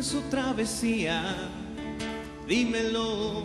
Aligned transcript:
en 0.00 0.04
su 0.04 0.22
travesía, 0.30 1.22
dímelo. 2.48 3.44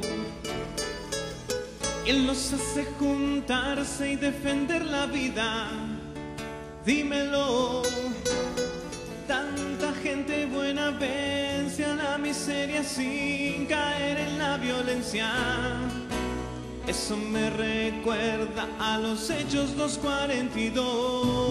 Él 2.05 2.25
nos 2.25 2.53
hace 2.53 2.85
juntarse 2.97 4.11
y 4.11 4.15
defender 4.15 4.85
la 4.85 5.05
vida, 5.05 5.67
dímelo. 6.85 7.81
Tanta 9.27 9.91
gente 10.01 10.45
buena 10.45 10.91
vence 10.91 11.83
a 11.83 11.95
la 11.95 12.17
miseria 12.17 12.85
sin 12.85 13.65
caer 13.65 14.17
en 14.17 14.37
la 14.37 14.55
violencia. 14.55 15.33
Eso 16.87 17.17
me 17.17 17.49
recuerda 17.49 18.69
a 18.79 18.97
los 18.97 19.29
hechos 19.29 19.75
242. 19.75 21.44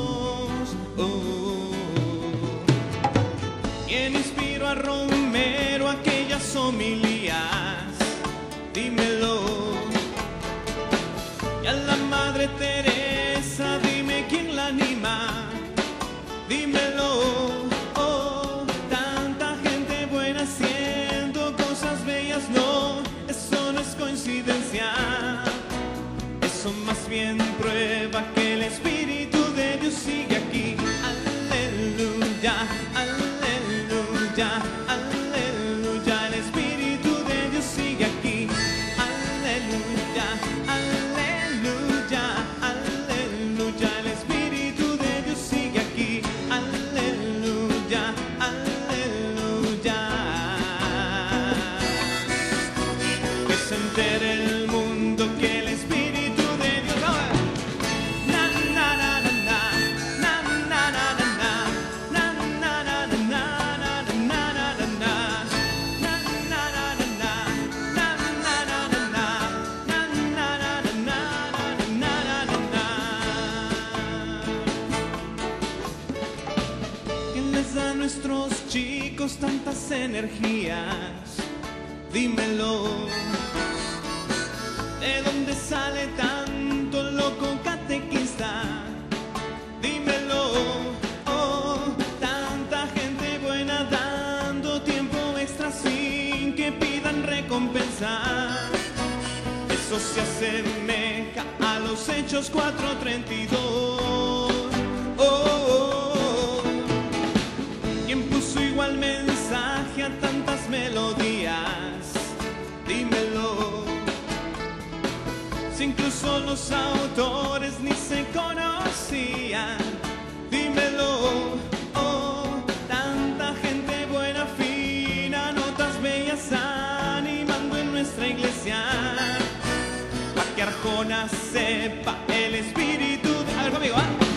Arjona 130.84 131.26
sepa 131.28 132.18
el 132.28 132.56
espíritu. 132.56 133.28
De... 133.28 133.52
A 133.58 133.62
ver 133.62 133.72
conmigo, 133.72 133.94
¿ah? 133.96 134.02
¿eh? 134.02 134.33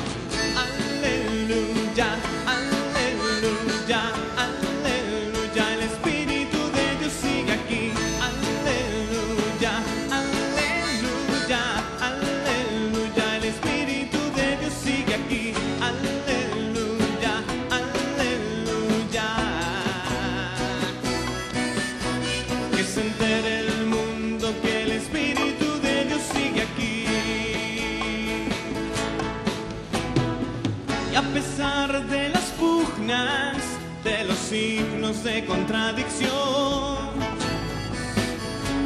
signos 34.50 35.26
de 35.26 35.46
contradicción, 35.46 36.30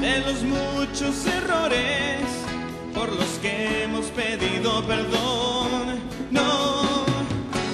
de 0.02 0.20
los 0.22 0.42
muchos 0.44 1.26
errores 1.28 2.22
por 2.96 3.10
los 3.10 3.30
que 3.42 3.84
hemos 3.84 4.08
pedido 4.08 4.84
perdón. 4.88 6.00
No, 6.32 7.06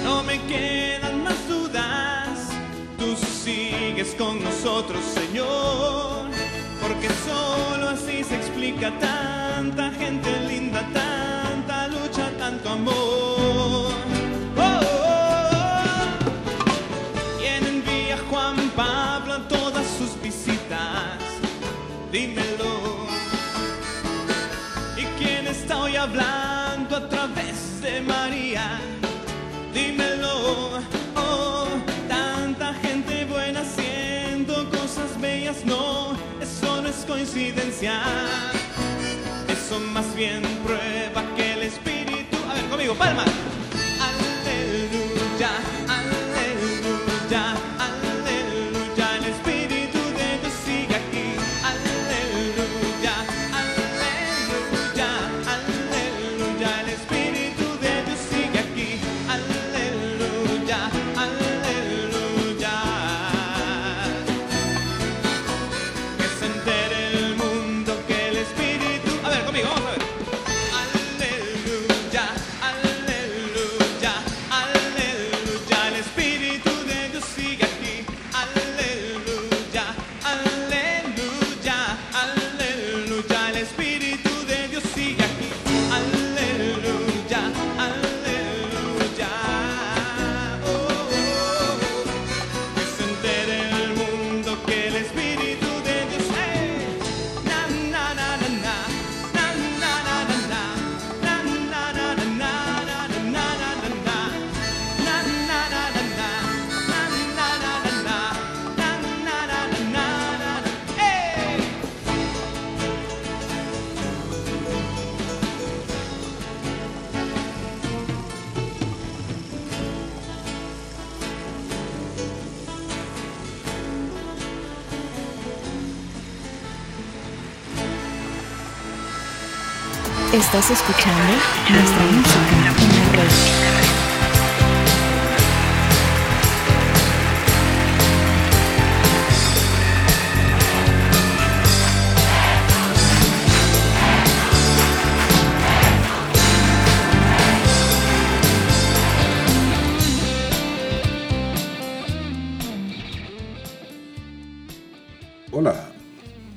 no 0.04 0.22
me 0.22 0.38
quedan 0.42 1.24
más 1.24 1.48
dudas, 1.48 2.50
tú 2.98 3.16
sigues 3.16 4.14
con 4.18 4.42
nosotros, 4.44 5.02
Señor, 5.02 6.26
porque 6.82 7.08
solo 7.26 7.88
así 7.88 8.22
se 8.22 8.36
explica 8.36 8.92
tanta 8.98 9.90
gente. 9.92 10.37
Eso 39.48 39.80
más 39.92 40.14
bien 40.14 40.42
prueba 40.64 41.24
que 41.36 41.52
el 41.54 41.62
espíritu. 41.62 42.36
A 42.48 42.54
ver, 42.54 42.64
conmigo, 42.66 42.94
palma. 42.94 43.24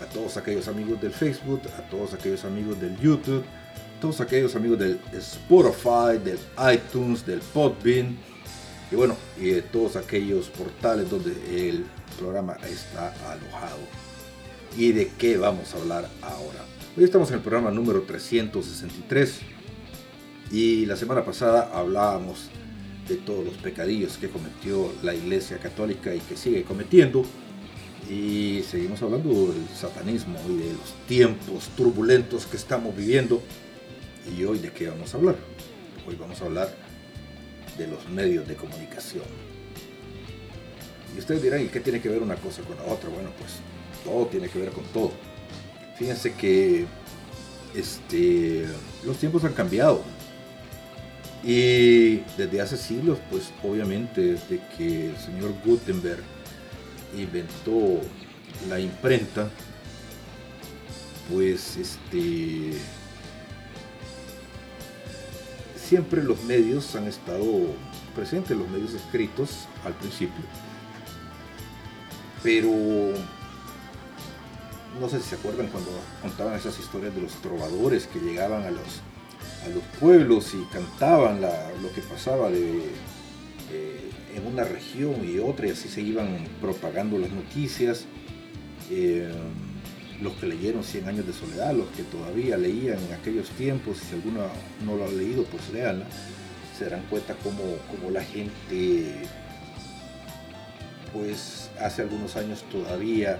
a 0.00 0.06
todos 0.06 0.36
aquellos 0.36 0.68
amigos 0.68 1.00
del 1.00 1.12
Facebook, 1.12 1.62
a 1.76 1.82
todos 1.88 2.14
aquellos 2.14 2.44
amigos 2.44 2.80
del 2.80 2.96
YouTube, 2.98 3.42
a 3.42 4.00
todos 4.00 4.20
aquellos 4.20 4.54
amigos 4.54 4.78
del 4.78 5.00
Spotify, 5.12 6.18
del 6.22 6.38
iTunes, 6.72 7.26
del 7.26 7.40
Podbean 7.40 8.16
y 8.90 8.96
bueno, 8.96 9.16
y 9.38 9.50
de 9.50 9.62
todos 9.62 9.96
aquellos 9.96 10.48
portales 10.48 11.10
donde 11.10 11.32
el 11.68 11.84
programa 12.18 12.56
está 12.68 13.12
alojado. 13.30 13.78
¿Y 14.76 14.92
de 14.92 15.08
qué 15.18 15.36
vamos 15.36 15.74
a 15.74 15.78
hablar 15.78 16.08
ahora? 16.22 16.64
Hoy 16.96 17.04
estamos 17.04 17.28
en 17.30 17.36
el 17.36 17.40
programa 17.40 17.70
número 17.70 18.02
363 18.02 19.40
y 20.50 20.86
la 20.86 20.96
semana 20.96 21.24
pasada 21.24 21.70
hablábamos 21.74 22.48
de 23.08 23.16
todos 23.16 23.44
los 23.44 23.54
pecadillos 23.54 24.16
que 24.18 24.28
cometió 24.28 24.92
la 25.02 25.14
Iglesia 25.14 25.58
Católica 25.58 26.14
y 26.14 26.20
que 26.20 26.36
sigue 26.36 26.62
cometiendo 26.64 27.24
y 28.08 28.62
seguimos 28.62 29.02
hablando 29.02 29.28
del 29.28 29.68
satanismo 29.74 30.38
y 30.48 30.56
de 30.56 30.72
los 30.72 30.94
tiempos 31.06 31.68
turbulentos 31.76 32.46
que 32.46 32.56
estamos 32.56 32.96
viviendo. 32.96 33.42
¿Y 34.36 34.44
hoy 34.44 34.58
de 34.58 34.70
qué 34.72 34.88
vamos 34.88 35.14
a 35.14 35.18
hablar? 35.18 35.36
Hoy 36.06 36.16
vamos 36.16 36.40
a 36.40 36.46
hablar 36.46 36.74
de 37.76 37.86
los 37.86 38.08
medios 38.08 38.48
de 38.48 38.56
comunicación. 38.56 39.24
Y 41.14 41.18
ustedes 41.18 41.42
dirán, 41.42 41.62
¿y 41.62 41.66
qué 41.68 41.80
tiene 41.80 42.00
que 42.00 42.08
ver 42.08 42.22
una 42.22 42.36
cosa 42.36 42.62
con 42.62 42.76
la 42.76 42.84
otra? 42.84 43.10
Bueno, 43.10 43.30
pues 43.38 43.52
todo 44.04 44.26
tiene 44.26 44.48
que 44.48 44.58
ver 44.58 44.70
con 44.70 44.84
todo. 44.84 45.12
Fíjense 45.98 46.32
que 46.32 46.86
este, 47.74 48.64
los 49.04 49.18
tiempos 49.18 49.44
han 49.44 49.52
cambiado. 49.52 50.02
Y 51.44 52.16
desde 52.36 52.60
hace 52.60 52.76
siglos, 52.76 53.18
pues 53.30 53.52
obviamente 53.62 54.20
desde 54.32 54.60
que 54.76 55.10
el 55.10 55.16
señor 55.18 55.52
Gutenberg 55.64 56.22
inventó 57.16 58.00
la 58.68 58.80
imprenta, 58.80 59.50
pues 61.32 61.76
este 61.76 62.72
siempre 65.76 66.22
los 66.22 66.42
medios 66.44 66.94
han 66.96 67.06
estado 67.06 67.44
presentes, 68.14 68.56
los 68.56 68.68
medios 68.68 68.92
escritos 68.92 69.66
al 69.84 69.94
principio. 69.94 70.44
Pero 72.42 72.70
no 75.00 75.08
sé 75.08 75.20
si 75.20 75.30
se 75.30 75.34
acuerdan 75.36 75.68
cuando 75.68 75.90
contaban 76.20 76.54
esas 76.54 76.78
historias 76.78 77.14
de 77.14 77.22
los 77.22 77.32
trovadores 77.40 78.06
que 78.06 78.20
llegaban 78.20 78.64
a 78.64 78.70
los, 78.70 79.00
a 79.64 79.68
los 79.68 79.82
pueblos 79.98 80.52
y 80.54 80.62
cantaban 80.72 81.40
lo 81.40 81.92
que 81.94 82.02
pasaba 82.02 82.50
de, 82.50 82.92
en 84.38 84.46
una 84.46 84.64
región 84.64 85.16
y 85.28 85.38
otra 85.38 85.66
y 85.66 85.70
así 85.70 85.88
se 85.88 86.00
iban 86.00 86.38
propagando 86.60 87.18
las 87.18 87.30
noticias. 87.30 88.06
Eh, 88.90 89.30
los 90.20 90.32
que 90.34 90.46
leyeron 90.46 90.82
100 90.82 91.08
años 91.08 91.26
de 91.26 91.32
soledad, 91.32 91.72
los 91.74 91.88
que 91.88 92.02
todavía 92.02 92.56
leían 92.56 92.98
en 92.98 93.12
aquellos 93.12 93.50
tiempos, 93.50 93.98
si 93.98 94.14
alguno 94.14 94.46
no 94.84 94.96
lo 94.96 95.04
ha 95.04 95.08
leído, 95.08 95.44
pues 95.44 95.70
léanla, 95.72 96.06
se 96.76 96.84
darán 96.84 97.04
cuenta 97.08 97.36
cómo, 97.42 97.62
cómo 97.90 98.10
la 98.10 98.24
gente, 98.24 99.14
pues 101.12 101.70
hace 101.80 102.02
algunos 102.02 102.36
años 102.36 102.64
todavía 102.70 103.38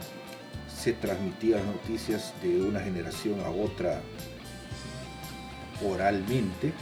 se 0.73 0.93
transmitían 0.93 1.67
noticias 1.67 2.33
de 2.43 2.61
una 2.61 2.79
generación 2.81 3.41
a 3.41 3.51
otra 3.51 4.01
oralmente, 5.85 6.73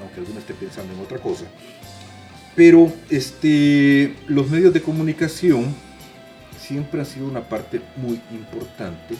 aunque 0.00 0.20
alguno 0.20 0.38
esté 0.38 0.54
pensando 0.54 0.94
en 0.94 1.00
otra 1.00 1.18
cosa. 1.18 1.44
Pero 2.60 2.92
este, 3.08 4.14
los 4.26 4.50
medios 4.50 4.74
de 4.74 4.82
comunicación 4.82 5.74
siempre 6.60 7.00
han 7.00 7.06
sido 7.06 7.26
una 7.26 7.48
parte 7.48 7.80
muy 7.96 8.20
importante 8.30 9.14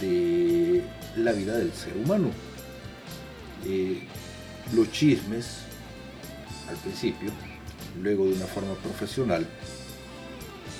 de 0.00 0.82
la 1.18 1.32
vida 1.32 1.58
del 1.58 1.70
ser 1.74 1.94
humano. 1.98 2.30
Eh, 3.66 4.04
los 4.74 4.90
chismes, 4.90 5.64
al 6.66 6.76
principio, 6.76 7.30
luego 8.00 8.24
de 8.24 8.32
una 8.32 8.46
forma 8.46 8.72
profesional, 8.72 9.46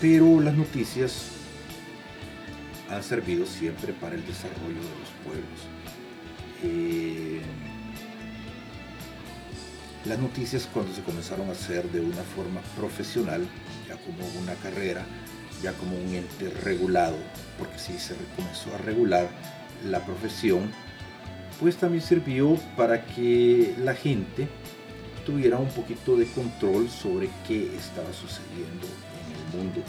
pero 0.00 0.40
las 0.40 0.54
noticias 0.54 1.26
han 2.88 3.02
servido 3.02 3.44
siempre 3.44 3.92
para 3.92 4.14
el 4.14 4.24
desarrollo 4.24 4.80
de 4.80 4.98
los 4.98 5.10
pueblos. 5.26 5.60
Eh, 6.64 7.42
las 10.04 10.18
noticias 10.18 10.68
cuando 10.72 10.94
se 10.94 11.02
comenzaron 11.02 11.48
a 11.48 11.52
hacer 11.52 11.90
de 11.90 12.00
una 12.00 12.22
forma 12.22 12.60
profesional, 12.76 13.46
ya 13.86 13.96
como 13.96 14.26
una 14.40 14.54
carrera, 14.54 15.04
ya 15.62 15.72
como 15.74 15.96
un 15.96 16.14
ente 16.14 16.48
regulado, 16.62 17.16
porque 17.58 17.78
si 17.78 17.98
se 17.98 18.14
comenzó 18.36 18.74
a 18.74 18.78
regular 18.78 19.28
la 19.84 20.04
profesión, 20.04 20.70
pues 21.58 21.76
también 21.76 22.02
sirvió 22.02 22.56
para 22.76 23.04
que 23.04 23.74
la 23.78 23.94
gente 23.94 24.48
tuviera 25.26 25.58
un 25.58 25.68
poquito 25.68 26.16
de 26.16 26.26
control 26.26 26.88
sobre 26.88 27.28
qué 27.46 27.76
estaba 27.76 28.12
sucediendo 28.12 28.86
en 29.26 29.36
el 29.36 29.64
mundo. 29.64 29.82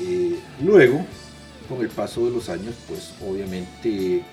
Eh, 0.00 0.40
luego, 0.64 1.06
con 1.68 1.80
el 1.82 1.88
paso 1.88 2.26
de 2.26 2.32
los 2.32 2.48
años, 2.48 2.74
pues 2.88 3.14
obviamente 3.24 4.24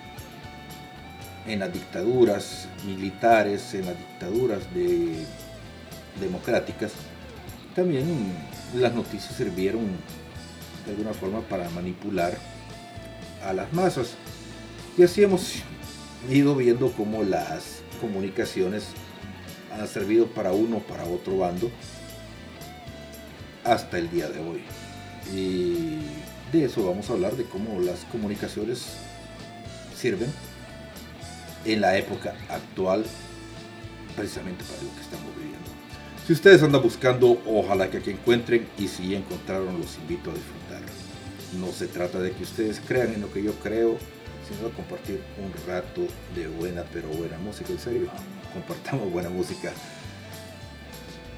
en 1.47 1.59
las 1.59 1.71
dictaduras 1.71 2.67
militares, 2.85 3.73
en 3.73 3.85
las 3.85 3.97
dictaduras 3.97 4.63
democráticas, 6.19 6.91
también 7.75 8.33
las 8.75 8.93
noticias 8.93 9.33
sirvieron 9.35 9.85
de 10.85 10.91
alguna 10.91 11.13
forma 11.13 11.41
para 11.41 11.69
manipular 11.69 12.37
a 13.45 13.53
las 13.53 13.71
masas. 13.71 14.15
Y 14.97 15.03
así 15.03 15.23
hemos 15.23 15.53
ido 16.29 16.55
viendo 16.55 16.91
cómo 16.91 17.23
las 17.23 17.81
comunicaciones 18.01 18.85
han 19.71 19.87
servido 19.87 20.27
para 20.27 20.51
uno 20.51 20.79
para 20.79 21.05
otro 21.05 21.37
bando 21.37 21.69
hasta 23.63 23.97
el 23.97 24.09
día 24.09 24.27
de 24.29 24.39
hoy. 24.39 24.61
Y 25.33 25.99
de 26.51 26.65
eso 26.65 26.85
vamos 26.85 27.09
a 27.09 27.13
hablar, 27.13 27.35
de 27.35 27.43
cómo 27.43 27.79
las 27.79 28.05
comunicaciones 28.05 28.85
sirven 29.95 30.31
en 31.67 31.81
la 31.81 31.97
época 31.97 32.33
actual, 32.49 33.05
precisamente 34.15 34.63
para 34.63 34.81
lo 34.81 34.95
que 34.95 35.01
estamos 35.01 35.35
viviendo. 35.35 35.69
Si 36.25 36.33
ustedes 36.33 36.63
andan 36.63 36.81
buscando, 36.81 37.41
ojalá 37.45 37.89
que 37.89 37.97
aquí 37.97 38.11
encuentren 38.11 38.67
y 38.77 38.87
si 38.87 39.15
encontraron, 39.15 39.79
los 39.79 39.97
invito 39.97 40.31
a 40.31 40.33
disfrutar. 40.33 40.81
No 41.59 41.71
se 41.71 41.87
trata 41.87 42.19
de 42.19 42.31
que 42.31 42.43
ustedes 42.43 42.81
crean 42.85 43.13
en 43.13 43.21
lo 43.21 43.31
que 43.31 43.43
yo 43.43 43.53
creo, 43.59 43.97
sino 44.47 44.69
compartir 44.71 45.21
un 45.37 45.53
rato 45.67 46.01
de 46.35 46.47
buena, 46.47 46.83
pero 46.91 47.07
buena 47.09 47.37
música. 47.37 47.71
En 47.71 47.79
serio, 47.79 48.07
compartamos 48.53 49.11
buena 49.11 49.29
música. 49.29 49.71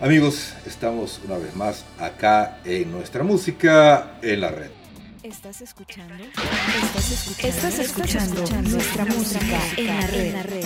Amigos, 0.01 0.53
estamos 0.65 1.19
una 1.25 1.38
vez 1.38 1.55
más 1.55 1.86
acá 2.00 2.59
en 2.63 2.91
nuestra 2.91 3.24
música 3.24 4.17
en 4.21 4.41
la 4.41 4.50
red. 4.50 4.78
Estás 5.23 5.61
escuchando. 5.61 6.23
Estás 6.23 7.11
escuchando. 7.11 7.47
Estás 7.47 7.79
escuchando, 7.79 8.69
nuestra, 8.69 9.05
música, 9.05 9.59
en 9.75 9.88
la 9.88 10.07
red. 10.07 10.25
En 10.25 10.33
la 10.33 10.43
red. 10.43 10.65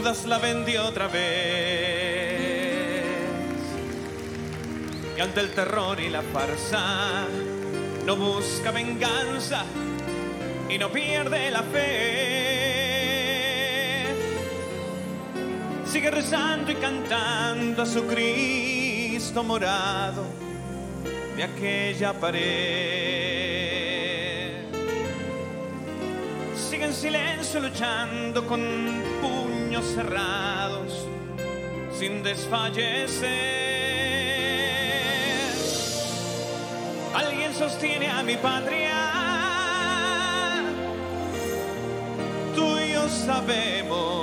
Judas 0.00 0.24
la 0.24 0.38
vendió 0.38 0.86
otra 0.86 1.08
vez. 1.08 1.20
Y 5.14 5.20
ante 5.20 5.40
el 5.40 5.52
terror 5.52 6.00
y 6.00 6.08
la 6.08 6.22
farsa, 6.22 7.26
no 8.06 8.16
busca 8.16 8.70
venganza 8.70 9.62
y 10.70 10.78
no 10.78 10.90
pierde 10.90 11.50
la 11.50 11.62
fe. 11.64 12.16
Sigue 15.84 16.10
rezando 16.10 16.72
y 16.72 16.76
cantando 16.76 17.82
a 17.82 17.86
su 17.86 18.06
Cristo 18.06 19.44
morado 19.44 20.24
de 21.36 21.44
aquella 21.44 22.14
pared. 22.14 22.99
en 26.90 26.96
silencio 26.96 27.60
luchando 27.60 28.44
con 28.48 28.60
puños 29.22 29.84
cerrados, 29.94 31.06
sin 31.96 32.20
desfallecer. 32.24 33.28
Alguien 37.14 37.54
sostiene 37.54 38.08
a 38.08 38.24
mi 38.24 38.36
patria, 38.36 38.96
tú 42.56 42.76
y 42.78 42.92
yo 42.92 43.08
sabemos. 43.08 44.19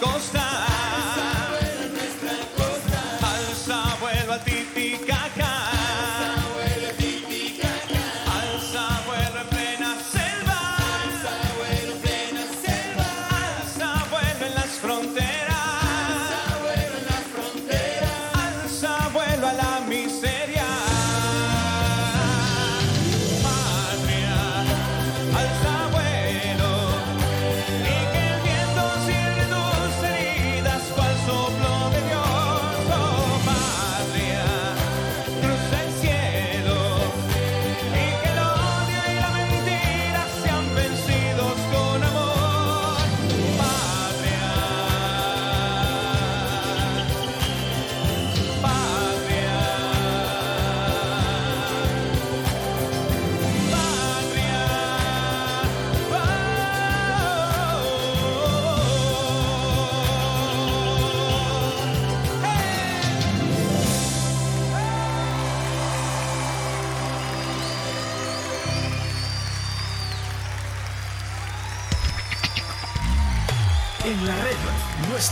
costa. 0.00 0.47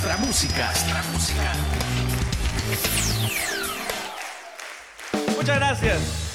nuestra 0.06 0.24
música. 0.24 0.66
Nuestra 0.66 1.02
música. 1.12 1.52
Muchas 5.36 5.56
gracias. 5.56 6.25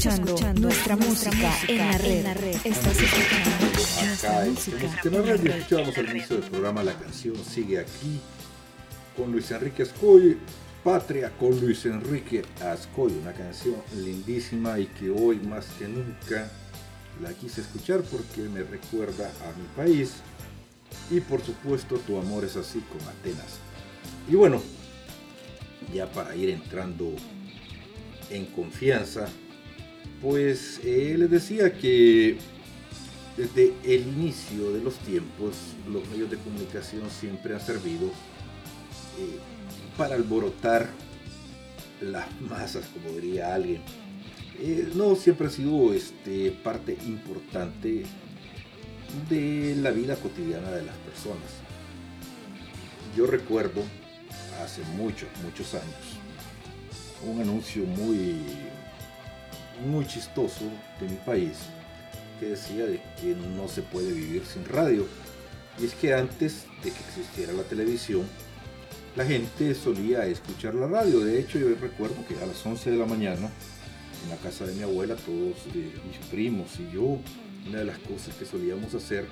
Estás 0.00 0.18
escuchando, 0.18 0.62
nuestra, 0.62 0.96
música, 0.96 1.52
en 1.68 1.76
la 2.24 2.32
red. 2.32 2.56
Estás 2.64 3.02
escuchando 3.02 3.66
nuestra 3.70 4.30
Acá 4.30 4.46
en 4.46 4.54
música 4.54 4.76
Música 4.78 5.00
en 5.04 5.12
la 5.12 5.20
Radio 5.20 5.54
escuchábamos 5.56 5.98
al 5.98 6.10
inicio 6.10 6.36
del 6.36 6.50
programa 6.50 6.82
la 6.82 6.94
canción 6.94 7.36
Sigue 7.44 7.80
aquí 7.80 8.18
con 9.14 9.30
Luis 9.30 9.50
Enrique 9.50 9.82
Ascoy, 9.82 10.38
Patria 10.82 11.30
con 11.38 11.60
Luis 11.60 11.84
Enrique 11.84 12.42
Ascoy, 12.62 13.12
una 13.12 13.34
canción 13.34 13.76
lindísima 13.94 14.78
y 14.78 14.86
que 14.86 15.10
hoy 15.10 15.38
más 15.40 15.66
que 15.78 15.86
nunca 15.86 16.50
la 17.22 17.34
quise 17.34 17.60
escuchar 17.60 18.00
porque 18.00 18.40
me 18.40 18.62
recuerda 18.62 19.30
a 19.44 19.58
mi 19.58 19.66
país 19.76 20.14
y 21.10 21.20
por 21.20 21.42
supuesto 21.42 21.98
Tu 21.98 22.16
amor 22.16 22.46
es 22.46 22.56
así 22.56 22.80
con 22.90 23.06
Atenas. 23.06 23.58
Y 24.30 24.34
bueno, 24.34 24.62
ya 25.92 26.10
para 26.10 26.34
ir 26.34 26.48
entrando 26.48 27.12
en 28.30 28.46
confianza, 28.46 29.28
pues 30.20 30.80
eh, 30.84 31.14
les 31.18 31.30
decía 31.30 31.72
que 31.72 32.36
desde 33.36 33.72
el 33.84 34.02
inicio 34.02 34.72
de 34.72 34.82
los 34.82 34.94
tiempos, 34.98 35.54
los 35.90 36.06
medios 36.08 36.30
de 36.30 36.36
comunicación 36.36 37.08
siempre 37.10 37.54
han 37.54 37.60
servido 37.60 38.06
eh, 38.06 39.38
para 39.96 40.14
alborotar 40.14 40.90
las 42.00 42.26
masas, 42.40 42.86
como 42.86 43.18
diría 43.18 43.54
alguien. 43.54 43.82
Eh, 44.58 44.90
no 44.94 45.16
siempre 45.16 45.46
ha 45.46 45.50
sido 45.50 45.94
este, 45.94 46.50
parte 46.50 46.96
importante 47.06 48.04
de 49.28 49.76
la 49.76 49.90
vida 49.90 50.16
cotidiana 50.16 50.70
de 50.70 50.82
las 50.82 50.96
personas. 50.96 51.50
Yo 53.16 53.26
recuerdo 53.26 53.82
hace 54.62 54.82
muchos, 54.96 55.28
muchos 55.42 55.74
años 55.74 56.20
un 57.26 57.40
anuncio 57.40 57.84
muy, 57.84 58.40
muy 59.86 60.06
chistoso 60.06 60.64
de 61.00 61.08
mi 61.08 61.16
país 61.16 61.58
que 62.38 62.46
decía 62.46 62.86
de 62.86 63.00
que 63.20 63.34
no 63.34 63.68
se 63.68 63.82
puede 63.82 64.12
vivir 64.12 64.44
sin 64.46 64.64
radio. 64.64 65.06
Y 65.78 65.84
es 65.84 65.94
que 65.94 66.14
antes 66.14 66.64
de 66.82 66.90
que 66.90 67.00
existiera 67.00 67.52
la 67.52 67.62
televisión, 67.62 68.26
la 69.16 69.24
gente 69.24 69.74
solía 69.74 70.26
escuchar 70.26 70.74
la 70.74 70.86
radio. 70.86 71.20
De 71.20 71.38
hecho, 71.38 71.58
yo 71.58 71.68
recuerdo 71.80 72.16
que 72.26 72.34
a 72.42 72.46
las 72.46 72.64
11 72.64 72.90
de 72.90 72.96
la 72.96 73.06
mañana, 73.06 73.50
en 74.24 74.30
la 74.30 74.36
casa 74.36 74.66
de 74.66 74.74
mi 74.74 74.82
abuela, 74.82 75.16
todos 75.16 75.56
eh, 75.74 75.92
mis 76.06 76.26
primos 76.30 76.78
y 76.78 76.94
yo, 76.94 77.18
una 77.68 77.78
de 77.78 77.84
las 77.84 77.98
cosas 77.98 78.34
que 78.36 78.44
solíamos 78.44 78.94
hacer 78.94 79.26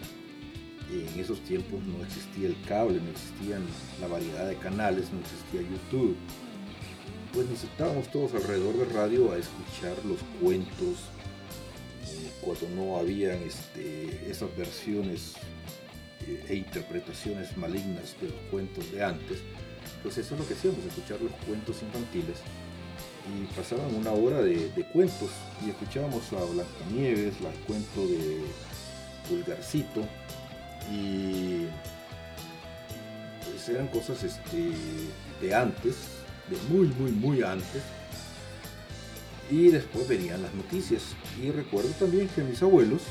en 0.91 1.21
esos 1.21 1.41
tiempos 1.41 1.81
no 1.85 2.03
existía 2.03 2.49
el 2.49 2.57
cable, 2.67 3.01
no 3.01 3.11
existían 3.11 3.63
la 4.01 4.09
variedad 4.09 4.49
de 4.49 4.57
canales, 4.57 5.13
no 5.13 5.21
existía 5.21 5.61
YouTube. 5.61 6.17
Pues 7.33 7.49
nos 7.49 7.59
sentábamos 7.59 8.09
todos 8.09 8.35
alrededor 8.35 8.75
de 8.79 8.85
radio 8.95 9.33
a 9.33 9.39
escuchar 9.39 9.95
los 10.07 10.19
cuentos, 10.41 10.97
cuando 12.41 12.69
no 12.71 12.97
habían 12.97 13.43
este, 13.43 14.31
esas 14.31 14.55
versiones 14.57 15.35
eh, 16.27 16.45
e 16.49 16.55
interpretaciones 16.55 17.55
malignas 17.57 18.17
de 18.21 18.29
los 18.29 18.41
cuentos 18.51 18.91
de 18.93 19.05
antes. 19.05 19.39
Pues 20.03 20.17
eso 20.17 20.35
es 20.35 20.41
lo 20.41 20.49
que 20.49 20.55
hacíamos, 20.55 20.85
escuchar 20.87 21.21
los 21.21 21.33
cuentos 21.47 21.83
infantiles. 21.83 22.39
Y 23.29 23.45
pasaban 23.55 23.95
una 23.95 24.13
hora 24.13 24.41
de, 24.41 24.87
cuentos 24.93 25.29
y 25.65 25.69
escuchábamos 25.69 26.33
a 26.33 26.43
Blancanieves, 26.45 27.35
el 27.41 27.65
cuento 27.67 28.07
de 28.07 28.41
Pulgarcito, 29.29 30.01
y 30.91 31.67
pues 33.45 33.69
eran 33.69 33.89
cosas 33.89 34.25
este, 34.25 34.71
de 35.43 35.55
antes 35.55 35.97
de 36.51 36.57
muy, 36.69 36.89
muy, 36.89 37.13
muy 37.13 37.43
antes. 37.43 37.83
Y 39.51 39.69
después 39.69 40.09
venían 40.09 40.43
las 40.43 40.55
noticias. 40.55 41.03
Y 41.43 41.51
recuerdo 41.51 41.91
también 41.99 42.29
que 42.29 42.43
mis 42.43 42.63
abuelos 42.63 43.03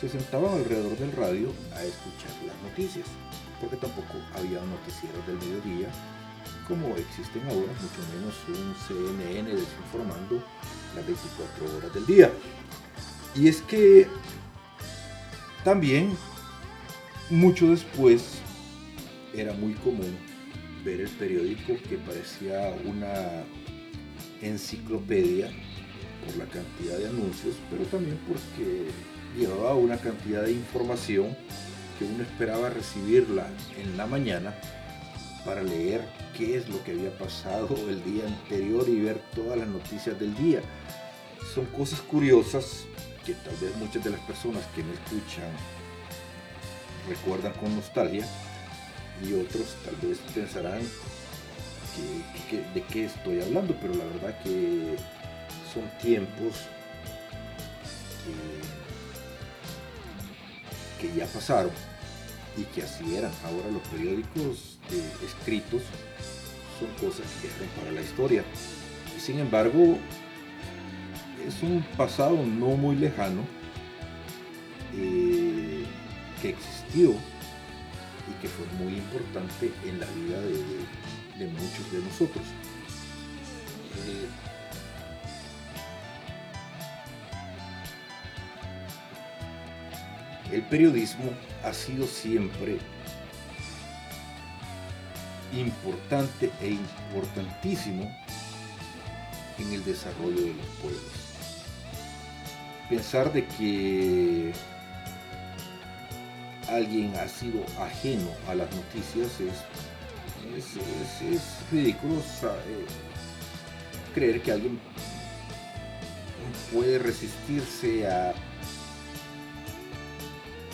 se 0.00 0.08
sentaban 0.08 0.52
alrededor 0.54 0.96
del 0.98 1.12
radio 1.12 1.52
a 1.74 1.84
escuchar 1.84 2.30
las 2.46 2.56
noticias, 2.62 3.06
porque 3.60 3.76
tampoco 3.76 4.14
había 4.34 4.60
noticieros 4.60 5.26
del 5.26 5.36
mediodía 5.36 5.88
como 6.68 6.88
existen 6.96 7.42
ahora, 7.48 7.72
mucho 7.80 8.00
menos 8.14 8.34
un 8.48 8.74
CNN 8.86 9.50
desinformando 9.50 10.42
las 10.94 11.06
24 11.06 11.76
horas 11.76 11.94
del 11.94 12.06
día. 12.06 12.30
Y 13.34 13.48
es 13.48 13.62
que 13.62 14.06
también, 15.64 16.16
mucho 17.30 17.70
después, 17.70 18.38
era 19.34 19.52
muy 19.52 19.74
común 19.74 20.16
ver 20.84 21.00
el 21.00 21.08
periódico 21.10 21.76
que 21.88 21.96
parecía 21.98 22.74
una 22.84 23.44
enciclopedia 24.40 25.50
por 26.26 26.36
la 26.36 26.46
cantidad 26.46 26.98
de 26.98 27.08
anuncios, 27.08 27.56
pero 27.70 27.84
también 27.84 28.18
porque 28.26 28.88
llevaba 29.38 29.74
una 29.74 29.96
cantidad 29.98 30.42
de 30.42 30.52
información 30.52 31.36
que 31.98 32.04
uno 32.04 32.22
esperaba 32.22 32.70
recibirla 32.70 33.46
en 33.78 33.96
la 33.96 34.06
mañana 34.06 34.54
para 35.44 35.62
leer 35.62 36.02
qué 36.36 36.56
es 36.56 36.68
lo 36.68 36.82
que 36.84 36.92
había 36.92 37.16
pasado 37.18 37.76
el 37.88 38.02
día 38.04 38.26
anterior 38.26 38.88
y 38.88 39.00
ver 39.00 39.20
todas 39.34 39.58
las 39.58 39.68
noticias 39.68 40.18
del 40.18 40.34
día. 40.36 40.60
Son 41.54 41.66
cosas 41.66 42.00
curiosas 42.00 42.84
que 43.24 43.34
tal 43.34 43.54
vez 43.56 43.76
muchas 43.76 44.02
de 44.02 44.10
las 44.10 44.20
personas 44.20 44.64
que 44.74 44.82
me 44.82 44.94
escuchan 44.94 45.50
recuerdan 47.08 47.52
con 47.54 47.74
nostalgia 47.74 48.26
y 49.20 49.34
otros 49.34 49.76
tal 49.84 49.96
vez 49.96 50.18
pensarán 50.34 50.80
que- 52.50 52.62
de 52.74 52.82
qué 52.86 53.04
estoy 53.06 53.40
hablando, 53.40 53.74
pero 53.80 53.94
la 53.94 54.04
verdad 54.04 54.42
que 54.42 54.96
son 55.72 55.84
tiempos 56.00 56.52
que, 61.00 61.12
ya 61.16 61.26
pasaron 61.26 61.72
y 62.56 62.62
que 62.62 62.82
así 62.82 63.16
eran. 63.16 63.32
Ahora 63.44 63.68
los 63.72 63.82
periódicos 63.88 64.78
escritos 65.24 65.82
son 66.78 66.88
cosas 67.08 67.26
que 67.40 67.48
quedan 67.48 67.68
para 67.78 67.90
la 67.92 68.00
historia. 68.00 68.44
Y 69.16 69.20
sin 69.20 69.38
embargo, 69.38 69.98
es 71.46 71.62
un 71.62 71.82
pasado 71.96 72.36
no 72.36 72.68
muy 72.76 72.96
lejano 72.96 73.42
eh, 74.94 75.84
que 76.40 76.50
existió 76.50 77.14
que 78.40 78.48
fue 78.48 78.66
muy 78.78 78.94
importante 78.94 79.72
en 79.84 80.00
la 80.00 80.06
vida 80.06 80.40
de, 80.40 81.44
de 81.44 81.46
muchos 81.52 81.92
de 81.92 81.98
nosotros. 82.00 82.44
Eh, 84.06 84.26
el 90.52 90.62
periodismo 90.62 91.30
ha 91.64 91.72
sido 91.72 92.06
siempre 92.06 92.78
importante 95.52 96.50
e 96.60 96.70
importantísimo 96.70 98.10
en 99.58 99.72
el 99.72 99.84
desarrollo 99.84 100.40
de 100.40 100.54
los 100.54 100.66
pueblos. 100.80 101.02
Pensar 102.88 103.32
de 103.32 103.46
que 103.46 104.52
alguien 106.68 107.14
ha 107.16 107.28
sido 107.28 107.64
ajeno 107.78 108.28
a 108.48 108.54
las 108.54 108.68
noticias 108.74 109.28
es, 109.40 110.56
es, 110.56 110.76
es- 110.76 111.22
es 111.34 111.42
ridículo 111.70 112.16
eh, 112.16 112.86
creer 114.14 114.42
que 114.42 114.52
alguien 114.52 114.78
puede 116.72 116.98
resistirse 116.98 118.06
a, 118.06 118.34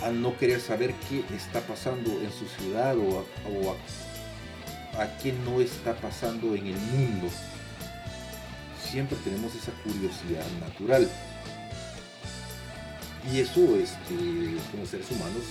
a 0.05 0.11
no 0.11 0.37
querer 0.39 0.61
saber 0.61 0.95
qué 1.09 1.25
está 1.35 1.61
pasando 1.61 2.11
en 2.21 2.31
su 2.33 2.47
ciudad 2.47 2.97
o 2.97 3.21
a, 3.21 3.23
o 3.49 3.73
a- 3.73 3.77
a 5.03 5.17
qué 5.19 5.33
no 5.45 5.61
está 5.61 5.95
pasando 5.95 6.55
en 6.57 6.67
el 6.69 6.77
mundo. 6.77 7.29
Siempre 8.91 9.17
tenemos 9.23 9.55
esa 9.55 9.71
curiosidad 9.85 10.45
natural. 10.61 11.09
Y 13.33 13.41
eso, 13.41 13.61
este, 13.77 14.57
como 14.73 14.87
seres 14.87 15.07
humanos, 15.11 15.45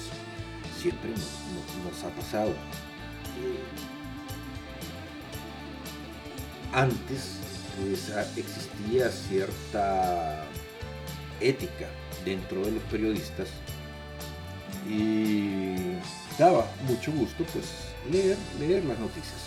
siempre 0.77 1.09
nos, 1.11 2.03
ha 2.03 2.09
pasado. 2.09 2.53
Antes, 6.73 7.37
pues, 7.77 8.11
ah, 8.11 8.25
existía 8.35 9.09
cierta 9.09 10.43
ética 11.39 11.87
dentro 12.25 12.63
de 12.65 12.71
los 12.71 12.83
periodistas 12.83 13.47
y 14.87 15.75
daba 16.37 16.69
mucho 16.87 17.11
gusto, 17.11 17.43
pues, 17.53 17.65
leer, 18.11 18.37
leer 18.59 18.85
las 18.85 18.99
noticias. 18.99 19.46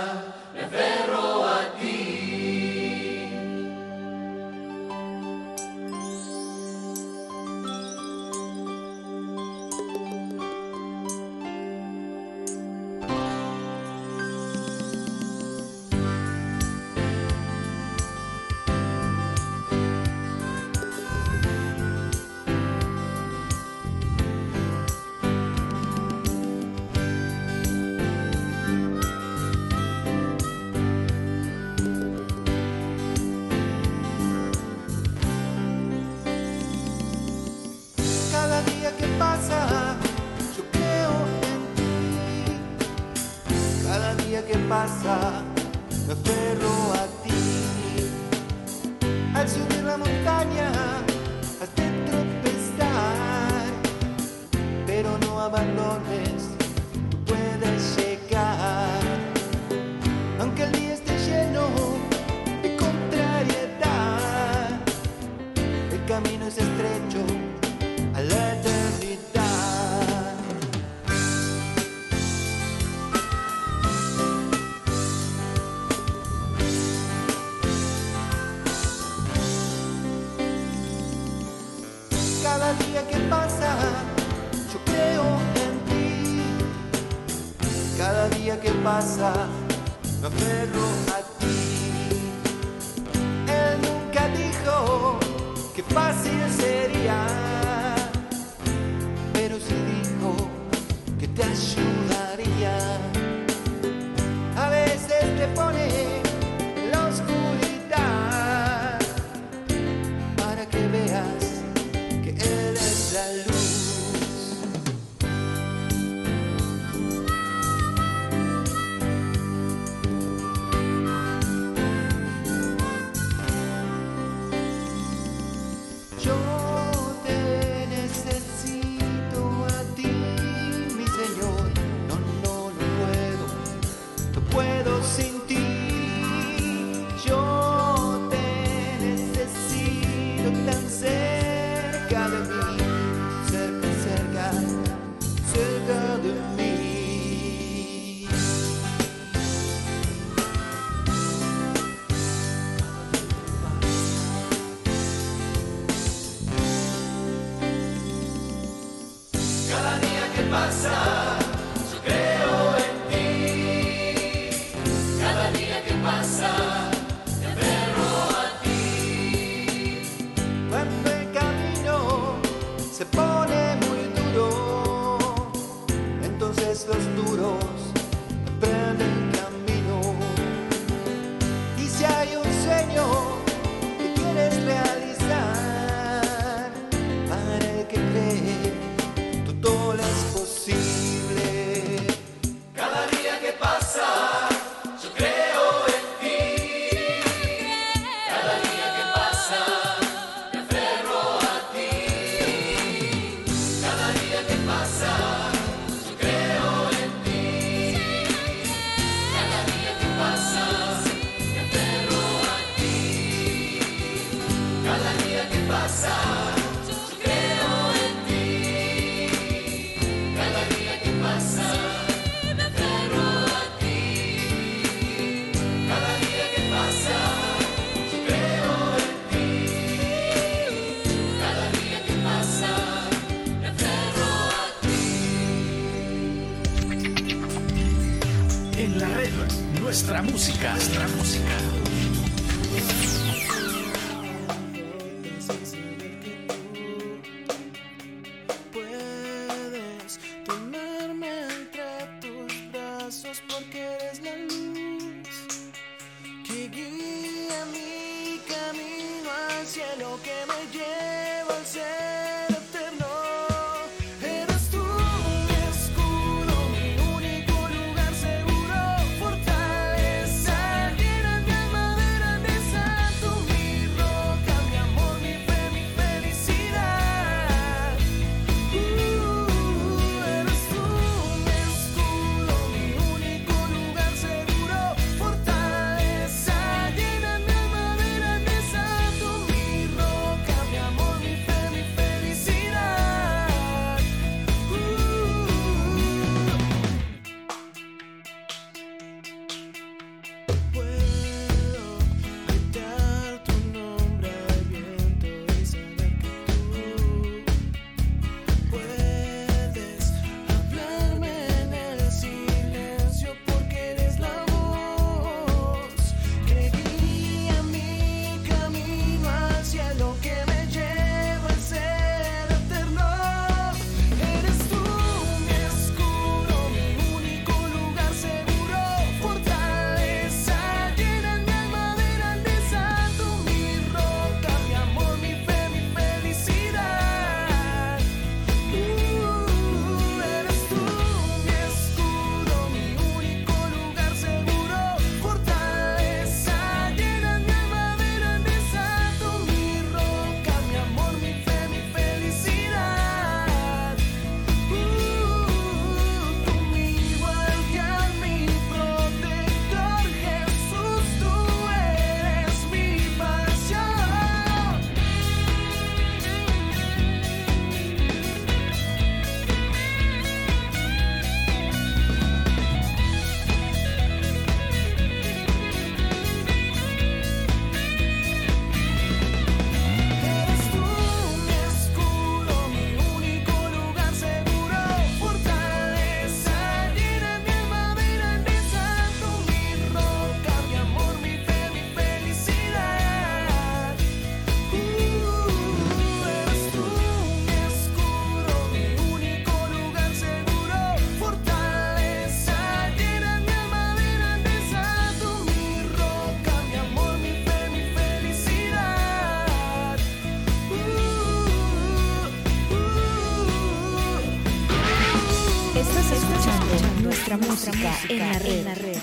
en 418.11 418.19
la 418.19 418.39
red. 418.39 418.57
En 418.57 418.65
la 418.65 418.75
red. 418.75 418.97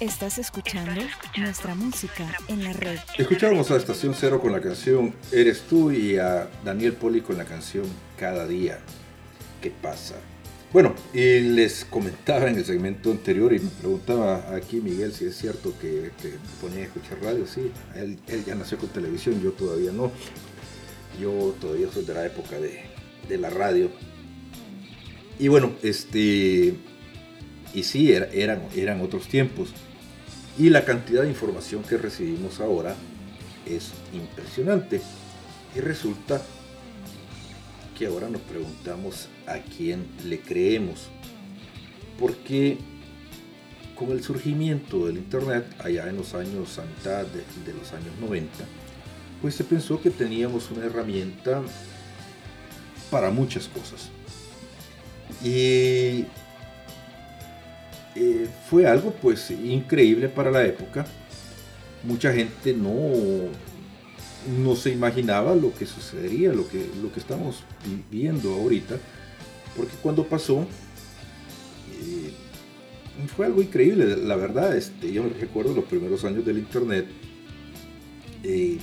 Estás 0.00 0.38
escuchando 0.38 1.02
nuestra 1.36 1.74
música 1.74 2.26
en 2.48 2.64
la 2.64 2.72
red. 2.72 2.98
Escuchábamos 3.16 3.70
a 3.70 3.76
Estación 3.76 4.14
Cero 4.14 4.40
con 4.40 4.52
la 4.52 4.60
canción 4.60 5.14
Eres 5.30 5.62
tú 5.62 5.92
y 5.92 6.18
a 6.18 6.50
Daniel 6.64 6.94
Poli 6.94 7.20
con 7.20 7.38
la 7.38 7.44
canción 7.44 7.84
Cada 8.18 8.46
día. 8.46 8.80
¿Qué 9.62 9.70
pasa? 9.70 10.16
Bueno, 10.72 10.94
y 11.14 11.40
les 11.40 11.84
comentaba 11.84 12.48
en 12.48 12.56
el 12.56 12.64
segmento 12.64 13.12
anterior 13.12 13.52
y 13.52 13.60
me 13.60 13.70
preguntaba 13.70 14.54
aquí 14.54 14.80
Miguel 14.80 15.12
si 15.12 15.26
es 15.26 15.36
cierto 15.36 15.72
que, 15.80 16.10
que 16.20 16.34
ponía 16.60 16.80
a 16.80 16.86
escuchar 16.86 17.22
radio. 17.22 17.46
Sí, 17.46 17.70
él, 17.94 18.18
él, 18.26 18.44
ya 18.44 18.56
nació 18.56 18.78
con 18.78 18.88
televisión, 18.88 19.40
yo 19.40 19.52
todavía 19.52 19.92
no. 19.92 20.10
Yo 21.20 21.54
todavía 21.60 21.86
soy 21.92 22.04
de 22.04 22.14
la 22.14 22.26
época 22.26 22.58
de, 22.58 22.80
de 23.28 23.38
la 23.38 23.48
radio. 23.48 23.90
Y 25.38 25.48
bueno, 25.48 25.72
este 25.82 26.74
y 27.76 27.82
sí, 27.84 28.10
era- 28.10 28.26
eran, 28.32 28.62
eran 28.74 29.00
otros 29.02 29.28
tiempos. 29.28 29.68
Y 30.58 30.70
la 30.70 30.84
cantidad 30.84 31.22
de 31.22 31.28
información 31.28 31.82
que 31.82 31.98
recibimos 31.98 32.58
ahora 32.60 32.96
es 33.66 33.90
impresionante. 34.14 35.02
Y 35.76 35.80
resulta 35.80 36.40
que 37.98 38.06
ahora 38.06 38.28
nos 38.30 38.40
preguntamos 38.40 39.28
a 39.46 39.58
quién 39.58 40.06
le 40.24 40.40
creemos. 40.40 41.08
Porque 42.18 42.78
con 43.94 44.10
el 44.10 44.22
surgimiento 44.22 45.06
del 45.06 45.18
Internet, 45.18 45.66
allá 45.78 46.08
en 46.08 46.16
los 46.16 46.32
años, 46.34 46.80
de, 47.04 47.12
de 47.72 47.78
los 47.78 47.92
años 47.92 48.12
90, 48.20 48.50
pues 49.42 49.54
se 49.54 49.64
pensó 49.64 50.00
que 50.00 50.10
teníamos 50.10 50.70
una 50.70 50.86
herramienta 50.86 51.62
para 53.10 53.30
muchas 53.30 53.68
cosas. 53.68 54.08
Y 55.44 56.24
eh, 58.18 58.48
fue 58.70 58.86
algo 58.86 59.12
pues 59.12 59.50
increíble 59.50 60.30
para 60.30 60.50
la 60.50 60.64
época. 60.64 61.04
Mucha 62.02 62.32
gente 62.32 62.72
no, 62.72 62.90
no 64.62 64.74
se 64.74 64.90
imaginaba 64.90 65.54
lo 65.54 65.74
que 65.74 65.84
sucedería, 65.84 66.52
lo 66.52 66.66
que, 66.66 66.86
lo 67.02 67.12
que 67.12 67.20
estamos 67.20 67.62
viviendo 67.84 68.54
ahorita, 68.54 68.96
porque 69.76 69.92
cuando 70.02 70.24
pasó 70.24 70.66
eh, 72.00 72.32
fue 73.36 73.46
algo 73.46 73.60
increíble, 73.60 74.16
la 74.16 74.36
verdad. 74.36 74.74
Este, 74.76 75.12
yo 75.12 75.24
recuerdo 75.38 75.74
los 75.74 75.84
primeros 75.84 76.24
años 76.24 76.46
del 76.46 76.56
internet, 76.56 77.06
eh, 78.44 78.78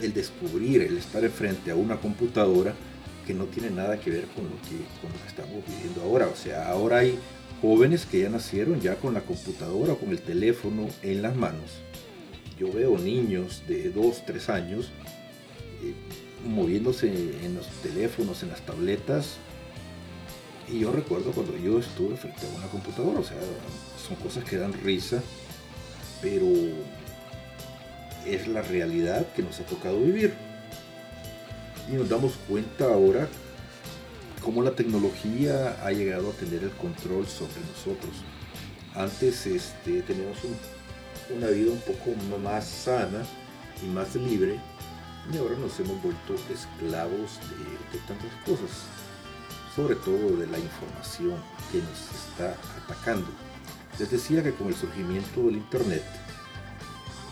el 0.00 0.12
descubrir, 0.12 0.82
el 0.82 0.98
estar 0.98 1.24
enfrente 1.24 1.72
a 1.72 1.74
una 1.74 1.96
computadora 1.96 2.74
que 3.26 3.34
no 3.34 3.46
tiene 3.46 3.70
nada 3.70 3.98
que 3.98 4.10
ver 4.10 4.26
con 4.28 4.44
lo 4.44 4.56
que, 4.62 4.76
con 5.00 5.10
lo 5.12 5.20
que 5.20 5.28
estamos 5.28 5.64
viviendo 5.66 6.02
ahora. 6.02 6.28
O 6.28 6.36
sea, 6.36 6.68
ahora 6.68 6.98
hay 6.98 7.18
jóvenes 7.60 8.06
que 8.06 8.20
ya 8.20 8.30
nacieron 8.30 8.80
ya 8.80 8.96
con 8.96 9.14
la 9.14 9.22
computadora 9.22 9.92
o 9.94 9.98
con 9.98 10.10
el 10.10 10.20
teléfono 10.20 10.88
en 11.02 11.22
las 11.22 11.36
manos. 11.36 11.80
Yo 12.58 12.72
veo 12.72 12.98
niños 12.98 13.62
de 13.68 13.90
2, 13.90 14.24
3 14.26 14.48
años 14.50 14.90
eh, 15.82 15.94
moviéndose 16.46 17.08
en 17.08 17.54
los 17.54 17.66
teléfonos, 17.82 18.42
en 18.42 18.50
las 18.50 18.60
tabletas. 18.62 19.36
Y 20.70 20.80
yo 20.80 20.92
recuerdo 20.92 21.32
cuando 21.32 21.56
yo 21.56 21.78
estuve 21.78 22.16
frente 22.16 22.46
a 22.46 22.56
una 22.56 22.66
computadora, 22.66 23.20
o 23.20 23.24
sea, 23.24 23.38
son 24.06 24.16
cosas 24.16 24.44
que 24.44 24.56
dan 24.56 24.72
risa, 24.72 25.22
pero 26.20 26.46
es 28.26 28.46
la 28.48 28.62
realidad 28.62 29.26
que 29.34 29.42
nos 29.42 29.58
ha 29.60 29.64
tocado 29.64 30.00
vivir. 30.00 30.34
Y 31.90 31.94
nos 31.94 32.08
damos 32.08 32.34
cuenta 32.48 32.84
ahora 32.84 33.28
cómo 34.42 34.62
la 34.62 34.72
tecnología 34.72 35.78
ha 35.84 35.90
llegado 35.92 36.30
a 36.30 36.32
tener 36.32 36.62
el 36.62 36.70
control 36.72 37.26
sobre 37.26 37.60
nosotros. 37.60 38.12
Antes 38.94 39.46
este, 39.46 40.02
teníamos 40.02 40.38
un- 40.44 41.36
una 41.36 41.48
vida 41.48 41.70
un 41.72 41.80
poco 41.80 42.14
más 42.42 42.66
sana 42.66 43.22
y 43.82 43.86
más 43.86 44.14
libre 44.14 44.58
y 45.32 45.36
ahora 45.36 45.56
nos 45.58 45.78
hemos 45.80 46.02
vuelto 46.02 46.34
esclavos 46.52 47.38
de, 47.92 47.98
tantas 48.06 48.32
cosas, 48.46 48.70
sobre 49.76 49.94
todo 49.96 50.36
de 50.38 50.46
la 50.46 50.58
información 50.58 51.34
que 51.70 51.78
nos 51.78 52.00
está 52.28 52.56
atacando. 52.82 53.26
Les 53.98 54.10
decía 54.10 54.42
que 54.42 54.52
con 54.54 54.68
el 54.68 54.74
surgimiento 54.74 55.42
del 55.42 55.56
Internet, 55.56 56.02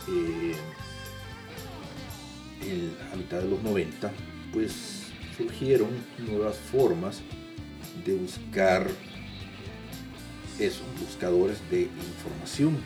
eh, 0.08 0.56
en- 2.62 2.96
a 3.12 3.16
mitad 3.16 3.38
de 3.38 3.48
los 3.48 3.62
90, 3.62 4.12
pues 4.52 5.05
surgieron 5.36 5.88
nuevas 6.18 6.56
formas 6.56 7.20
de 8.04 8.14
buscar 8.14 8.88
esos 10.58 10.84
buscadores 11.00 11.58
de 11.70 11.82
información. 11.82 12.76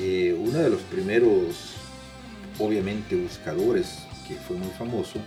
Eh, 0.00 0.36
uno 0.38 0.58
de 0.58 0.70
los 0.70 0.82
primeros, 0.82 1.74
obviamente, 2.58 3.16
buscadores 3.16 4.00
que 4.26 4.34
fue 4.34 4.56
muy 4.56 4.68
famoso 4.78 5.18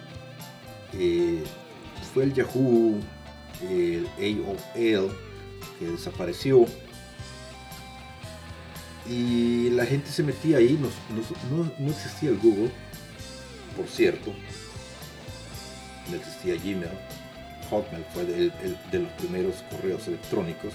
eh, 0.94 1.44
fue 2.14 2.26
el 2.26 2.34
Yahoo, 2.34 3.00
el 3.70 4.08
AOL, 4.18 5.12
que 5.80 5.86
desapareció. 5.88 6.66
Y 9.10 9.70
la 9.72 9.86
gente 9.86 10.12
se 10.12 10.22
metía 10.24 10.58
ahí, 10.58 10.78
no, 10.80 10.88
no- 11.16 11.64
no- 11.64 11.72
no 11.80 11.92
existía 11.92 12.30
el 12.30 12.38
Google, 12.38 12.70
por 13.76 13.88
cierto, 13.88 14.32
existía 16.18 16.56
Gmail, 16.56 16.92
Hotmail 17.70 18.06
fue 18.14 18.26
de, 18.26 18.52
de 18.92 19.00
los 19.00 19.12
primeros 19.14 19.64
correos 19.70 20.08
electrónicos 20.08 20.74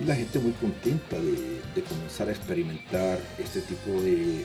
y 0.00 0.04
la 0.04 0.16
gente 0.16 0.38
muy 0.38 0.52
contenta 0.52 1.18
de, 1.18 1.60
de 1.74 1.82
comenzar 1.82 2.28
a 2.28 2.32
experimentar 2.32 3.18
este 3.38 3.60
tipo 3.60 4.00
de 4.00 4.44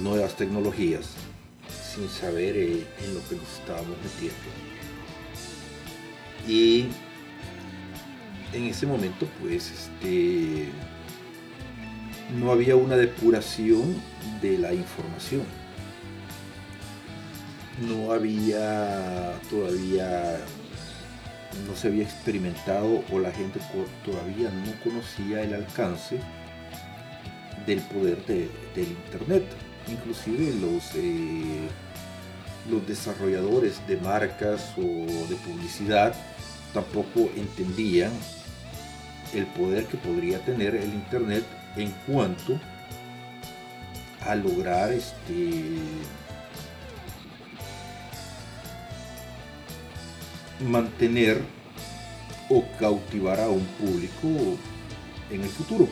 nuevas 0.00 0.36
tecnologías 0.36 1.10
sin 1.94 2.08
saber 2.08 2.56
eh, 2.56 2.86
en 3.04 3.14
lo 3.14 3.20
que 3.28 3.36
nos 3.36 3.52
estábamos 3.60 3.96
metiendo. 4.02 4.36
Y 6.46 6.86
en 8.52 8.64
ese 8.64 8.86
momento 8.86 9.26
pues 9.40 9.70
este 9.70 10.68
no 12.38 12.50
había 12.50 12.76
una 12.76 12.96
depuración 12.96 13.94
de 14.40 14.58
la 14.58 14.72
información. 14.72 15.42
No 17.88 18.12
había 18.12 19.32
todavía, 19.50 20.38
no 21.66 21.74
se 21.76 21.88
había 21.88 22.04
experimentado 22.04 23.02
o 23.10 23.18
la 23.18 23.32
gente 23.32 23.60
todavía 24.04 24.50
no 24.50 24.72
conocía 24.84 25.42
el 25.42 25.54
alcance 25.54 26.18
del 27.66 27.80
poder 27.80 28.24
de- 28.26 28.50
del 28.74 28.88
Internet. 28.88 29.44
Inclusive 29.88 30.54
los, 30.60 30.90
eh, 30.94 31.68
los 32.70 32.86
desarrolladores 32.86 33.84
de 33.88 33.96
marcas 33.96 34.72
o 34.76 34.82
de 35.28 35.36
publicidad 35.44 36.14
tampoco 36.72 37.30
entendían 37.36 38.12
el 39.34 39.46
poder 39.46 39.86
que 39.86 39.96
podría 39.96 40.38
tener 40.44 40.74
el 40.76 40.92
Internet 40.94 41.44
en 41.76 41.90
cuanto 42.06 42.60
a 44.26 44.34
lograr 44.36 44.92
este 44.92 45.60
mantener 50.62 51.40
o 52.48 52.64
cautivar 52.78 53.40
a 53.40 53.48
un 53.48 53.64
público 53.78 54.28
en 55.30 55.42
el 55.42 55.48
futuro. 55.48 55.88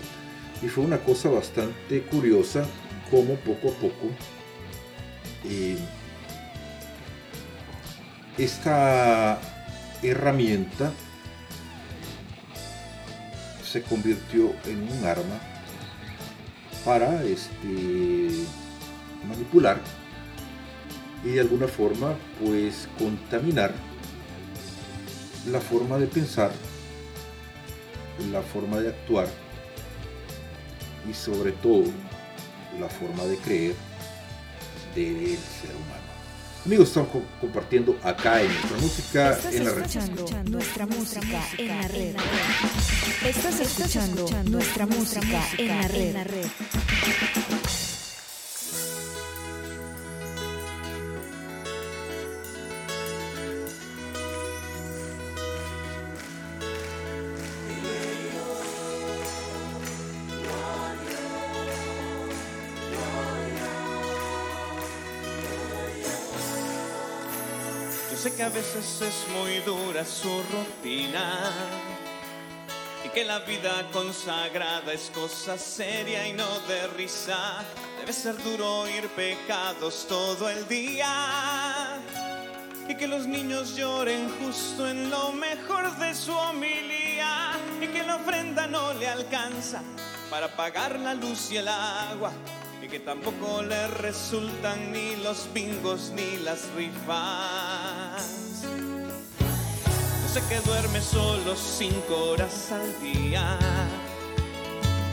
Y 0.63 0.69
fue 0.69 0.85
una 0.85 0.99
cosa 0.99 1.31
bastante 1.31 2.03
curiosa 2.03 2.65
como 3.11 3.35
poco 3.37 3.71
a 3.71 3.73
poco 3.73 4.11
eh, 5.45 5.79
esta 8.37 9.39
herramienta 10.03 10.93
se 13.65 13.83
convirtió 13.83 14.53
en 14.67 14.83
un 14.83 15.05
arma 15.05 15.41
para 16.85 17.23
este, 17.25 18.45
manipular 19.29 19.81
y 21.25 21.31
de 21.31 21.41
alguna 21.41 21.69
forma 21.69 22.15
pues 22.43 22.89
contaminar 22.99 23.73
la 25.47 25.61
forma 25.61 25.99
de 25.99 26.07
pensar, 26.07 26.51
la 28.31 28.43
forma 28.43 28.79
de 28.81 28.89
actuar 28.91 29.27
y 31.11 31.15
sobre 31.15 31.53
todo 31.53 31.85
la 32.79 32.89
forma 32.89 33.25
de 33.25 33.37
creer 33.39 33.75
del 34.95 35.17
ser 35.39 35.71
humano. 35.71 36.01
Amigos, 36.67 36.89
estamos 36.89 37.09
co- 37.11 37.23
compartiendo 37.41 37.99
acá 38.03 38.43
en 38.43 38.49
nuestra 38.53 38.77
música 38.77 39.31
Estás 39.33 39.55
en 39.55 39.65
la 39.65 39.71
red. 39.73 39.81
escuchando 39.81 40.27
nuestra 40.51 40.87
música 40.87 41.43
en 41.57 41.69
la 41.69 41.89
red. 41.89 42.15
Estás 43.27 43.61
escuchando 43.61 44.29
nuestra 44.45 44.87
música 44.87 45.43
en 45.57 45.69
la 45.69 45.89
red. 46.25 46.47
Que 68.41 68.47
a 68.47 68.49
veces 68.49 69.03
es 69.03 69.29
muy 69.35 69.59
dura 69.67 70.03
su 70.03 70.43
rutina 70.45 71.53
y 73.05 73.11
que 73.11 73.23
la 73.23 73.41
vida 73.41 73.87
consagrada 73.93 74.95
es 74.95 75.11
cosa 75.15 75.59
seria 75.59 76.27
y 76.27 76.33
no 76.33 76.49
de 76.61 76.87
risa. 76.97 77.63
Debe 77.99 78.15
ser 78.15 78.43
duro 78.43 78.81
oír 78.81 79.09
pecados 79.09 80.07
todo 80.09 80.49
el 80.49 80.67
día. 80.69 82.01
que 82.99 83.07
los 83.07 83.27
niños 83.27 83.77
lloren 83.77 84.31
justo 84.41 84.89
en 84.89 85.11
lo 85.11 85.33
mejor 85.33 85.95
de 85.99 86.15
su 86.15 86.33
homilía 86.33 87.53
y 87.79 87.89
que 87.89 88.03
la 88.03 88.17
ofrenda 88.17 88.67
no 88.67 88.95
le 88.95 89.07
alcanza 89.07 89.83
para 90.31 90.49
pagar 90.57 90.99
la 90.99 91.13
luz 91.13 91.53
y 91.53 91.59
el 91.59 91.69
agua 91.69 92.33
y 92.83 92.89
que 92.89 93.01
tampoco 93.01 93.63
le 93.63 93.87
resultan 93.89 94.93
ni 94.93 95.17
los 95.17 95.49
bingos 95.53 96.13
ni 96.15 96.39
las 96.43 96.69
rifas. 96.77 98.63
Yo 100.23 100.29
sé 100.29 100.41
que 100.49 100.61
duerme 100.61 101.01
solo 101.01 101.57
cinco 101.57 102.31
horas 102.31 102.73
al 102.73 103.01
día 103.01 103.59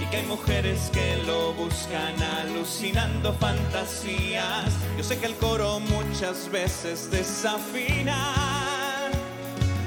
y 0.01 0.05
que 0.05 0.18
hay 0.18 0.26
mujeres 0.26 0.89
que 0.93 1.18
lo 1.26 1.53
buscan 1.53 2.22
alucinando 2.41 3.34
fantasías. 3.34 4.74
Yo 4.97 5.03
sé 5.03 5.20
que 5.20 5.26
el 5.26 5.36
coro 5.36 5.80
muchas 5.80 6.49
veces 6.51 7.09
desafina 7.11 8.34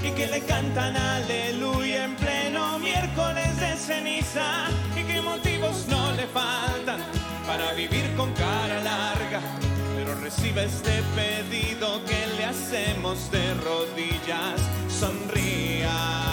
y 0.02 0.10
que 0.10 0.26
le 0.26 0.40
cantan 0.40 0.96
aleluya 0.96 2.04
en 2.04 2.16
pleno 2.16 2.78
miércoles 2.78 3.60
de 3.60 3.76
ceniza 3.76 4.66
y 4.96 5.04
que 5.04 5.20
motivos 5.22 5.86
no 5.88 6.12
le 6.12 6.26
faltan 6.26 6.69
con 8.20 8.32
cara 8.34 8.82
larga. 8.82 9.40
Pero 9.96 10.14
recibe 10.20 10.64
este 10.64 11.02
pedido 11.16 12.04
que 12.04 12.26
le 12.36 12.44
hacemos 12.44 13.30
de 13.30 13.54
rodillas, 13.54 14.60
sonría. 14.88 16.29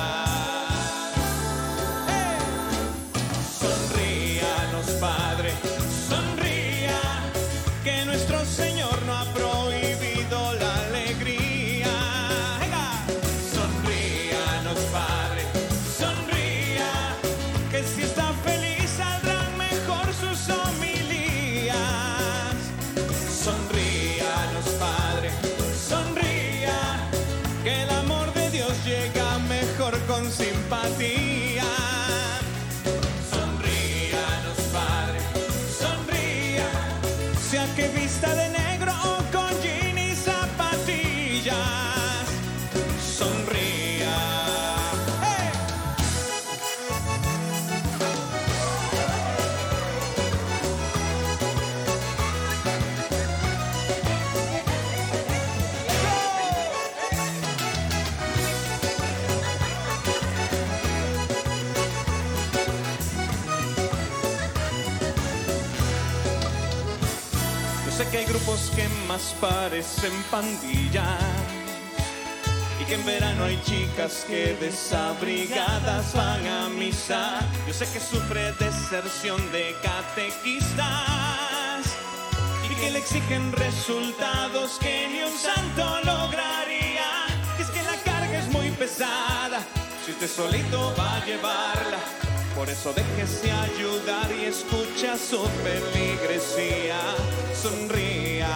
Que 68.76 68.88
más 69.08 69.36
parecen 69.40 70.12
pandillas 70.32 71.06
y 72.82 72.86
que 72.86 72.96
en 72.96 73.06
verano 73.06 73.46
hay 73.46 73.62
chicas 73.64 74.26
que 74.28 74.56
desabrigadas 74.60 76.14
van 76.16 76.48
a 76.48 76.70
misa. 76.70 77.40
Yo 77.68 77.74
sé 77.74 77.86
que 77.94 78.00
sufre 78.00 78.52
deserción 78.54 79.40
de 79.52 79.76
catequistas 79.84 80.86
y 82.70 82.76
que 82.76 82.92
le 82.92 83.00
exigen 83.00 83.52
resultados 83.52 84.78
que 84.80 85.08
ni 85.12 85.22
un 85.22 85.38
santo 85.38 85.84
lograría. 86.04 87.28
Y 87.60 87.62
es 87.62 87.70
que 87.70 87.84
la 87.84 87.96
carga 88.04 88.40
es 88.40 88.48
muy 88.50 88.72
pesada, 88.72 89.62
si 90.04 90.12
usted 90.12 90.28
solito 90.28 90.96
va 90.98 91.18
a 91.18 91.26
llevarla. 91.26 92.27
Por 92.58 92.68
eso 92.72 92.92
déjese 92.92 93.52
ayudar 93.52 94.32
y 94.32 94.46
escucha 94.46 95.16
su 95.16 95.38
feligresía. 95.64 96.98
Sonría. 97.54 98.50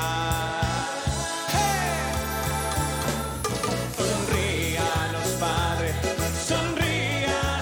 Sonríanos, 3.96 5.28
Padre, 5.40 5.94
sonría, 6.48 7.62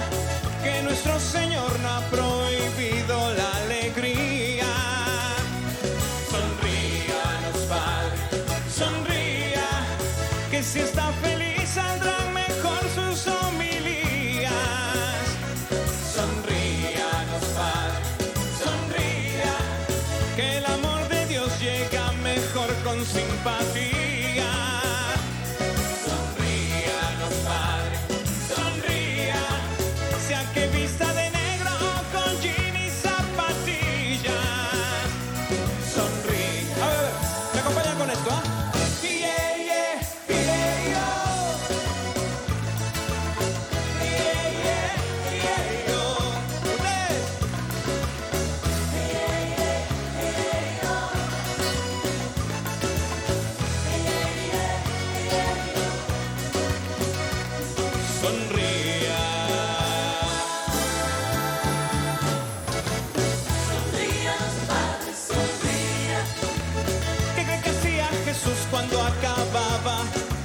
mejor 23.06 23.79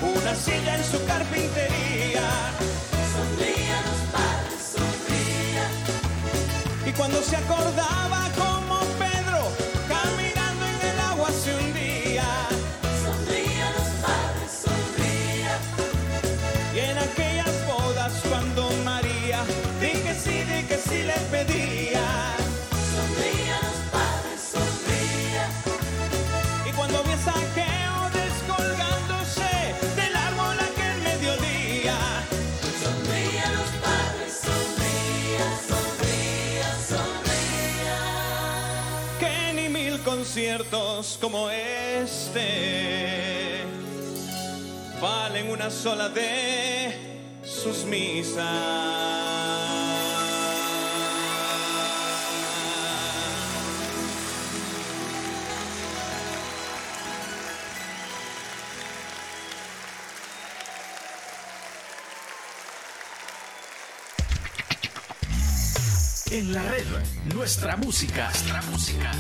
una 0.01 0.36
silla 0.36 0.75
en 0.75 0.83
su 0.83 1.03
carpintería? 1.05 2.21
Y 6.86 6.91
cuando 6.93 7.21
se 7.21 7.36
acordaba 7.36 8.29
como 8.38 8.79
Pedro 8.97 9.51
caminando 9.89 10.65
en 10.65 10.89
el 10.89 10.99
agua 10.99 11.29
se 11.31 11.53
hundía. 11.55 12.23
Y 16.73 16.79
en 16.79 16.97
aquellas 16.97 17.67
bodas 17.67 18.13
cuando 18.29 18.69
María 18.86 19.43
di 19.81 19.99
que 19.99 20.13
sí, 20.13 20.43
di 20.43 20.63
que 20.63 20.77
sí 20.77 21.03
le 21.03 21.17
pedía. 21.31 21.95
Conciertos 40.76 41.17
como 41.21 41.49
este 41.49 42.43
valen 45.01 45.49
una 45.49 45.69
sola 45.69 46.09
de 46.09 47.39
sus 47.43 47.86
misas. 47.86 48.45
En 66.32 66.51
la 66.51 66.63
red, 66.63 66.86
nuestra 67.34 67.78
música. 67.78 68.30
Nuestra 68.30 68.61
música. 68.63 69.11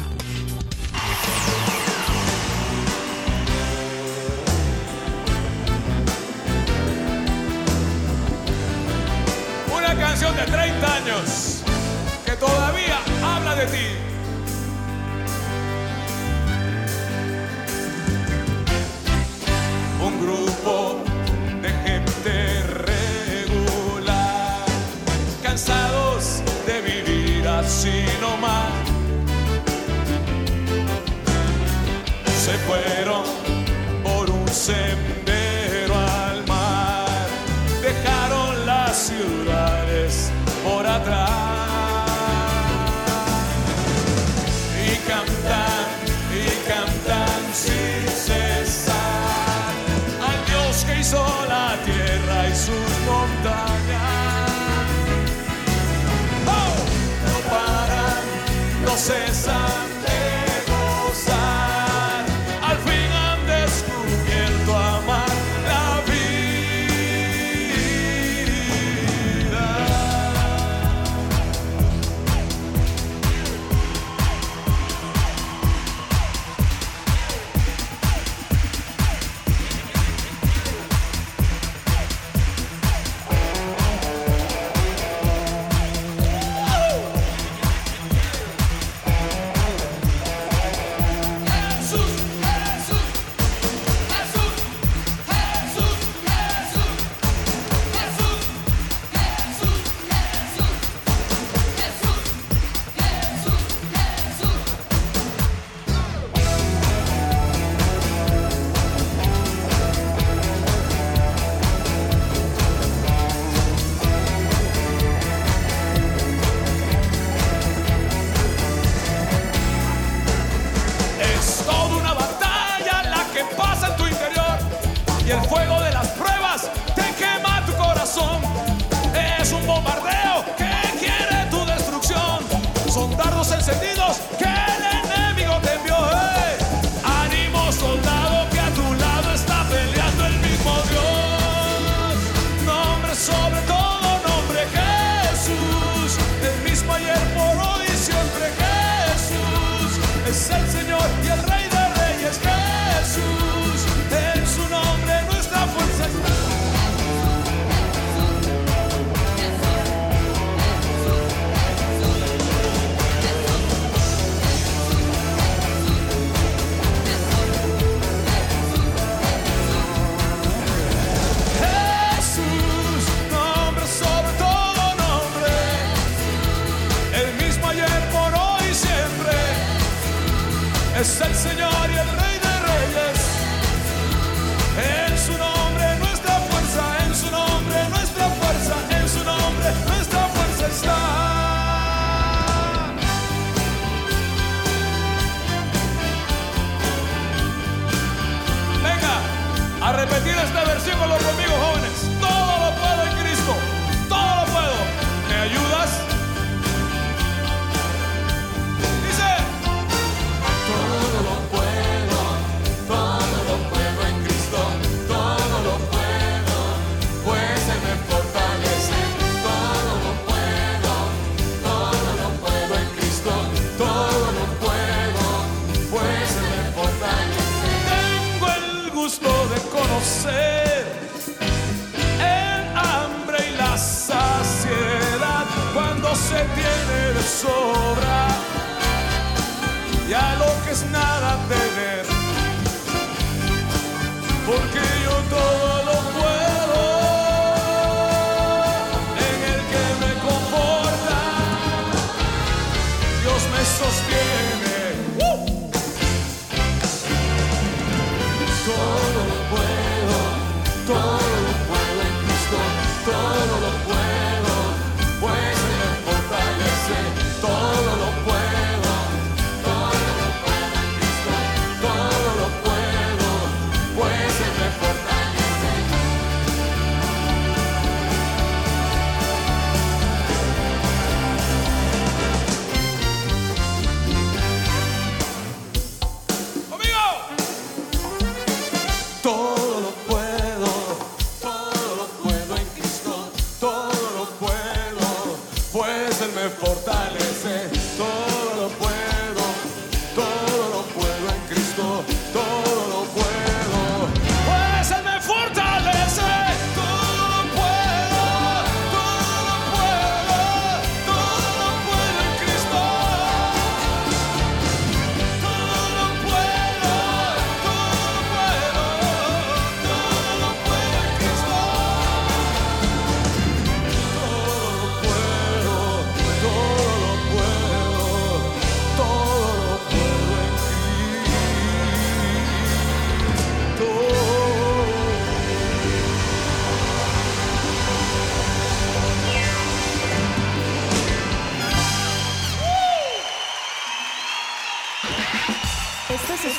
Una 9.75 9.95
canción 9.95 10.35
de 10.35 10.43
30 10.43 10.95
años 10.95 11.61
que 12.25 12.31
todavía 12.33 12.99
habla 13.23 13.55
de 13.55 13.65
ti. 13.67 13.87
Un 20.01 20.21
grupo 20.21 20.94
se 32.45 32.53
fueron 32.59 33.23
por 34.03 34.29
un 34.29 34.47
sendero 34.47 35.95
al 35.95 36.45
mar, 36.45 37.07
dejaron 37.81 38.67
las 38.67 38.95
ciudades 38.95 40.29
por 40.63 40.85
atrás 40.85 41.27
y 44.85 44.95
cantan 45.09 45.87
y 46.41 46.45
cantan 46.69 47.41
sin 47.51 48.07
cesar 48.07 49.73
al 50.27 50.39
Dios 50.45 50.85
que 50.85 50.99
hizo 50.99 51.25
la 51.47 51.75
tierra 51.83 52.47
y 52.47 52.55
sus 52.55 52.91
montañas. 53.09 54.05
¡Oh! 56.45 56.75
No 57.25 57.37
paran, 57.49 58.23
no 58.85 58.91
cesan. 58.95 59.74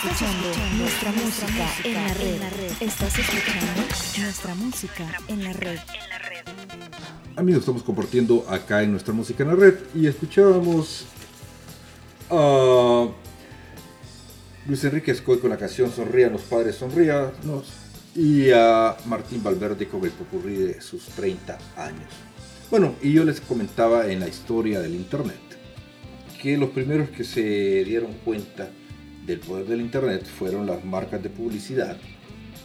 Nuestra 0.06 1.10
música 1.10 1.66
en 1.82 1.94
la 2.38 2.50
red. 2.50 2.70
Estás 2.78 3.18
escuchando 3.18 3.82
nuestra 4.20 4.54
música 4.54 5.04
en 5.26 5.42
la 5.42 5.52
red. 5.52 5.78
Amigos, 7.34 7.60
estamos 7.60 7.82
compartiendo 7.82 8.46
acá 8.48 8.84
en 8.84 8.92
nuestra 8.92 9.12
música 9.12 9.42
en 9.42 9.48
la 9.48 9.56
red 9.56 9.74
y 9.96 10.06
escuchábamos 10.06 11.06
a 12.30 13.08
Luis 14.66 14.84
Enrique 14.84 15.10
Escoy 15.10 15.40
con 15.40 15.50
la 15.50 15.56
canción 15.56 15.90
Sonrían 15.90 16.32
los 16.32 16.42
padres, 16.42 16.76
sonríanos 16.76 17.66
y 18.14 18.50
a 18.52 18.96
Martín 19.06 19.42
Valverde 19.42 19.88
con 19.88 20.04
el 20.04 20.12
popurrí 20.12 20.54
de 20.54 20.80
sus 20.80 21.04
30 21.06 21.58
años. 21.76 22.12
Bueno, 22.70 22.94
y 23.02 23.12
yo 23.12 23.24
les 23.24 23.40
comentaba 23.40 24.06
en 24.06 24.20
la 24.20 24.28
historia 24.28 24.78
del 24.80 24.94
Internet 24.94 25.40
que 26.40 26.56
los 26.56 26.70
primeros 26.70 27.10
que 27.10 27.24
se 27.24 27.82
dieron 27.84 28.12
cuenta 28.24 28.70
del 29.26 29.40
poder 29.40 29.66
del 29.66 29.80
Internet 29.80 30.24
fueron 30.24 30.66
las 30.66 30.84
marcas 30.84 31.22
de 31.22 31.28
publicidad 31.28 31.96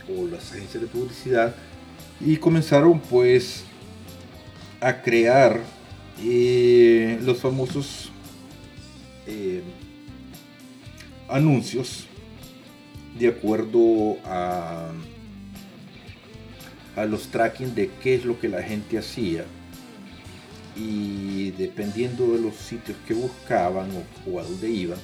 o 0.07 0.27
las 0.27 0.51
agencias 0.51 0.81
de 0.81 0.87
publicidad 0.87 1.55
y 2.19 2.37
comenzaron 2.37 2.99
pues 2.99 3.63
a 4.79 5.01
crear 5.01 5.59
eh, 6.23 7.19
los 7.23 7.39
famosos 7.39 8.11
eh, 9.25 9.61
anuncios 11.27 12.05
de 13.17 13.27
acuerdo 13.27 14.17
a, 14.25 14.91
a 16.95 17.05
los 17.05 17.27
tracking 17.29 17.73
de 17.73 17.89
qué 18.01 18.15
es 18.15 18.25
lo 18.25 18.39
que 18.39 18.49
la 18.49 18.61
gente 18.61 18.97
hacía 18.97 19.45
y 20.75 21.51
dependiendo 21.51 22.31
de 22.33 22.39
los 22.39 22.55
sitios 22.55 22.97
que 23.07 23.13
buscaban 23.13 23.89
o, 23.91 24.31
o 24.31 24.39
a 24.39 24.43
dónde 24.43 24.69
iban, 24.69 24.99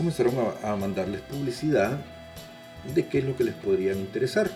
comenzaron 0.00 0.34
a, 0.62 0.76
mandarles 0.76 1.20
publicidad 1.20 2.02
de 2.94 3.06
qué 3.06 3.18
es 3.18 3.24
lo 3.24 3.36
que 3.36 3.44
les 3.44 3.54
podrían 3.54 3.98
interesar. 3.98 4.50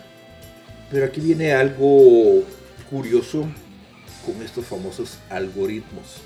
Pero 0.89 1.05
aquí 1.05 1.21
viene 1.21 1.53
algo 1.53 2.43
curioso 2.89 3.45
con 4.25 4.41
estos 4.41 4.65
famosos 4.65 5.19
algoritmos 5.29 6.17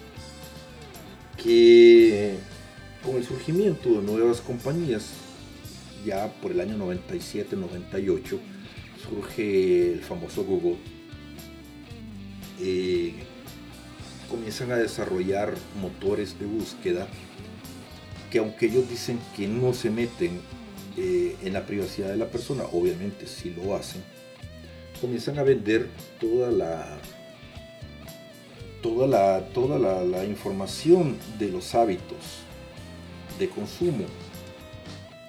que 1.36 2.36
con 3.03 3.17
el 3.17 3.26
surgimiento 3.26 3.89
de 3.89 4.03
nuevas 4.03 4.39
compañías 4.39 5.09
ya 6.05 6.32
por 6.41 6.51
el 6.51 6.61
año 6.61 6.78
97-98 6.78 8.39
surge 9.03 9.91
el 9.91 9.99
famoso 9.99 10.45
Google 10.45 10.78
eh, 12.61 13.15
comienzan 14.30 14.72
a 14.72 14.78
desarrollar 14.78 15.53
motores 15.82 16.39
de 16.39 16.45
búsqueda 16.45 17.05
que 18.30 18.39
aunque 18.39 18.67
ellos 18.67 18.89
dicen 18.89 19.19
que 19.36 19.47
no 19.47 19.73
se 19.73 19.89
meten 19.89 20.41
eh, 20.97 21.36
en 21.43 21.53
la 21.53 21.65
privacidad 21.65 22.09
de 22.09 22.17
la 22.17 22.27
persona, 22.27 22.63
obviamente 22.71 23.25
sí 23.27 23.55
lo 23.55 23.75
hacen, 23.75 24.03
comienzan 25.01 25.39
a 25.39 25.43
vender 25.43 25.88
toda 26.19 26.51
la 26.51 26.97
toda 28.82 29.07
la 29.07 29.49
toda 29.49 29.77
la, 29.77 30.03
la 30.03 30.23
información 30.25 31.17
de 31.38 31.49
los 31.49 31.75
hábitos 31.75 32.43
de 33.38 33.49
consumo. 33.49 34.05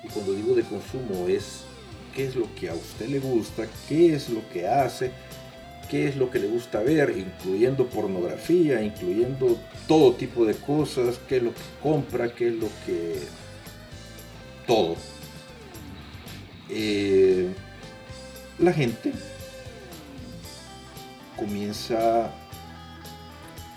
Y 0.04 0.08
cuando 0.08 0.32
digo 0.32 0.54
de 0.54 0.62
consumo 0.62 1.28
es 1.28 1.62
qué 2.14 2.26
es 2.26 2.36
lo 2.36 2.52
que 2.54 2.68
a 2.68 2.74
usted 2.74 3.08
le 3.08 3.20
gusta, 3.20 3.66
qué 3.88 4.14
es 4.14 4.28
lo 4.28 4.46
que 4.50 4.66
hace, 4.66 5.12
qué 5.90 6.06
es 6.08 6.16
lo 6.16 6.30
que 6.30 6.38
le 6.38 6.46
gusta 6.46 6.80
ver, 6.80 7.16
incluyendo 7.18 7.86
pornografía, 7.86 8.80
incluyendo 8.80 9.58
todo 9.88 10.14
tipo 10.14 10.44
de 10.44 10.54
cosas, 10.54 11.18
qué 11.28 11.38
es 11.38 11.42
lo 11.42 11.52
que 11.52 11.60
compra, 11.82 12.32
qué 12.32 12.48
es 12.48 12.54
lo 12.54 12.68
que... 12.86 13.18
todo. 14.68 14.94
Eh, 16.68 17.52
la 18.60 18.72
gente 18.72 19.12
comienza 21.36 22.30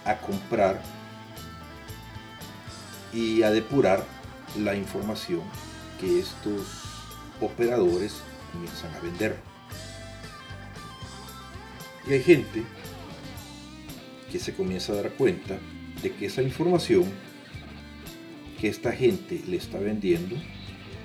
a 0.06 0.18
comprar 0.18 0.82
y 3.12 3.42
a 3.42 3.50
depurar 3.50 4.06
la 4.60 4.76
información 4.76 5.42
que 6.00 6.20
estos 6.20 6.84
operadores 7.42 8.18
comienzan 8.52 8.94
a 8.94 9.00
vender. 9.00 9.53
Y 12.08 12.14
hay 12.14 12.24
gente 12.24 12.64
que 14.32 14.40
se 14.40 14.54
comienza 14.54 14.94
a 14.94 14.98
dar 14.98 15.12
cuenta 15.12 15.58
de 16.02 16.12
que 16.12 16.26
esa 16.26 16.42
información 16.42 17.06
que 18.60 18.68
esta 18.68 18.92
gente 18.92 19.42
le 19.48 19.58
está 19.58 19.78
vendiendo 19.78 20.36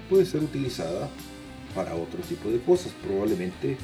puede 0.08 0.24
ser 0.24 0.42
utilizada 0.42 1.08
para 1.74 1.94
otro 1.94 2.20
tipo 2.28 2.50
de 2.50 2.60
cosas. 2.60 2.92
Probablemente 3.02 3.76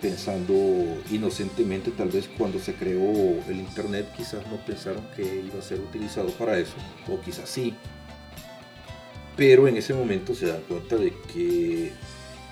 pensando 0.00 0.54
inocentemente, 1.10 1.90
tal 1.90 2.10
vez 2.10 2.28
cuando 2.36 2.58
se 2.58 2.74
creó 2.74 3.42
el 3.48 3.56
Internet, 3.56 4.06
quizás 4.14 4.46
no 4.48 4.56
pensaron 4.66 5.02
que 5.16 5.22
iba 5.46 5.58
a 5.58 5.62
ser 5.62 5.80
utilizado 5.80 6.28
para 6.32 6.58
eso, 6.58 6.74
o 7.08 7.18
quizás 7.22 7.48
sí. 7.48 7.74
Pero 9.34 9.66
en 9.66 9.78
ese 9.78 9.94
momento 9.94 10.34
se 10.34 10.46
dan 10.46 10.60
cuenta 10.68 10.96
de 10.96 11.10
que 11.32 11.92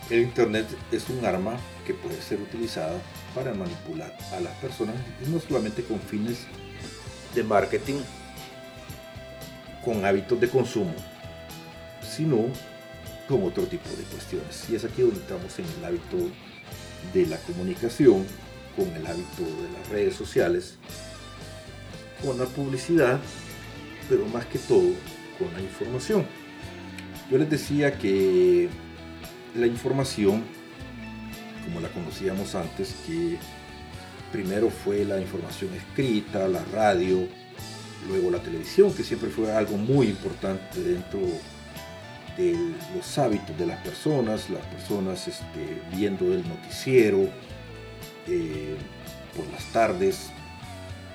el 0.08 0.20
Internet 0.20 0.66
es 0.90 1.10
un 1.10 1.24
arma 1.26 1.58
que 1.86 1.94
puede 1.94 2.20
ser 2.20 2.40
utilizada 2.40 3.00
para 3.34 3.54
manipular 3.54 4.16
a 4.32 4.40
las 4.40 4.54
personas, 4.58 4.96
y 5.24 5.30
no 5.30 5.40
solamente 5.40 5.82
con 5.82 6.00
fines 6.00 6.46
de 7.34 7.42
marketing, 7.42 8.00
con 9.84 10.04
hábitos 10.04 10.40
de 10.40 10.48
consumo, 10.48 10.94
sino 12.08 12.46
con 13.28 13.42
otro 13.44 13.64
tipo 13.64 13.88
de 13.90 14.04
cuestiones. 14.04 14.68
Y 14.70 14.76
es 14.76 14.84
aquí 14.84 15.02
donde 15.02 15.20
estamos 15.20 15.58
en 15.58 15.64
el 15.78 15.84
hábito 15.84 16.16
de 17.12 17.26
la 17.26 17.36
comunicación, 17.38 18.24
con 18.76 18.88
el 18.94 19.06
hábito 19.06 19.42
de 19.42 19.78
las 19.78 19.88
redes 19.88 20.14
sociales, 20.14 20.76
con 22.24 22.38
la 22.38 22.44
publicidad, 22.44 23.18
pero 24.08 24.24
más 24.26 24.46
que 24.46 24.58
todo 24.58 24.90
con 25.38 25.52
la 25.54 25.60
información. 25.60 26.26
Yo 27.30 27.38
les 27.38 27.50
decía 27.50 27.98
que 27.98 28.68
la 29.56 29.66
información, 29.66 30.44
como 31.64 31.80
la 31.80 31.88
conocíamos 31.88 32.54
antes, 32.54 32.94
que 33.06 33.38
primero 34.30 34.70
fue 34.70 35.04
la 35.04 35.20
información 35.20 35.70
escrita, 35.74 36.48
la 36.48 36.64
radio, 36.72 37.28
luego 38.08 38.30
la 38.30 38.38
televisión, 38.38 38.92
que 38.92 39.04
siempre 39.04 39.30
fue 39.30 39.52
algo 39.52 39.76
muy 39.76 40.08
importante 40.08 40.80
dentro 40.80 41.20
de 42.36 42.56
los 42.96 43.18
hábitos 43.18 43.56
de 43.58 43.66
las 43.66 43.78
personas, 43.82 44.48
las 44.48 44.64
personas 44.66 45.28
este, 45.28 45.82
viendo 45.94 46.32
el 46.32 46.46
noticiero 46.48 47.28
eh, 48.26 48.76
por 49.36 49.46
las 49.52 49.64
tardes, 49.72 50.30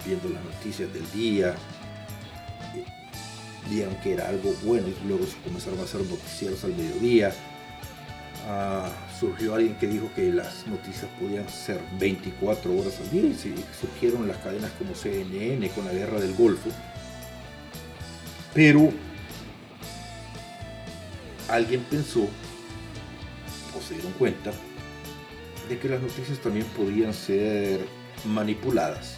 viendo 0.05 0.29
las 0.29 0.43
noticias 0.43 0.93
del 0.93 1.09
día, 1.11 1.55
eh, 2.75 2.85
vieron 3.69 3.95
que 3.95 4.13
era 4.13 4.29
algo 4.29 4.53
bueno 4.63 4.87
y 4.87 5.07
luego 5.07 5.25
se 5.25 5.37
comenzaron 5.37 5.79
a 5.79 5.83
hacer 5.83 6.01
noticieros 6.01 6.63
al 6.63 6.75
mediodía. 6.75 7.33
Ah, 8.47 8.89
surgió 9.19 9.55
alguien 9.55 9.75
que 9.75 9.87
dijo 9.87 10.09
que 10.15 10.31
las 10.31 10.67
noticias 10.67 11.09
podían 11.19 11.47
ser 11.49 11.81
24 11.99 12.71
horas 12.77 12.99
al 12.99 13.09
día 13.09 13.23
y 13.23 13.35
surgieron 13.79 14.27
las 14.27 14.37
cadenas 14.37 14.71
como 14.77 14.93
CNN 14.93 15.69
con 15.69 15.85
la 15.85 15.93
guerra 15.93 16.19
del 16.19 16.35
Golfo. 16.35 16.69
Pero 18.53 18.91
alguien 21.49 21.81
pensó 21.89 22.27
o 23.77 23.81
se 23.81 23.95
dieron 23.95 24.11
cuenta 24.13 24.51
de 25.69 25.79
que 25.79 25.89
las 25.89 26.01
noticias 26.01 26.39
también 26.39 26.65
podían 26.77 27.13
ser 27.13 27.79
manipuladas. 28.25 29.17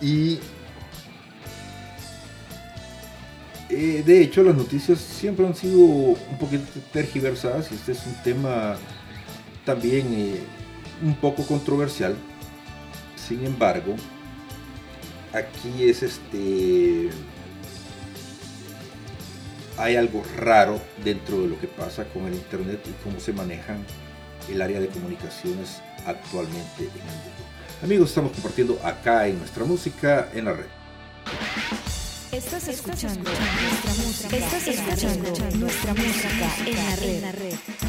Y 0.00 0.38
eh, 3.70 4.02
de 4.04 4.22
hecho 4.22 4.42
las 4.42 4.54
noticias 4.54 4.98
siempre 4.98 5.46
han 5.46 5.54
sido 5.54 5.78
un 5.78 6.38
poquito 6.40 6.64
tergiversadas 6.92 7.70
y 7.70 7.74
este 7.74 7.92
es 7.92 8.06
un 8.06 8.14
tema 8.22 8.76
también 9.64 10.06
eh, 10.12 10.40
un 11.02 11.14
poco 11.16 11.46
controversial. 11.46 12.16
Sin 13.16 13.44
embargo, 13.44 13.94
aquí 15.32 15.84
es 15.84 16.02
este 16.02 17.10
hay 19.76 19.96
algo 19.96 20.24
raro 20.36 20.80
dentro 21.04 21.42
de 21.42 21.48
lo 21.48 21.60
que 21.60 21.68
pasa 21.68 22.04
con 22.06 22.26
el 22.26 22.34
internet 22.34 22.80
y 22.86 23.04
cómo 23.04 23.20
se 23.20 23.32
manejan 23.32 23.84
el 24.50 24.60
área 24.60 24.80
de 24.80 24.88
comunicaciones 24.88 25.80
actualmente 26.06 26.80
en 26.80 26.86
el 26.86 26.90
mundo. 26.90 27.44
Amigos, 27.82 28.08
estamos 28.08 28.32
compartiendo 28.32 28.80
acá 28.82 29.28
en 29.28 29.38
nuestra 29.38 29.64
música 29.64 30.30
en 30.34 30.46
la 30.46 30.52
red. 30.54 31.97
Estás 32.32 32.68
escuchando 32.68 33.30
nuestra 33.30 33.94
música. 34.04 34.36
Estás 34.36 34.68
escuchando 34.68 35.30
nuestra 35.56 35.94
música 35.94 36.50
en 36.66 37.22
la 37.22 37.32
red. 37.32 37.87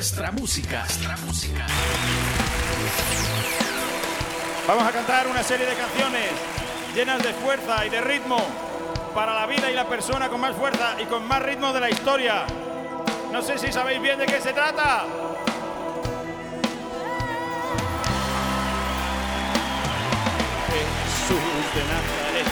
Nuestra 0.00 0.32
música. 0.32 0.78
Nuestra 0.78 1.16
música. 1.26 1.66
Vamos 4.66 4.84
a 4.84 4.92
cantar 4.92 5.26
una 5.26 5.42
serie 5.42 5.66
de 5.66 5.74
canciones 5.74 6.30
llenas 6.94 7.22
de 7.22 7.34
fuerza 7.34 7.84
y 7.84 7.90
de 7.90 8.00
ritmo 8.00 8.38
para 9.14 9.34
la 9.34 9.44
vida 9.44 9.70
y 9.70 9.74
la 9.74 9.86
persona 9.86 10.30
con 10.30 10.40
más 10.40 10.56
fuerza 10.56 10.96
y 11.02 11.04
con 11.04 11.28
más 11.28 11.42
ritmo 11.42 11.74
de 11.74 11.80
la 11.80 11.90
historia. 11.90 12.46
No 13.30 13.42
sé 13.42 13.58
si 13.58 13.70
sabéis 13.70 14.00
bien 14.00 14.18
de 14.18 14.24
qué 14.24 14.40
se 14.40 14.54
trata. 14.54 15.04
Jesús 20.70 21.74
de 21.74 21.82
Nazaret, 21.92 22.46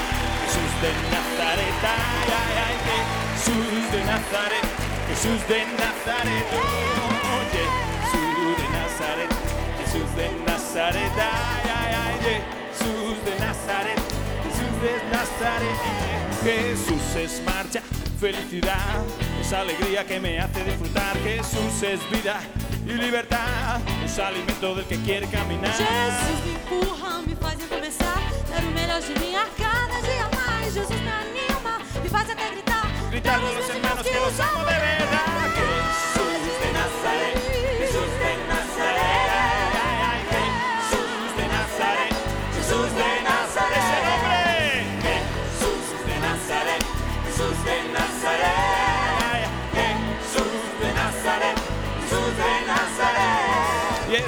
Jesús 0.44 0.72
de 0.82 0.92
Nazaret, 1.16 1.78
ay, 1.82 2.28
ay, 2.40 2.56
ay, 2.68 2.76
Jesús 3.32 3.92
de 3.92 4.04
Nazaret, 4.04 4.64
Jesús 5.08 5.48
de 5.48 5.64
Nazaret, 5.78 7.17
oye, 7.40 7.64
Jesús 8.04 8.56
de 8.60 8.68
Nazaret, 8.78 9.30
Jesús 9.80 10.16
de 10.16 10.26
Nazaret, 10.46 11.12
ay, 11.16 11.70
ay, 11.80 11.94
ay, 12.04 12.16
Jesús 12.26 13.16
de 13.24 13.32
Nazaret, 13.46 14.00
Jesús 14.44 14.74
de 14.82 14.92
Nazaret, 15.16 15.78
Jesús 16.42 17.16
es 17.16 17.42
marcha, 17.44 17.82
felicidad, 18.20 19.02
es 19.40 19.52
alegría 19.52 20.06
que 20.06 20.20
me 20.20 20.40
hace 20.40 20.64
disfrutar, 20.64 21.16
Jesús 21.18 21.82
es 21.82 22.00
vida 22.10 22.40
y 22.86 22.92
libertad, 22.92 23.80
es 24.04 24.18
alimento 24.18 24.74
del 24.74 24.84
que 24.86 24.96
quiere 25.02 25.26
caminar. 25.28 25.70
Jesus 25.72 26.44
me 26.44 26.52
empurra, 26.54 27.22
me 27.22 27.36
faz 27.36 27.58
recomeçar. 27.60 28.18
Dar 28.50 28.64
o 28.64 28.70
melhor 28.70 29.02
de 29.02 29.14
mim 29.20 29.34
a 29.36 29.46
cada 29.56 30.00
dia 30.02 30.28
mais. 30.34 30.74
Jesus 30.74 31.00
me 31.02 31.10
anima, 31.10 31.78
me 32.02 32.08
faz 32.08 32.30
até 32.30 32.50
gritar. 32.50 32.88
gritar 33.10 33.40
con 33.40 33.54
los 33.54 33.68
hermanos 33.68 34.06
que 34.06 34.14
los 34.14 34.40
amo 34.40 34.64
de 34.64 34.72
verdad. 34.72 35.28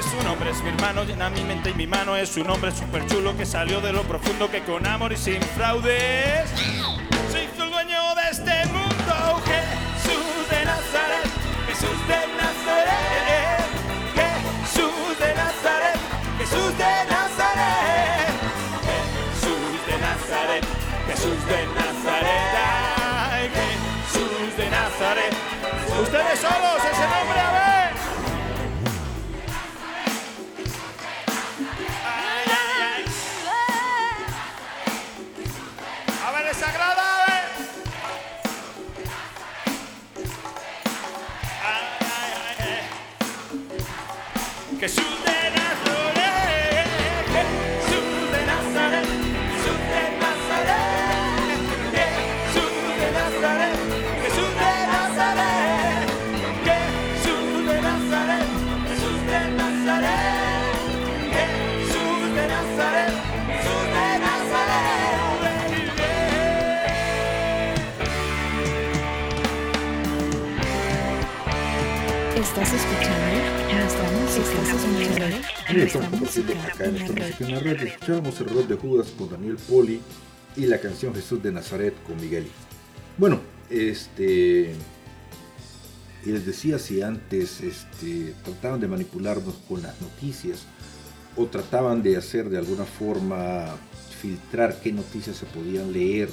Es 0.01 0.05
su 0.05 0.23
nombre, 0.23 0.51
es 0.51 0.61
mi 0.63 0.69
hermano, 0.69 1.03
llena 1.03 1.29
mi 1.29 1.43
mente 1.43 1.71
y 1.71 1.73
mi 1.73 1.87
mano. 1.87 2.15
Es 2.15 2.29
su 2.29 2.43
nombre 2.43 2.71
súper 2.71 3.05
chulo 3.07 3.35
que 3.35 3.45
salió 3.45 3.81
de 3.81 3.91
lo 3.91 4.03
profundo 4.03 4.49
que 4.49 4.61
con 4.63 4.85
amor 4.85 5.11
y 5.11 5.17
sin 5.17 5.41
fraudes 5.41 6.49
se 7.31 7.43
hizo 7.43 7.63
el 7.63 7.71
dueño 7.71 8.15
de 8.15 8.29
este 8.31 8.65
mundo. 8.67 8.80
Jesús 21.21 21.45
de 21.45 21.67
Nazaret, 21.67 22.49
Jesús 23.53 24.57
de 24.57 24.69
Nazaret, 24.71 25.33
ay, 25.63 26.01
Ustedes 26.01 26.39
solos, 26.39 26.81
ese 26.83 27.07
nombre, 27.07 27.39
a 27.39 27.51
ver. 27.51 27.93
Ay, 32.03 32.45
ay, 32.47 32.81
ay. 32.81 33.05
A 36.25 36.31
ver, 36.31 36.45
grada, 36.73 37.03
a 37.13 37.25
ver. 37.27 37.45
Ay, 41.63 41.83
ay, 42.01 42.29
ay, 42.47 42.79
ay. 44.79 45.10
Compartiendo 75.73 76.53
acá 76.61 76.85
en 76.85 76.95
esta 76.95 77.13
música 77.13 77.45
en 77.45 77.51
la 77.51 77.59
red. 77.59 77.81
Escuchábamos 77.81 78.41
el 78.41 78.67
de 78.67 78.75
Judas 78.75 79.13
con 79.17 79.29
Daniel 79.29 79.57
Poli 79.69 80.01
y 80.55 80.65
la 80.65 80.79
canción 80.79 81.13
Jesús 81.13 81.41
de 81.41 81.51
Nazaret 81.51 81.93
con 82.03 82.19
Miguel. 82.19 82.47
Bueno, 83.17 83.39
este. 83.69 84.73
Y 86.23 86.29
les 86.29 86.45
decía 86.45 86.77
si 86.77 87.01
antes 87.01 87.61
este, 87.61 88.35
trataban 88.43 88.79
de 88.79 88.87
manipularnos 88.87 89.55
con 89.67 89.81
las 89.81 89.99
noticias 90.01 90.63
o 91.35 91.47
trataban 91.47 92.03
de 92.03 92.17
hacer 92.17 92.49
de 92.49 92.59
alguna 92.59 92.85
forma 92.85 93.75
filtrar 94.21 94.79
qué 94.81 94.91
noticias 94.91 95.37
se 95.37 95.47
podían 95.47 95.91
leer 95.91 96.29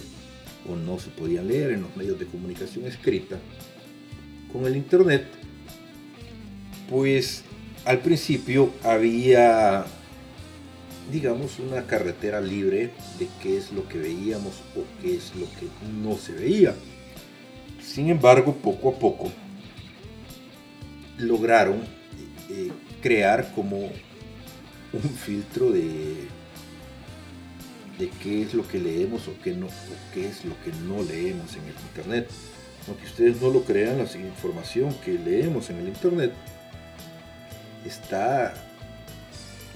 o 0.69 0.77
no 0.77 0.99
se 0.99 1.09
podían 1.09 1.49
leer 1.49 1.71
en 1.71 1.83
los 1.83 1.97
medios 1.97 2.19
de 2.19 2.27
comunicación 2.27 2.85
escrita. 2.85 3.39
Con 4.53 4.67
el 4.67 4.77
internet 4.77 5.27
pues 6.89 7.45
al 7.89 8.01
principio 8.01 8.71
había, 8.85 9.87
digamos, 11.11 11.59
una 11.59 11.87
carretera 11.87 12.39
libre 12.39 12.91
de 13.19 13.29
qué 13.43 13.57
es 13.57 13.73
lo 13.73 13.89
que 13.89 13.97
veíamos 13.97 14.61
o 14.77 14.85
qué 15.01 15.17
es 15.17 15.35
lo 15.35 15.47
que 15.47 15.67
no 16.03 16.19
se 16.19 16.33
veía. 16.33 16.75
Sin 17.83 18.11
embargo, 18.11 18.55
poco 18.57 18.91
a 18.91 18.99
poco 18.99 19.33
lograron 21.17 21.81
eh, 22.51 22.71
crear 23.01 23.55
como 23.55 23.79
un 23.79 25.11
filtro 25.25 25.73
de, 25.73 26.15
de 27.99 28.11
qué 28.23 28.43
es 28.43 28.53
lo 28.53 28.69
que 28.69 28.81
leemos 28.81 29.29
o 29.29 29.33
qué, 29.43 29.53
no, 29.53 29.69
o 29.69 30.13
qué 30.13 30.29
es 30.29 30.45
lo 30.45 30.53
que 30.63 30.73
no 30.87 31.03
leemos 31.03 31.57
en 31.57 31.63
el 31.65 31.75
Internet. 31.89 32.29
Aunque 32.87 33.07
ustedes 33.07 33.41
no 33.41 33.49
lo 33.49 33.65
crean, 33.65 33.97
la 33.97 34.05
información 34.05 34.95
que 35.03 35.13
leemos 35.13 35.71
en 35.71 35.79
el 35.79 35.89
Internet 35.89 36.35
está 37.89 38.55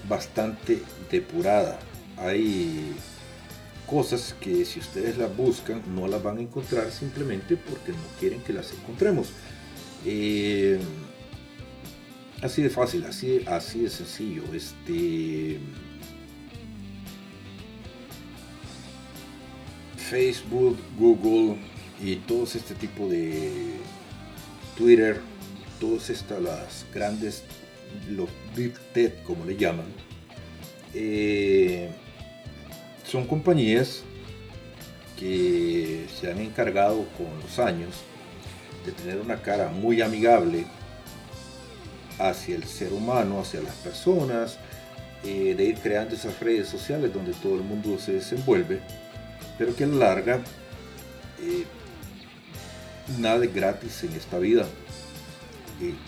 bastante 0.07 0.81
depurada. 1.11 1.79
Hay 2.17 2.93
cosas 3.87 4.35
que 4.39 4.65
si 4.65 4.79
ustedes 4.79 5.17
las 5.17 5.35
buscan 5.35 5.81
no 5.93 6.07
las 6.07 6.23
van 6.23 6.37
a 6.37 6.41
encontrar 6.41 6.89
simplemente 6.91 7.57
porque 7.57 7.91
no 7.91 8.19
quieren 8.19 8.41
que 8.41 8.53
las 8.53 8.71
encontremos. 8.71 9.29
Eh, 10.05 10.79
así 12.41 12.61
de 12.61 12.69
fácil, 12.69 13.05
así, 13.05 13.43
así 13.47 13.81
de 13.81 13.89
sencillo. 13.89 14.43
Este, 14.53 15.59
Facebook, 19.97 20.77
Google 20.97 21.57
y 22.01 22.17
todos 22.17 22.55
este 22.55 22.75
tipo 22.75 23.07
de 23.07 23.73
Twitter, 24.77 25.21
todas 25.79 26.09
estas 26.09 26.41
las 26.41 26.85
grandes 26.93 27.43
los 28.09 28.29
Big 28.55 28.73
Tech, 28.93 29.23
como 29.23 29.45
le 29.45 29.55
llaman, 29.55 29.85
eh, 30.93 31.89
son 33.05 33.25
compañías 33.25 34.03
que 35.19 36.05
se 36.19 36.31
han 36.31 36.39
encargado 36.39 37.05
con 37.17 37.27
los 37.41 37.59
años 37.59 38.03
de 38.85 38.91
tener 38.91 39.19
una 39.19 39.41
cara 39.41 39.69
muy 39.69 40.01
amigable 40.01 40.65
hacia 42.19 42.55
el 42.55 42.65
ser 42.65 42.93
humano, 42.93 43.39
hacia 43.39 43.61
las 43.61 43.75
personas, 43.75 44.57
eh, 45.23 45.55
de 45.55 45.63
ir 45.63 45.77
creando 45.77 46.15
esas 46.15 46.39
redes 46.39 46.67
sociales 46.67 47.13
donde 47.13 47.33
todo 47.33 47.55
el 47.55 47.61
mundo 47.61 47.97
se 47.97 48.13
desenvuelve, 48.13 48.81
pero 49.57 49.75
que 49.75 49.85
a 49.85 49.87
la 49.87 49.95
larga 49.95 50.41
eh, 51.41 51.65
nada 53.19 53.45
es 53.45 53.53
gratis 53.53 54.03
en 54.03 54.13
esta 54.13 54.37
vida. 54.37 54.65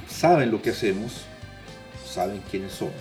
Saben 0.09 0.51
lo 0.51 0.61
que 0.61 0.69
hacemos, 0.69 1.25
saben 2.16 2.41
quiénes 2.49 2.72
somos. 2.72 2.93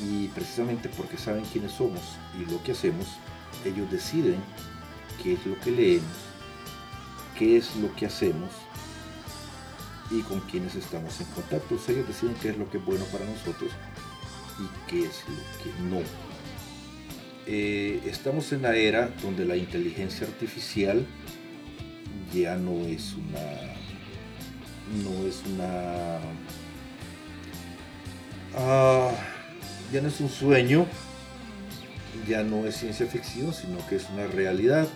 Y 0.00 0.28
precisamente 0.28 0.88
porque 0.96 1.16
saben 1.16 1.44
quiénes 1.52 1.72
somos 1.72 2.02
y 2.38 2.50
lo 2.50 2.62
que 2.62 2.72
hacemos, 2.72 3.06
ellos 3.64 3.90
deciden 3.90 4.36
qué 5.22 5.34
es 5.34 5.46
lo 5.46 5.58
que 5.60 5.70
leemos, 5.70 6.16
qué 7.38 7.56
es 7.56 7.74
lo 7.76 7.94
que 7.96 8.06
hacemos 8.06 8.50
y 10.10 10.20
con 10.22 10.40
quiénes 10.40 10.74
estamos 10.74 11.20
en 11.20 11.26
contacto. 11.28 11.78
Ellos 11.88 12.06
deciden 12.06 12.34
qué 12.40 12.50
es 12.50 12.58
lo 12.58 12.70
que 12.70 12.78
es 12.78 12.84
bueno 12.84 13.04
para 13.06 13.24
nosotros 13.24 13.70
y 14.58 14.90
qué 14.90 15.06
es 15.06 15.24
lo 15.28 15.62
que 15.62 15.82
no. 15.82 16.02
Eh, 17.46 18.00
estamos 18.06 18.52
en 18.52 18.62
la 18.62 18.74
era 18.76 19.08
donde 19.22 19.44
la 19.44 19.56
inteligencia 19.56 20.26
artificial 20.26 21.06
ya 22.32 22.56
no 22.56 22.86
es 22.86 23.14
una 23.14 23.74
no 25.02 25.26
es 25.26 25.42
una 25.46 26.18
Ah, 28.56 29.10
ya 29.92 30.00
no 30.00 30.08
es 30.08 30.20
un 30.20 30.28
sueño, 30.28 30.86
ya 32.28 32.44
no 32.44 32.66
es 32.66 32.76
ciencia 32.76 33.06
ficción, 33.06 33.52
sino 33.52 33.84
que 33.88 33.96
es 33.96 34.08
una 34.10 34.26
realidad. 34.26 34.86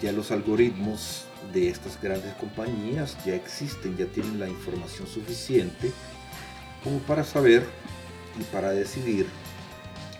Ya 0.00 0.12
los 0.12 0.30
algoritmos 0.30 1.26
de 1.52 1.68
estas 1.68 2.00
grandes 2.00 2.32
compañías 2.34 3.16
ya 3.24 3.34
existen, 3.34 3.96
ya 3.96 4.06
tienen 4.06 4.40
la 4.40 4.48
información 4.48 5.06
suficiente 5.06 5.92
como 6.82 6.98
para 7.00 7.24
saber 7.24 7.66
y 8.40 8.44
para 8.44 8.70
decidir 8.70 9.26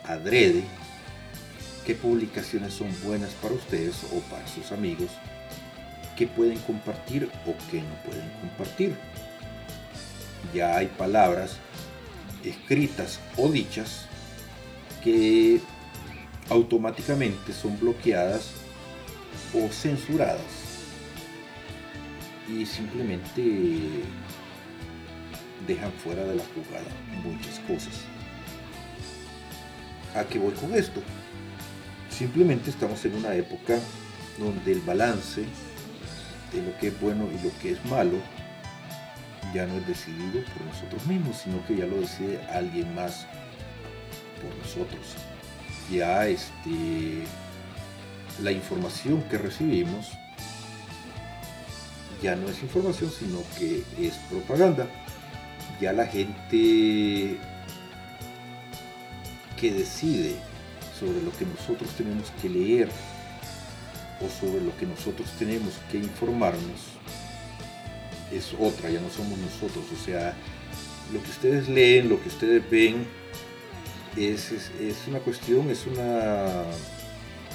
adrede 0.05 0.63
qué 1.87 1.95
publicaciones 1.95 2.75
son 2.75 2.89
buenas 3.03 3.31
para 3.41 3.55
ustedes 3.55 3.97
o 4.13 4.21
para 4.31 4.47
sus 4.47 4.73
amigos, 4.73 5.11
qué 6.17 6.27
pueden 6.27 6.59
compartir 6.59 7.31
o 7.47 7.55
qué 7.71 7.81
no 7.81 7.95
pueden 8.05 8.29
compartir. 8.41 8.95
Ya 10.55 10.77
hay 10.77 10.87
palabras 10.87 11.57
escritas 12.45 13.21
o 13.37 13.49
dichas 13.49 14.07
que 15.03 15.61
automáticamente 16.49 17.53
son 17.53 17.79
bloqueadas 17.79 18.53
o 19.55 19.69
censuradas 19.69 20.41
y 22.49 22.67
simplemente 22.67 24.03
dejan 25.67 25.93
fuera 25.93 26.25
de 26.25 26.37
la 26.37 26.43
jugada 26.55 26.89
muchas 27.25 27.59
cosas. 27.61 28.01
¿A 30.15 30.25
qué 30.25 30.39
voy 30.39 30.53
con 30.53 30.75
esto? 30.75 31.01
Simplemente 32.11 32.71
estamos 32.71 33.05
en 33.05 33.15
una 33.15 33.35
época 33.35 33.79
donde 34.39 34.73
el 34.73 34.81
balance 34.81 35.45
de 36.53 36.63
lo 36.63 36.77
que 36.79 36.89
es 36.89 37.01
bueno 37.01 37.29
y 37.33 37.43
lo 37.45 37.51
que 37.61 37.73
es 37.73 37.85
malo 37.87 38.19
ya 39.55 39.67
no 39.67 39.77
es 39.77 39.87
decidido 39.87 40.45
por 40.53 40.67
nosotros 40.67 41.07
mismos, 41.07 41.37
sino 41.39 41.65
que 41.67 41.77
ya 41.77 41.87
lo 41.87 42.01
decide 42.01 42.41
alguien 42.47 42.95
más 42.95 43.27
por 44.41 44.55
nosotros. 44.57 45.17
Ya 45.91 46.27
este, 46.27 47.25
la 48.43 48.53
información 48.53 49.23
que 49.25 49.39
recibimos 49.39 50.13
ya 52.23 52.37
no 52.37 52.49
es 52.49 52.63
información, 52.63 53.11
sino 53.11 53.43
que 53.59 53.83
es 53.99 54.15
propaganda. 54.31 54.87
Ya 55.81 55.93
la 55.93 56.07
gente 56.07 57.37
que 59.61 59.73
decide 59.73 60.37
sobre 60.99 61.21
lo 61.23 61.33
que 61.33 61.45
nosotros 61.45 61.91
tenemos 61.97 62.31
que 62.41 62.49
leer 62.49 62.89
o 64.21 64.29
sobre 64.29 64.63
lo 64.63 64.77
que 64.77 64.87
nosotros 64.87 65.29
tenemos 65.37 65.75
que 65.91 65.99
informarnos, 65.99 66.92
es 68.33 68.55
otra, 68.59 68.91
ya 68.91 69.01
no 69.01 69.11
somos 69.11 69.39
nosotros. 69.39 69.85
O 69.93 70.05
sea, 70.05 70.35
lo 71.13 71.23
que 71.23 71.31
ustedes 71.31 71.69
leen, 71.69 72.09
lo 72.09 72.21
que 72.23 72.29
ustedes 72.29 72.63
ven, 72.71 73.07
es, 74.17 74.53
es, 74.53 74.97
una 75.09 75.19
cuestión, 75.21 75.71
es 75.71 75.87
una 75.87 76.65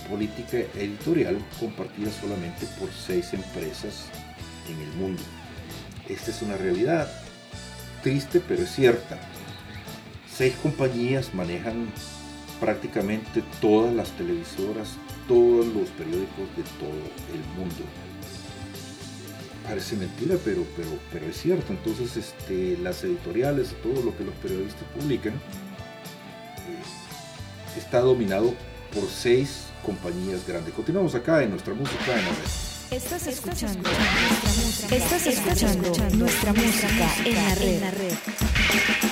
política 0.09 0.57
editorial 0.75 1.38
compartida 1.59 2.11
solamente 2.11 2.65
por 2.80 2.89
seis 2.91 3.34
empresas 3.34 4.05
en 4.69 4.80
el 4.82 4.93
mundo. 4.95 5.21
Esta 6.07 6.32
es 6.32 6.41
una 6.41 6.57
realidad 6.57 7.11
triste, 8.01 8.41
pero 8.47 8.63
es 8.63 8.71
cierta. 8.71 9.19
Seis 10.34 10.55
compañías 10.61 11.34
manejan 11.34 11.88
prácticamente 12.59 13.43
todas 13.61 13.93
las 13.93 14.11
televisoras, 14.11 14.89
todos 15.28 15.65
los 15.67 15.89
periódicos 15.89 16.47
de 16.55 16.63
todo 16.80 17.01
el 17.34 17.43
mundo. 17.57 17.84
Parece 19.68 19.97
mentira, 19.97 20.38
pero, 20.45 20.65
pero, 20.78 20.89
pero 21.11 21.26
es 21.26 21.41
cierto. 21.41 21.74
Entonces, 21.74 22.15
este, 22.15 22.78
las 22.78 23.03
editoriales, 23.03 23.76
todo 23.84 24.01
lo 24.01 24.18
que 24.18 24.24
los 24.24 24.34
periodistas 24.36 24.84
publican, 24.97 25.34
eh, 25.34 25.38
está 27.78 27.99
dominado 27.99 28.53
por 28.93 29.09
seis 29.09 29.65
compañías 29.86 30.47
grandes. 30.47 30.74
Continuamos 30.74 31.15
acá 31.15 31.43
en 31.43 31.51
nuestra 31.51 31.74
música 31.74 32.18
en 32.18 32.26
la 32.26 32.32
red. 32.32 32.68
Estás 32.91 33.28
escuchando 33.28 33.89
nuestra 33.89 34.51
música. 34.53 34.95
Estás 34.95 35.28
escuchando 35.28 36.18
nuestra 36.18 36.53
música 36.53 37.09
en 37.26 37.82
la 37.82 37.91
red. 37.91 39.07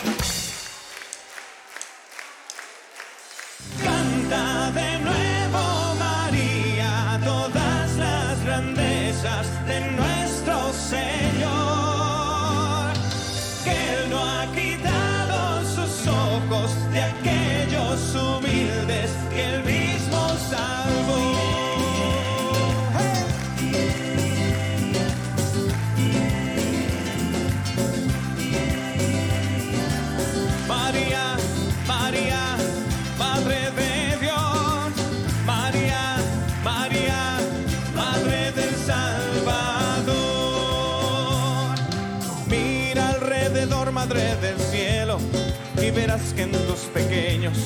Pequeños 46.95 47.57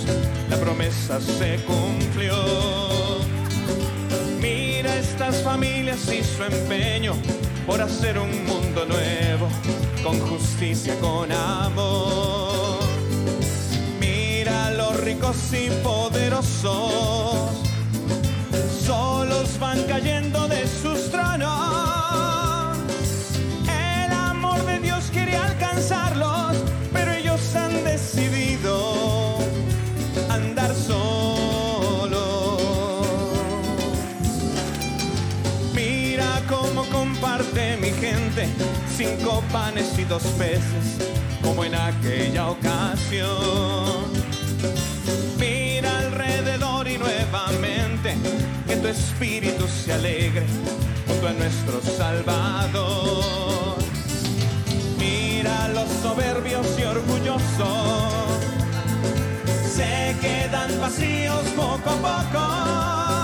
la 0.50 0.58
promesa 0.58 1.22
se 1.22 1.58
cumplió. 1.64 2.36
Mira 4.42 4.96
estas 4.98 5.44
familias 5.44 6.12
y 6.12 6.24
su 6.24 6.44
empeño 6.44 7.14
por 7.68 7.80
hacer 7.80 8.18
un 8.18 8.32
mundo 8.48 8.86
nuevo, 8.86 9.48
con 10.04 10.20
justicia, 10.20 10.96
con 11.00 11.32
amor. 11.32 12.80
Mira 14.00 14.72
los 14.72 15.00
ricos 15.02 15.38
y 15.54 15.70
poderosos, 15.84 17.52
solos 18.84 19.60
van 19.60 19.84
cayendo 19.84 20.49
gente 38.00 38.48
cinco 38.96 39.44
panes 39.52 39.98
y 39.98 40.04
dos 40.06 40.24
peces, 40.38 40.98
como 41.42 41.64
en 41.64 41.76
aquella 41.76 42.50
ocasión. 42.50 44.06
Mira 45.38 46.00
alrededor 46.00 46.88
y 46.88 46.98
nuevamente 46.98 48.16
que 48.68 48.76
tu 48.78 48.88
espíritu 48.88 49.68
se 49.68 49.94
alegre 49.94 50.46
junto 51.08 51.28
a 51.28 51.34
nuestro 51.34 51.82
Salvador. 51.82 53.76
Mira 54.98 55.68
los 55.70 55.90
soberbios 56.02 56.68
y 56.80 56.84
orgullosos 56.84 58.30
se 59.76 60.16
quedan 60.22 60.80
vacíos 60.80 61.44
poco 61.56 61.90
a 61.90 62.24
poco. 62.32 63.19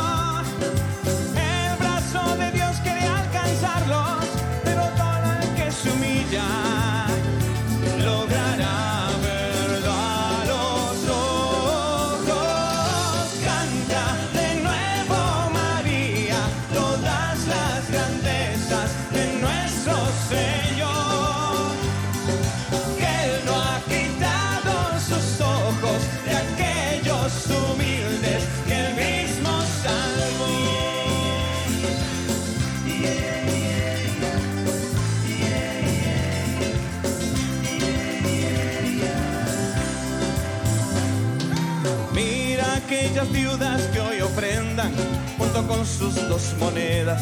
Con 45.67 45.85
sus 45.85 46.15
dos 46.27 46.55
monedas 46.59 47.21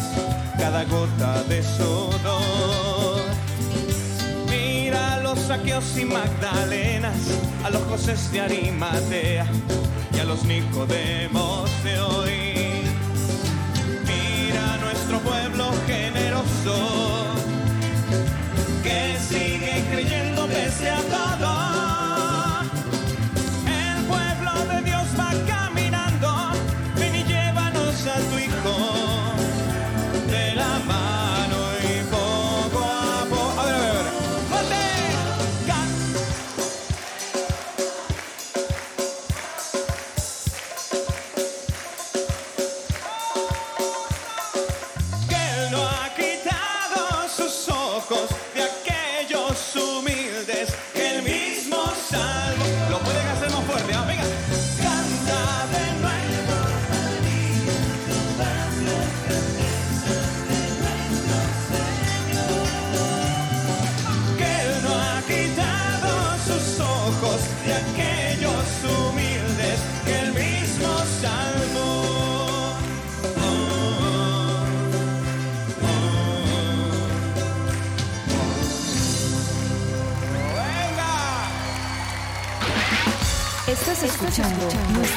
cada 0.57 0.83
gota 0.85 1.43
de 1.43 1.63
sudor. 1.63 3.21
Mira 4.49 5.15
a 5.15 5.19
los 5.19 5.39
saqueos 5.39 5.97
y 5.97 6.05
magdalenas, 6.05 7.17
a 7.63 7.69
los 7.69 7.83
José 7.83 8.15
de 8.31 8.41
Arimatea 8.41 9.45
y 10.15 10.19
a 10.19 10.23
los 10.25 10.43
Nicodemos 10.43 11.69
de 11.83 11.99
hoy. 11.99 12.52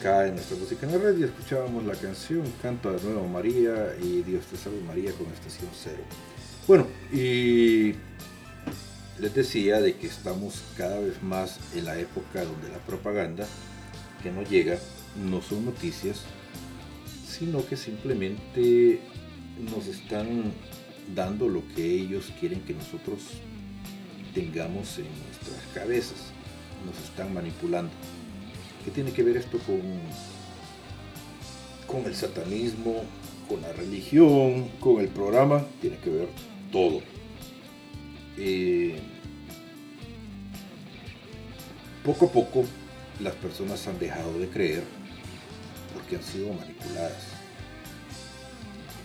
Acá 0.00 0.26
en 0.26 0.34
nuestra 0.34 0.56
música 0.56 0.86
en 0.86 0.92
la 0.92 0.98
red 0.98 1.18
y 1.18 1.24
escuchábamos 1.24 1.84
la 1.84 1.94
canción 1.94 2.42
Canta 2.62 2.90
de 2.90 3.02
nuevo 3.02 3.28
María 3.28 3.94
y 4.02 4.22
Dios 4.22 4.46
te 4.46 4.56
salve 4.56 4.80
María 4.80 5.12
con 5.12 5.26
estación 5.26 5.68
cero. 5.74 6.02
Bueno, 6.66 6.86
y 7.12 7.94
les 9.18 9.34
decía 9.34 9.78
de 9.80 9.96
que 9.96 10.06
estamos 10.06 10.62
cada 10.78 11.00
vez 11.00 11.22
más 11.22 11.60
en 11.74 11.84
la 11.84 11.98
época 11.98 12.44
donde 12.44 12.70
la 12.70 12.78
propaganda 12.78 13.46
que 14.22 14.30
nos 14.32 14.48
llega 14.48 14.78
no 15.16 15.42
son 15.42 15.66
noticias, 15.66 16.22
sino 17.28 17.66
que 17.66 17.76
simplemente 17.76 19.00
nos 19.70 19.86
están 19.86 20.54
dando 21.14 21.46
lo 21.46 21.62
que 21.74 21.84
ellos 21.84 22.32
quieren 22.40 22.62
que 22.62 22.72
nosotros 22.72 23.20
tengamos 24.32 24.98
en 24.98 25.08
nuestras 25.26 25.60
cabezas, 25.74 26.32
nos 26.86 26.98
están 27.04 27.34
manipulando. 27.34 27.92
¿Qué 28.84 28.90
tiene 28.90 29.12
que 29.12 29.22
ver 29.22 29.36
esto 29.36 29.58
con, 29.58 29.80
con 31.86 32.06
el 32.06 32.14
satanismo, 32.14 33.02
con 33.48 33.60
la 33.60 33.72
religión, 33.72 34.68
con 34.80 35.00
el 35.00 35.08
programa? 35.08 35.66
Tiene 35.80 35.98
que 35.98 36.10
ver 36.10 36.28
todo. 36.72 37.00
Eh, 38.38 38.98
poco 42.04 42.26
a 42.26 42.32
poco 42.32 42.64
las 43.20 43.34
personas 43.34 43.86
han 43.86 43.98
dejado 43.98 44.38
de 44.38 44.48
creer 44.48 44.82
porque 45.92 46.16
han 46.16 46.22
sido 46.22 46.52
manipuladas. 46.54 47.24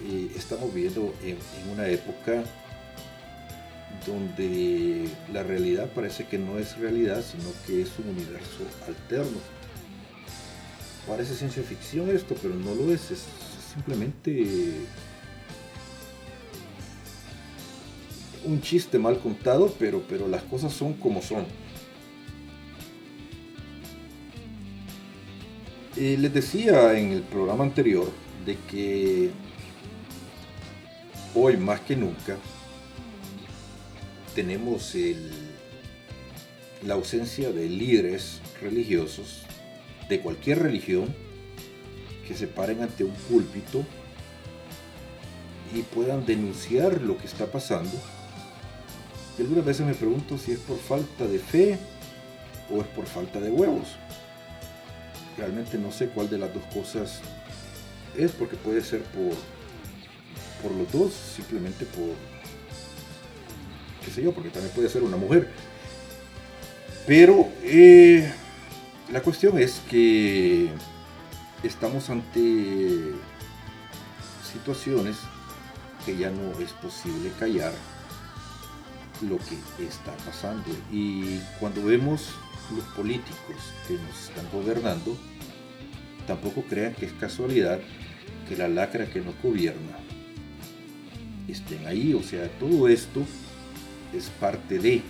Eh, 0.08 0.32
estamos 0.36 0.74
viviendo 0.74 1.14
en, 1.22 1.38
en 1.62 1.70
una 1.74 1.88
época 1.88 2.44
donde 4.06 5.10
la 5.34 5.44
realidad 5.44 5.90
parece 5.94 6.26
que 6.26 6.38
no 6.38 6.60
es 6.60 6.78
realidad, 6.78 7.24
sino 7.24 7.52
que 7.66 7.82
es 7.82 7.90
un 8.00 8.10
universo 8.10 8.64
alterno. 8.88 9.55
Parece 11.08 11.36
ciencia 11.36 11.62
ficción 11.64 12.10
esto, 12.10 12.36
pero 12.42 12.56
no 12.56 12.74
lo 12.74 12.92
es, 12.92 13.12
es 13.12 13.24
simplemente 13.74 14.74
un 18.44 18.62
chiste 18.62 18.98
mal 18.98 19.20
contado, 19.20 19.74
pero, 19.78 20.02
pero 20.10 20.28
las 20.28 20.44
cosas 20.44 20.74
son 20.74 20.94
como 20.94 21.22
son. 21.22 21.46
Eh, 25.96 26.18
les 26.20 26.34
decía 26.34 26.98
en 26.98 27.12
el 27.12 27.22
programa 27.22 27.64
anterior 27.64 28.12
de 28.46 28.58
que 28.70 29.30
hoy 31.34 31.56
más 31.58 31.80
que 31.82 31.96
nunca 31.96 32.38
tenemos 34.34 34.94
el- 34.96 35.32
la 36.86 36.96
ausencia 36.96 37.52
de 37.52 37.70
líderes 37.70 38.42
religiosos 38.62 39.44
de 40.10 40.20
cualquier 40.22 40.60
religión 40.60 41.14
que 42.28 42.36
se 42.36 42.48
paren 42.48 42.82
ante 42.82 43.04
un 43.04 43.14
púlpito 43.14 43.84
y 45.74 45.82
puedan 45.82 46.26
denunciar 46.26 47.02
lo 47.02 47.18
que 47.18 47.28
está 47.28 47.48
pasando. 47.48 47.92
Y 49.38 49.42
algunas 49.42 49.66
veces 49.66 49.86
me 49.86 49.94
pregunto 49.94 50.38
si 50.38 50.54
es 50.54 50.60
por 50.60 50.78
falta 50.78 51.28
de 51.28 51.40
fe 51.40 51.78
o 52.72 52.82
es 52.82 52.88
por 52.88 53.06
falta 53.06 53.40
de 53.40 53.50
huevos. 53.50 53.96
Realmente 55.38 55.78
no 55.78 55.92
sé 55.92 56.08
cuál 56.08 56.30
de 56.30 56.38
las 56.38 56.54
dos 56.54 56.64
cosas 56.74 57.22
es, 58.18 58.32
porque 58.32 58.56
puede 58.56 58.82
ser 58.82 59.02
por, 59.02 59.34
por 60.64 60.72
los 60.78 60.90
dos, 60.92 61.14
simplemente 61.14 61.86
por, 61.86 62.16
qué 64.04 64.12
sé 64.12 64.24
yo, 64.24 64.32
porque 64.32 64.50
también 64.50 64.74
puede 64.74 64.88
ser 64.88 65.04
una 65.04 65.18
mujer. 65.18 65.50
Pero 67.06 67.50
eh, 67.64 68.32
la 69.12 69.22
cuestión 69.22 69.58
es 69.60 69.82
que 69.90 70.70
estamos 71.64 72.10
ante 72.10 73.14
situaciones 74.52 75.18
que 76.06 76.18
ya 76.18 76.30
no 76.30 76.60
es 76.60 76.72
posible 76.74 77.32
callar 77.40 77.74
lo 79.22 79.38
que 79.38 79.84
está 79.86 80.16
pasando. 80.26 80.70
Y 80.92 81.40
cuando 81.60 81.84
vemos 81.84 82.30
los 82.76 82.84
políticos 82.96 83.56
que 83.88 83.94
nos 83.94 84.30
están 84.30 84.46
gobernando, 84.52 85.18
tampoco 86.28 86.64
crean 86.64 86.94
que 86.94 87.06
es 87.06 87.14
casualidad 87.14 87.80
que 88.48 88.56
la 88.56 88.68
lacra 88.68 89.08
que 89.08 89.22
nos 89.22 89.36
gobierna 89.42 89.98
estén 91.48 91.86
ahí. 91.86 92.14
O 92.14 92.24
sea, 92.24 92.48
todo 92.60 92.88
esto 92.88 93.26
es 94.14 94.30
parte 94.40 94.80
de... 94.80 95.02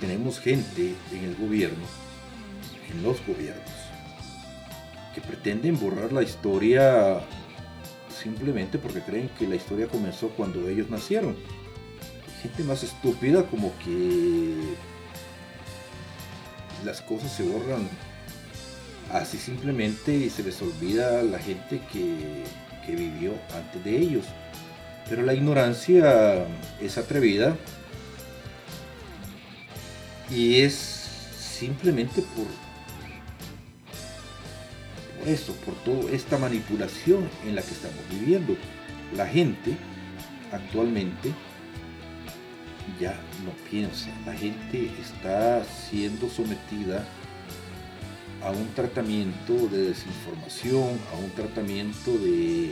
Tenemos 0.00 0.38
gente 0.38 0.94
en 1.12 1.24
el 1.24 1.34
gobierno, 1.34 1.84
en 2.90 3.02
los 3.02 3.18
gobiernos, 3.26 3.64
que 5.14 5.20
pretenden 5.20 5.78
borrar 5.78 6.12
la 6.12 6.22
historia 6.22 7.20
simplemente 8.22 8.78
porque 8.78 9.00
creen 9.00 9.28
que 9.38 9.48
la 9.48 9.56
historia 9.56 9.88
comenzó 9.88 10.28
cuando 10.30 10.68
ellos 10.68 10.88
nacieron. 10.88 11.36
Gente 12.42 12.62
más 12.62 12.84
estúpida 12.84 13.44
como 13.44 13.72
que 13.78 14.54
las 16.84 17.00
cosas 17.00 17.32
se 17.32 17.42
borran 17.42 17.88
así 19.12 19.36
simplemente 19.36 20.14
y 20.14 20.30
se 20.30 20.44
les 20.44 20.62
olvida 20.62 21.22
la 21.22 21.38
gente 21.38 21.80
que 21.92 22.94
vivió 22.94 23.32
antes 23.54 23.82
de 23.82 23.98
ellos. 23.98 24.26
Pero 25.08 25.22
la 25.22 25.34
ignorancia 25.34 26.46
es 26.80 26.98
atrevida 26.98 27.56
y 30.30 30.60
es 30.60 30.74
simplemente 31.38 32.22
por, 32.22 32.46
eso, 35.26 35.54
por 35.64 35.74
toda 35.76 36.12
esta 36.12 36.38
manipulación 36.38 37.28
en 37.46 37.54
la 37.54 37.62
que 37.62 37.72
estamos 37.72 37.98
viviendo. 38.10 38.56
La 39.16 39.26
gente 39.26 39.76
actualmente 40.52 41.32
ya 43.00 43.12
no 43.44 43.52
piensa, 43.70 44.08
la 44.24 44.32
gente 44.32 44.90
está 45.00 45.64
siendo 45.64 46.28
sometida 46.28 47.04
a 48.42 48.50
un 48.50 48.68
tratamiento 48.74 49.54
de 49.68 49.88
desinformación, 49.88 50.98
a 51.12 51.16
un 51.16 51.30
tratamiento 51.30 52.12
de, 52.12 52.70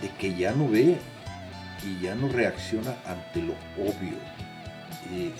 de 0.00 0.10
que 0.18 0.34
ya 0.34 0.52
no 0.52 0.68
ve 0.68 0.98
y 1.84 2.02
ya 2.02 2.14
no 2.14 2.28
reacciona 2.28 2.96
ante 3.04 3.42
lo 3.42 3.52
obvio. 3.76 4.16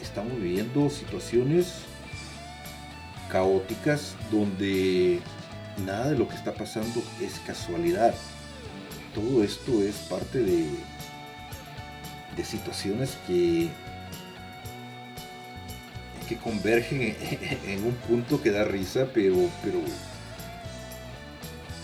Estamos 0.00 0.40
viviendo 0.40 0.88
situaciones 0.90 1.74
caóticas 3.30 4.14
donde 4.30 5.20
nada 5.84 6.10
de 6.10 6.18
lo 6.18 6.28
que 6.28 6.36
está 6.36 6.54
pasando 6.54 7.02
es 7.20 7.38
casualidad. 7.40 8.14
Todo 9.14 9.42
esto 9.42 9.82
es 9.82 9.96
parte 9.96 10.38
de, 10.38 10.68
de 12.36 12.44
situaciones 12.44 13.16
que, 13.26 13.68
que 16.28 16.36
convergen 16.36 17.16
en, 17.66 17.84
un 17.84 17.94
punto 17.94 18.42
que 18.42 18.50
da 18.50 18.64
risa, 18.64 19.08
pero, 19.12 19.36
pero, 19.62 19.80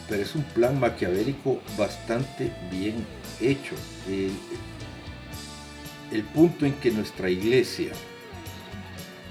pero 0.08 0.22
es 0.22 0.34
un 0.34 0.44
plan 0.44 0.78
maquiavélico 0.78 1.60
bastante 1.76 2.52
bien 2.70 3.04
hecho. 3.40 3.74
El 6.12 6.22
punto 6.24 6.66
en 6.66 6.74
que 6.74 6.90
nuestra 6.90 7.30
iglesia 7.30 7.92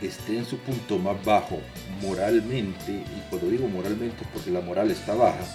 esté 0.02 0.38
en 0.38 0.46
su 0.46 0.58
punto 0.58 0.98
más 0.98 1.24
bajo 1.24 1.60
moralmente, 2.02 2.92
y 2.92 3.30
cuando 3.30 3.50
digo 3.50 3.68
moralmente 3.68 4.26
porque 4.34 4.50
la 4.50 4.62
moral 4.62 4.90
está 4.90 5.14
baja, 5.14 5.46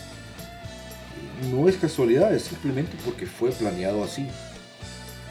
no 1.51 1.69
es 1.69 1.77
casualidad, 1.77 2.33
es 2.35 2.43
simplemente 2.43 2.97
porque 3.05 3.27
fue 3.27 3.51
planeado 3.51 4.05
así. 4.05 4.27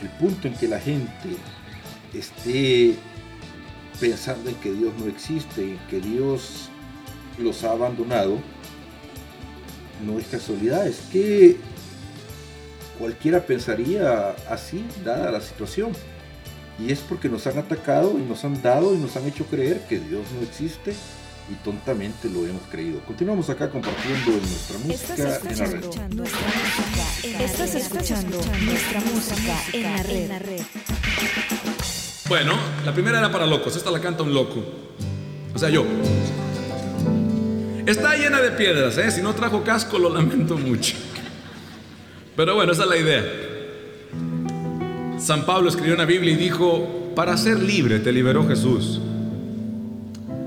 El 0.01 0.09
punto 0.19 0.47
en 0.47 0.53
que 0.55 0.67
la 0.67 0.79
gente 0.79 1.29
esté 2.13 2.95
pensando 3.99 4.49
en 4.49 4.55
que 4.57 4.73
Dios 4.73 4.93
no 4.99 5.07
existe, 5.07 5.61
en 5.61 5.79
que 5.89 6.01
Dios 6.01 6.69
los 7.37 7.63
ha 7.63 7.71
abandonado, 7.71 8.39
no 10.05 10.19
es 10.19 10.27
casualidad, 10.27 10.85
es 10.87 10.99
que 11.11 11.57
cualquiera 12.99 13.41
pensaría 13.41 14.35
así, 14.49 14.85
dada 15.03 15.31
la 15.31 15.41
situación. 15.41 15.91
Y 16.77 16.91
es 16.91 16.99
porque 16.99 17.29
nos 17.29 17.47
han 17.47 17.57
atacado 17.57 18.17
y 18.17 18.21
nos 18.21 18.43
han 18.43 18.61
dado 18.61 18.93
y 18.93 18.97
nos 18.97 19.15
han 19.15 19.25
hecho 19.25 19.45
creer 19.45 19.81
que 19.87 19.99
Dios 19.99 20.25
no 20.37 20.41
existe 20.45 20.93
y 21.49 21.53
tontamente 21.63 22.29
lo 22.29 22.45
hemos 22.45 22.63
creído. 22.69 22.99
Continuamos 23.01 23.49
acá 23.49 23.69
compartiendo 23.69 24.31
nuestra 24.31 24.77
Estás 24.89 25.19
música 25.19 25.49
en 25.51 25.59
la 25.59 25.65
red. 25.67 25.79
escuchando 25.79 26.23
nuestra 26.23 26.47
música 26.47 27.05
en 27.23 27.33
la 27.33 27.39
red. 27.39 27.45
Estás 27.45 27.75
escuchando 27.75 28.37
nuestra 28.65 28.99
música 29.01 29.57
en 29.73 30.29
la 30.29 30.39
red. 30.39 30.61
Bueno, 32.27 32.53
la 32.83 32.93
primera 32.93 33.19
era 33.19 33.31
para 33.31 33.45
locos, 33.45 33.75
esta 33.75 33.91
la 33.91 34.01
canta 34.01 34.23
un 34.23 34.33
loco. 34.33 34.63
O 35.53 35.59
sea, 35.59 35.69
yo. 35.69 35.85
Está 37.85 38.15
llena 38.17 38.41
de 38.41 38.51
piedras, 38.51 38.97
¿eh? 38.97 39.11
Si 39.11 39.21
no 39.21 39.35
trajo 39.35 39.63
casco, 39.63 39.99
lo 39.99 40.09
lamento 40.09 40.57
mucho. 40.57 40.95
Pero 42.35 42.55
bueno, 42.55 42.71
esa 42.71 42.83
es 42.83 42.89
la 42.89 42.97
idea. 42.97 43.23
San 45.17 45.45
Pablo 45.45 45.69
escribió 45.69 45.93
en 45.93 45.99
la 45.99 46.05
Biblia 46.05 46.33
y 46.33 46.35
dijo, 46.35 47.11
para 47.15 47.37
ser 47.37 47.59
libre 47.59 47.99
te 47.99 48.11
liberó 48.11 48.47
Jesús. 48.47 48.99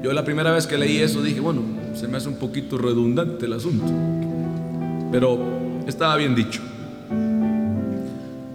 Yo 0.02 0.12
la 0.12 0.24
primera 0.24 0.52
vez 0.52 0.66
que 0.66 0.76
leí 0.76 0.98
eso 0.98 1.22
dije, 1.22 1.40
bueno, 1.40 1.62
se 1.94 2.06
me 2.06 2.18
hace 2.18 2.28
un 2.28 2.36
poquito 2.36 2.78
redundante 2.78 3.46
el 3.46 3.54
asunto. 3.54 3.86
Pero 5.10 5.38
estaba 5.86 6.16
bien 6.16 6.34
dicho. 6.34 6.60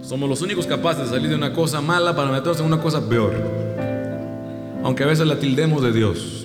Somos 0.02 0.28
los 0.28 0.40
únicos 0.42 0.66
capaces 0.66 1.04
de 1.04 1.16
salir 1.16 1.28
de 1.28 1.34
una 1.34 1.52
cosa 1.52 1.80
mala 1.80 2.14
para 2.14 2.30
meternos 2.30 2.60
en 2.60 2.66
una 2.66 2.80
cosa 2.80 3.08
peor. 3.08 3.32
Aunque 4.84 5.02
a 5.02 5.06
veces 5.06 5.26
la 5.26 5.38
tildemos 5.38 5.82
de 5.82 5.92
Dios. 5.92 6.43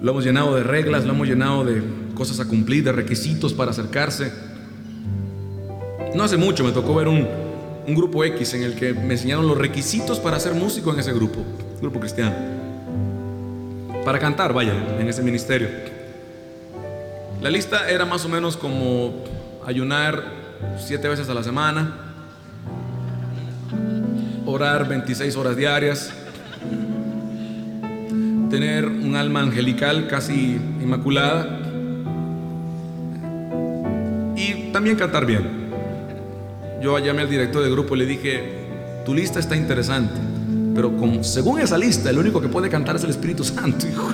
Lo 0.00 0.10
hemos 0.10 0.24
llenado 0.24 0.54
de 0.54 0.62
reglas, 0.62 1.04
lo 1.04 1.12
hemos 1.12 1.26
llenado 1.26 1.64
de 1.64 1.82
cosas 2.14 2.40
a 2.40 2.46
cumplir, 2.46 2.84
de 2.84 2.92
requisitos 2.92 3.54
para 3.54 3.70
acercarse. 3.70 4.32
No 6.14 6.24
hace 6.24 6.36
mucho 6.36 6.64
me 6.64 6.72
tocó 6.72 6.94
ver 6.94 7.08
un, 7.08 7.26
un 7.86 7.94
grupo 7.94 8.24
X 8.24 8.54
en 8.54 8.62
el 8.62 8.74
que 8.74 8.92
me 8.92 9.14
enseñaron 9.14 9.46
los 9.46 9.56
requisitos 9.56 10.18
para 10.18 10.38
ser 10.40 10.54
músico 10.54 10.92
en 10.92 11.00
ese 11.00 11.12
grupo, 11.12 11.42
grupo 11.80 12.00
cristiano. 12.00 12.34
Para 14.04 14.18
cantar, 14.18 14.52
vaya, 14.52 14.72
en 14.98 15.08
ese 15.08 15.22
ministerio. 15.22 15.68
La 17.40 17.50
lista 17.50 17.90
era 17.90 18.04
más 18.04 18.24
o 18.24 18.28
menos 18.28 18.56
como 18.56 19.24
ayunar 19.66 20.22
siete 20.78 21.08
veces 21.08 21.28
a 21.28 21.34
la 21.34 21.42
semana, 21.42 21.94
orar 24.46 24.88
26 24.88 25.36
horas 25.36 25.56
diarias, 25.56 26.12
tener 28.56 28.86
un 28.86 29.14
alma 29.16 29.40
angelical 29.40 30.08
casi 30.08 30.58
inmaculada 30.80 31.60
y 34.34 34.72
también 34.72 34.96
cantar 34.96 35.26
bien. 35.26 35.42
Yo 36.80 36.98
llamé 36.98 37.20
al 37.20 37.28
director 37.28 37.62
del 37.62 37.72
grupo 37.72 37.94
y 37.94 37.98
le 37.98 38.06
dije, 38.06 38.40
tu 39.04 39.12
lista 39.12 39.40
está 39.40 39.56
interesante, 39.56 40.18
pero 40.74 40.90
según 41.22 41.60
esa 41.60 41.76
lista, 41.76 42.08
el 42.08 42.18
único 42.18 42.40
que 42.40 42.48
puede 42.48 42.70
cantar 42.70 42.96
es 42.96 43.04
el 43.04 43.10
Espíritu 43.10 43.44
Santo. 43.44 43.86
hijo". 43.86 44.10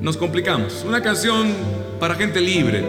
Nos 0.00 0.16
complicamos. 0.16 0.82
Una 0.88 1.02
canción 1.02 1.48
para 2.00 2.14
gente 2.14 2.40
libre. 2.40 2.82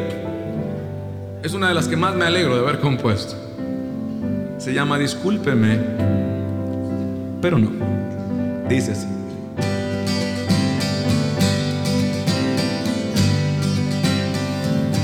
Es 1.43 1.53
una 1.53 1.67
de 1.67 1.73
las 1.73 1.89
que 1.89 1.97
más 1.97 2.15
me 2.15 2.23
alegro 2.23 2.55
de 2.55 2.61
haber 2.61 2.79
compuesto. 2.79 3.35
Se 4.59 4.73
llama 4.73 4.97
Discúlpeme, 4.97 5.77
pero 7.41 7.59
no. 7.59 8.02
Dice 8.68 8.91
así. 8.94 9.07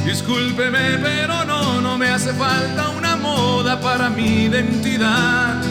Discúlpeme, 0.05 0.97
pero 1.01 1.45
no, 1.45 1.81
no 1.81 1.97
me 1.97 2.07
hace 2.07 2.33
falta 2.33 2.89
una 2.89 3.15
moda 3.15 3.79
para 3.79 4.09
mi 4.09 4.43
identidad. 4.45 5.61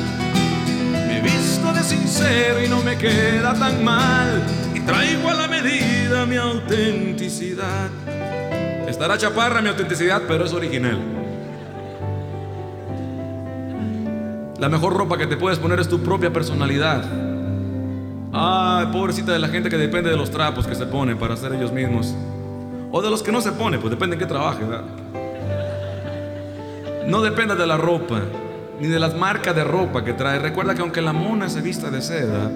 Me 1.07 1.21
visto 1.21 1.73
de 1.73 1.83
sincero 1.83 2.63
y 2.65 2.69
no 2.69 2.83
me 2.83 2.97
queda 2.97 3.55
tan 3.55 3.83
mal. 3.83 4.43
Y 4.75 4.81
traigo 4.81 5.31
a 5.31 5.35
la 5.35 5.49
medida 5.49 6.25
mi 6.27 6.37
autenticidad. 6.37 7.91
Estará 8.87 9.19
chaparra 9.19 9.61
mi 9.61 9.69
autenticidad, 9.69 10.23
pero 10.27 10.45
es 10.45 10.53
original. 10.53 10.99
La 14.59 14.69
mejor 14.69 14.95
ropa 14.95 15.19
que 15.19 15.27
te 15.27 15.37
puedes 15.37 15.59
poner 15.59 15.79
es 15.79 15.89
tu 15.89 16.03
propia 16.03 16.33
personalidad. 16.33 17.28
Ay, 18.41 18.87
pobrecita 18.93 19.33
de 19.33 19.41
la 19.41 19.49
gente 19.49 19.69
que 19.69 19.77
depende 19.77 20.11
de 20.11 20.17
los 20.17 20.31
trapos 20.31 20.65
que 20.65 20.77
se 20.77 20.87
pone 20.87 21.17
para 21.17 21.37
ser 21.37 21.53
ellos 21.55 21.73
mismos. 21.73 22.15
O 22.93 23.03
de 23.03 23.11
los 23.11 23.25
que 23.25 23.33
no 23.33 23.41
se 23.41 23.51
pone, 23.51 23.79
pues 23.79 23.91
depende 23.91 24.15
en 24.15 24.21
qué 24.21 24.27
trabaje, 24.27 24.63
¿verdad? 24.63 24.85
No 27.09 27.21
dependa 27.21 27.57
de 27.57 27.67
la 27.67 27.77
ropa, 27.77 28.21
ni 28.79 28.87
de 28.87 29.01
las 29.01 29.17
marcas 29.17 29.57
de 29.57 29.65
ropa 29.65 30.05
que 30.05 30.13
trae. 30.13 30.39
Recuerda 30.39 30.77
que 30.77 30.83
aunque 30.83 31.03
la 31.03 31.13
mona 31.13 31.49
se 31.49 31.61
vista 31.63 31.91
de 31.91 32.01
seda, 32.01 32.49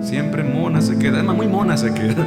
siempre 0.00 0.42
mona 0.42 0.80
se 0.80 0.98
queda. 0.98 1.18
Además, 1.18 1.36
muy 1.36 1.46
mona 1.46 1.76
se 1.76 1.94
queda. 1.94 2.26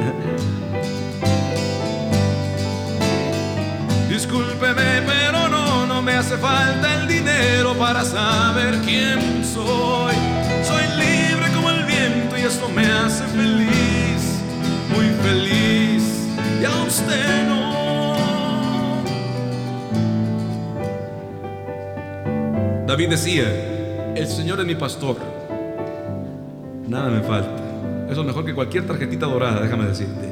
Discúlpeme, 4.08 5.02
pero 5.06 5.48
no, 5.48 5.84
no 5.86 6.00
me 6.00 6.14
hace 6.14 6.38
falta 6.38 6.94
el 6.94 7.06
dinero 7.06 7.74
para 7.74 8.02
saber 8.04 8.78
quién. 8.86 9.44
Soy 9.44 10.29
y 12.40 12.44
esto 12.44 12.68
me 12.70 12.86
hace 12.86 13.24
feliz, 13.24 14.40
muy 14.94 15.06
feliz. 15.22 16.02
Y 16.60 16.64
a 16.64 16.82
usted 16.84 17.48
no. 17.48 17.74
David 22.86 23.10
decía, 23.10 24.14
el 24.14 24.26
Señor 24.26 24.60
es 24.60 24.66
mi 24.66 24.74
pastor. 24.74 25.16
Nada 26.88 27.10
me 27.10 27.20
falta. 27.20 27.50
Eso 28.10 28.22
es 28.22 28.26
mejor 28.26 28.44
que 28.44 28.54
cualquier 28.54 28.86
tarjetita 28.86 29.26
dorada, 29.26 29.60
déjame 29.60 29.86
decirte. 29.86 30.28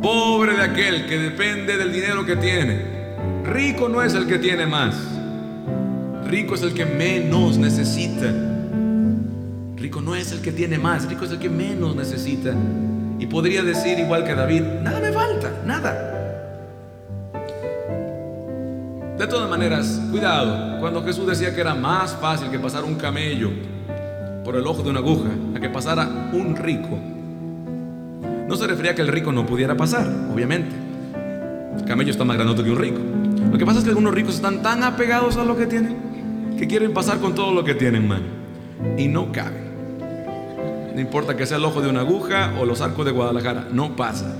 Pobre 0.00 0.56
de 0.56 0.62
aquel 0.62 1.06
que 1.06 1.18
depende 1.18 1.76
del 1.76 1.92
dinero 1.92 2.24
que 2.24 2.36
tiene. 2.36 2.82
Rico 3.44 3.88
no 3.88 4.02
es 4.02 4.14
el 4.14 4.26
que 4.26 4.38
tiene 4.38 4.66
más. 4.66 4.96
Rico 6.26 6.54
es 6.54 6.62
el 6.62 6.72
que 6.72 6.86
menos 6.86 7.58
necesita. 7.58 8.51
Rico 9.82 10.00
no 10.00 10.14
es 10.14 10.30
el 10.30 10.40
que 10.40 10.52
tiene 10.52 10.78
más, 10.78 11.08
rico 11.08 11.24
es 11.24 11.32
el 11.32 11.40
que 11.40 11.50
menos 11.50 11.96
necesita. 11.96 12.54
Y 13.18 13.26
podría 13.26 13.64
decir 13.64 13.98
igual 13.98 14.22
que 14.22 14.32
David, 14.32 14.62
nada 14.80 15.00
me 15.00 15.10
falta, 15.10 15.50
nada. 15.66 16.08
De 19.18 19.26
todas 19.26 19.50
maneras, 19.50 20.00
cuidado, 20.12 20.78
cuando 20.78 21.02
Jesús 21.02 21.26
decía 21.26 21.52
que 21.52 21.60
era 21.60 21.74
más 21.74 22.14
fácil 22.14 22.48
que 22.48 22.60
pasar 22.60 22.84
un 22.84 22.94
camello 22.94 23.50
por 24.44 24.54
el 24.54 24.64
ojo 24.68 24.84
de 24.84 24.90
una 24.90 25.00
aguja 25.00 25.30
a 25.56 25.58
que 25.58 25.68
pasara 25.68 26.30
un 26.32 26.54
rico, 26.54 26.96
no 28.46 28.54
se 28.54 28.68
refería 28.68 28.92
a 28.92 28.94
que 28.94 29.02
el 29.02 29.08
rico 29.08 29.32
no 29.32 29.44
pudiera 29.44 29.76
pasar, 29.76 30.06
obviamente. 30.32 30.76
El 31.76 31.84
camello 31.86 32.12
está 32.12 32.22
más 32.22 32.36
grandote 32.36 32.62
que 32.62 32.70
un 32.70 32.78
rico. 32.78 33.00
Lo 33.50 33.58
que 33.58 33.66
pasa 33.66 33.80
es 33.80 33.84
que 33.84 33.90
algunos 33.90 34.14
ricos 34.14 34.36
están 34.36 34.62
tan 34.62 34.84
apegados 34.84 35.36
a 35.38 35.44
lo 35.44 35.56
que 35.56 35.66
tienen 35.66 35.96
que 36.56 36.68
quieren 36.68 36.94
pasar 36.94 37.18
con 37.18 37.34
todo 37.34 37.52
lo 37.52 37.64
que 37.64 37.74
tienen, 37.74 38.06
man. 38.06 38.22
Y 38.96 39.08
no 39.08 39.32
cabe. 39.32 39.61
No 40.94 41.00
importa 41.00 41.36
que 41.36 41.46
sea 41.46 41.56
el 41.56 41.64
ojo 41.64 41.80
de 41.80 41.88
una 41.88 42.00
aguja 42.00 42.52
o 42.60 42.64
los 42.64 42.80
arcos 42.80 43.06
de 43.06 43.12
Guadalajara, 43.12 43.66
no 43.70 43.96
pasa. 43.96 44.34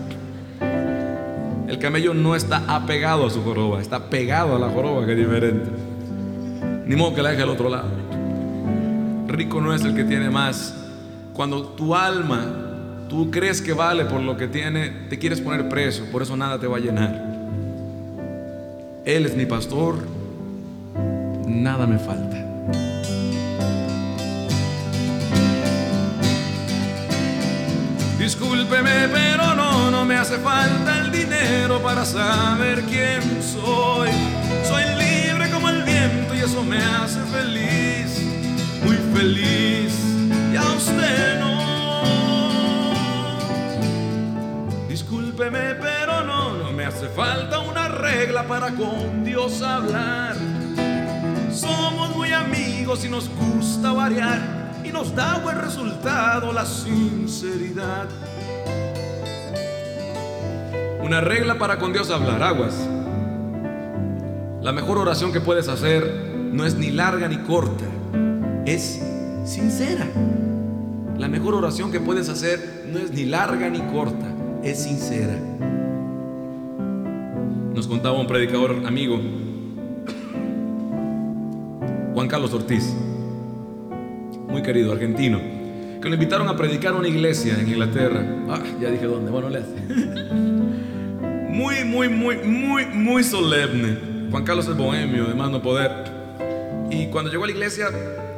El 1.68 1.78
camello 1.78 2.12
no 2.12 2.36
está 2.36 2.62
apegado 2.68 3.26
a 3.26 3.30
su 3.30 3.42
joroba, 3.42 3.80
está 3.80 4.10
pegado 4.10 4.56
a 4.56 4.58
la 4.58 4.68
joroba, 4.68 5.06
que 5.06 5.12
es 5.12 5.18
diferente. 5.18 5.70
Ni 6.86 6.96
modo 6.96 7.14
que 7.14 7.22
la 7.22 7.30
deje 7.30 7.42
al 7.42 7.48
otro 7.48 7.70
lado. 7.70 7.88
Rico 9.26 9.60
no 9.60 9.74
es 9.74 9.82
el 9.82 9.94
que 9.94 10.04
tiene 10.04 10.28
más. 10.28 10.74
Cuando 11.32 11.62
tu 11.68 11.94
alma, 11.94 12.44
tú 13.08 13.30
crees 13.30 13.62
que 13.62 13.72
vale 13.72 14.04
por 14.04 14.20
lo 14.20 14.36
que 14.36 14.48
tiene, 14.48 14.90
te 15.08 15.18
quieres 15.18 15.40
poner 15.40 15.68
preso, 15.70 16.04
por 16.12 16.20
eso 16.20 16.36
nada 16.36 16.58
te 16.58 16.66
va 16.66 16.76
a 16.76 16.80
llenar. 16.80 17.32
Él 19.06 19.24
es 19.24 19.34
mi 19.34 19.46
pastor, 19.46 19.96
nada 21.46 21.86
me 21.86 21.98
falta. 21.98 23.01
Discúlpeme, 28.23 29.09
pero 29.09 29.53
no, 29.57 29.90
no 29.90 30.05
me 30.05 30.15
hace 30.15 30.39
falta 30.39 31.01
el 31.01 31.11
dinero 31.11 31.82
para 31.82 32.05
saber 32.05 32.82
quién 32.82 33.20
soy. 33.43 34.11
Soy 34.62 34.85
libre 34.97 35.51
como 35.51 35.69
el 35.69 35.82
viento 35.82 36.32
y 36.32 36.39
eso 36.39 36.62
me 36.62 36.78
hace 36.78 37.19
feliz, 37.32 38.23
muy 38.85 38.94
feliz. 39.12 39.93
Y 40.53 40.57
a 40.57 40.62
usted 40.62 41.40
no. 41.40 42.93
Discúlpeme, 44.89 45.74
pero 45.81 46.23
no, 46.23 46.59
no 46.59 46.70
me 46.70 46.85
hace 46.85 47.09
falta 47.09 47.59
una 47.59 47.89
regla 47.89 48.47
para 48.47 48.70
con 48.70 49.24
Dios 49.24 49.62
hablar. 49.62 50.36
Somos 51.53 52.15
muy 52.15 52.32
amigos 52.32 53.05
y 53.05 53.09
nos 53.09 53.28
gusta 53.28 53.93
variar 53.93 54.61
nos 54.93 55.14
da 55.14 55.39
buen 55.39 55.59
resultado 55.59 56.52
la 56.52 56.66
sinceridad. 56.66 58.09
Una 61.02 61.20
regla 61.20 61.59
para 61.59 61.78
con 61.78 61.93
Dios 61.93 62.10
hablar, 62.10 62.43
aguas. 62.43 62.89
La 64.60 64.73
mejor 64.73 64.98
oración 64.98 65.32
que 65.32 65.40
puedes 65.40 65.69
hacer 65.69 66.31
no 66.52 66.64
es 66.64 66.77
ni 66.77 66.90
larga 66.90 67.27
ni 67.28 67.39
corta, 67.39 67.85
es 68.66 69.02
sincera. 69.44 70.06
La 71.19 71.28
mejor 71.28 71.55
oración 71.55 71.90
que 71.90 71.98
puedes 71.98 72.28
hacer 72.28 72.85
no 72.93 72.98
es 72.98 73.10
ni 73.12 73.24
larga 73.24 73.69
ni 73.70 73.81
corta, 73.81 74.27
es 74.62 74.82
sincera. 74.82 75.36
Nos 77.74 77.89
contaba 77.89 78.20
un 78.20 78.27
predicador 78.27 78.82
amigo, 78.86 79.20
Juan 82.14 82.28
Carlos 82.28 82.52
Ortiz, 82.52 82.94
muy 84.52 84.62
querido, 84.62 84.92
argentino, 84.92 85.40
que 86.00 86.08
lo 86.08 86.14
invitaron 86.14 86.46
a 86.48 86.56
predicar 86.56 86.92
a 86.92 86.96
una 86.98 87.08
iglesia 87.08 87.58
en 87.58 87.68
Inglaterra. 87.68 88.22
Ah, 88.48 88.62
ya 88.80 88.90
dije 88.90 89.06
dónde, 89.06 89.30
bueno, 89.30 89.48
le 89.48 89.58
hace. 89.58 89.74
muy, 91.48 91.84
muy, 91.84 92.08
muy, 92.10 92.36
muy, 92.36 92.86
muy 92.86 93.24
solemne. 93.24 94.28
Juan 94.30 94.44
Carlos 94.44 94.68
es 94.68 94.76
bohemio, 94.76 95.24
de 95.24 95.34
no 95.34 95.62
poder. 95.62 95.90
Y 96.90 97.06
cuando 97.06 97.30
llegó 97.30 97.44
a 97.44 97.46
la 97.46 97.52
iglesia, 97.52 97.86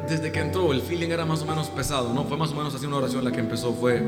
desde 0.09 0.31
que 0.31 0.39
entró, 0.39 0.73
el 0.73 0.81
feeling 0.81 1.09
era 1.09 1.25
más 1.25 1.43
o 1.43 1.47
menos 1.47 1.69
pesado, 1.69 2.15
¿no? 2.15 2.25
Fue 2.25 2.37
más 2.37 2.53
o 2.53 2.55
menos 2.55 2.75
así 2.75 2.87
una 2.87 2.97
oración 2.97 3.25
la 3.25 3.33
que 3.33 3.41
empezó, 3.41 3.75
fue... 3.75 4.01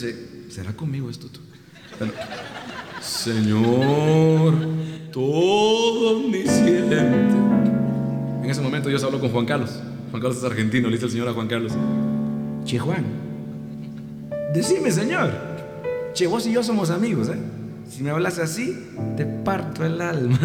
dice, 0.00 0.16
¿será 0.50 0.72
conmigo 0.74 1.08
esto 1.08 1.28
tú? 1.28 1.40
Bueno, 1.98 2.12
Señor, 3.00 4.54
todo 5.10 6.18
omnisciente. 6.18 6.98
En 6.98 8.50
ese 8.50 8.60
momento 8.60 8.88
Dios 8.90 9.02
habló 9.04 9.18
con 9.18 9.30
Juan 9.30 9.46
Carlos. 9.46 9.70
Juan 10.10 10.22
Carlos 10.22 10.36
es 10.38 10.44
argentino, 10.44 10.88
le 10.88 10.96
dice 10.96 11.06
el 11.06 11.12
Señor 11.12 11.28
a 11.28 11.32
Juan 11.32 11.48
Carlos. 11.48 11.72
Che 12.64 12.78
Juan, 12.78 13.04
decime 14.52 14.90
Señor. 14.90 15.32
Che, 16.12 16.26
vos 16.26 16.46
y 16.46 16.52
yo 16.52 16.62
somos 16.62 16.90
amigos, 16.90 17.28
¿eh? 17.28 17.38
Si 17.88 18.02
me 18.02 18.10
hablas 18.10 18.38
así, 18.38 18.86
te 19.16 19.24
parto 19.24 19.84
el 19.84 20.00
alma. 20.00 20.38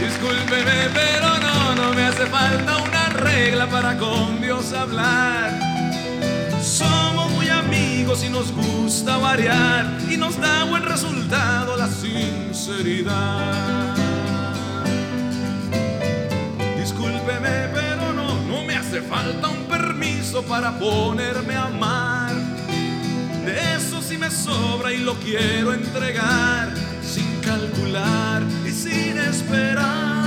Discúlpeme, 0.00 1.13
falta 2.26 2.76
una 2.78 3.08
regla 3.10 3.66
para 3.68 3.96
con 3.98 4.40
Dios 4.40 4.72
hablar. 4.72 5.50
Somos 6.62 7.30
muy 7.32 7.48
amigos 7.48 8.24
y 8.24 8.28
nos 8.28 8.52
gusta 8.52 9.16
variar 9.18 9.86
y 10.10 10.16
nos 10.16 10.40
da 10.40 10.64
buen 10.64 10.82
resultado 10.84 11.76
la 11.76 11.88
sinceridad. 11.88 13.14
Discúlpeme, 16.78 17.68
pero 17.72 18.12
no, 18.12 18.40
no 18.42 18.64
me 18.64 18.76
hace 18.76 19.02
falta 19.02 19.48
un 19.48 19.64
permiso 19.64 20.42
para 20.42 20.78
ponerme 20.78 21.54
a 21.54 21.64
amar. 21.66 22.32
De 23.44 23.74
eso 23.76 24.00
sí 24.00 24.16
me 24.16 24.30
sobra 24.30 24.92
y 24.92 24.98
lo 24.98 25.14
quiero 25.14 25.74
entregar 25.74 26.72
sin 27.02 27.40
calcular 27.40 28.42
y 28.66 28.70
sin 28.70 29.18
esperar. 29.18 30.23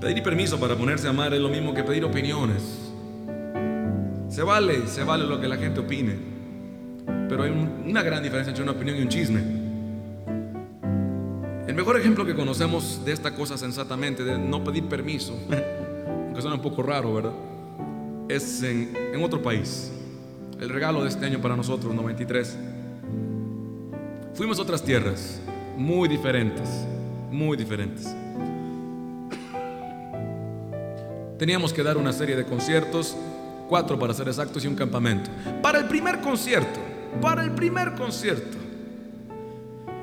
Pedir 0.00 0.22
permiso 0.22 0.58
para 0.60 0.76
ponerse 0.76 1.06
a 1.06 1.10
amar 1.10 1.34
es 1.34 1.40
lo 1.40 1.48
mismo 1.48 1.74
que 1.74 1.82
pedir 1.82 2.04
opiniones. 2.04 2.62
Se 4.28 4.42
vale, 4.42 4.86
se 4.86 5.02
vale 5.02 5.24
lo 5.26 5.40
que 5.40 5.48
la 5.48 5.56
gente 5.56 5.80
opine. 5.80 6.14
Pero 7.28 7.42
hay 7.42 7.50
un- 7.50 7.84
una 7.88 8.02
gran 8.02 8.22
diferencia 8.22 8.50
entre 8.50 8.62
una 8.62 8.72
opinión 8.72 8.96
y 8.98 9.02
un 9.02 9.08
chisme. 9.08 9.40
El 11.66 11.74
mejor 11.74 11.98
ejemplo 11.98 12.24
que 12.24 12.34
conocemos 12.34 13.04
de 13.04 13.12
esta 13.12 13.34
cosa 13.34 13.58
sensatamente, 13.58 14.24
de 14.24 14.38
no 14.38 14.62
pedir 14.64 14.84
permiso, 14.84 15.36
aunque 16.26 16.40
suena 16.40 16.56
un 16.56 16.62
poco 16.62 16.82
raro, 16.82 17.14
¿verdad? 17.14 17.32
Es 18.28 18.62
en 18.62 19.22
otro 19.22 19.42
país. 19.42 19.90
El 20.60 20.68
regalo 20.70 21.02
de 21.02 21.08
este 21.08 21.26
año 21.26 21.40
para 21.40 21.56
nosotros, 21.56 21.94
93. 21.94 22.56
Fuimos 24.34 24.58
a 24.58 24.62
otras 24.62 24.82
tierras, 24.82 25.40
muy 25.76 26.08
diferentes, 26.08 26.68
muy 27.30 27.56
diferentes. 27.56 28.14
Teníamos 31.38 31.72
que 31.72 31.84
dar 31.84 31.96
una 31.96 32.12
serie 32.12 32.34
de 32.34 32.44
conciertos, 32.44 33.16
cuatro 33.68 33.98
para 33.98 34.12
ser 34.12 34.26
exactos 34.26 34.64
y 34.64 34.66
un 34.66 34.74
campamento. 34.74 35.30
Para 35.62 35.78
el 35.78 35.86
primer 35.86 36.20
concierto, 36.20 36.80
para 37.20 37.44
el 37.44 37.52
primer 37.52 37.94
concierto, 37.94 38.58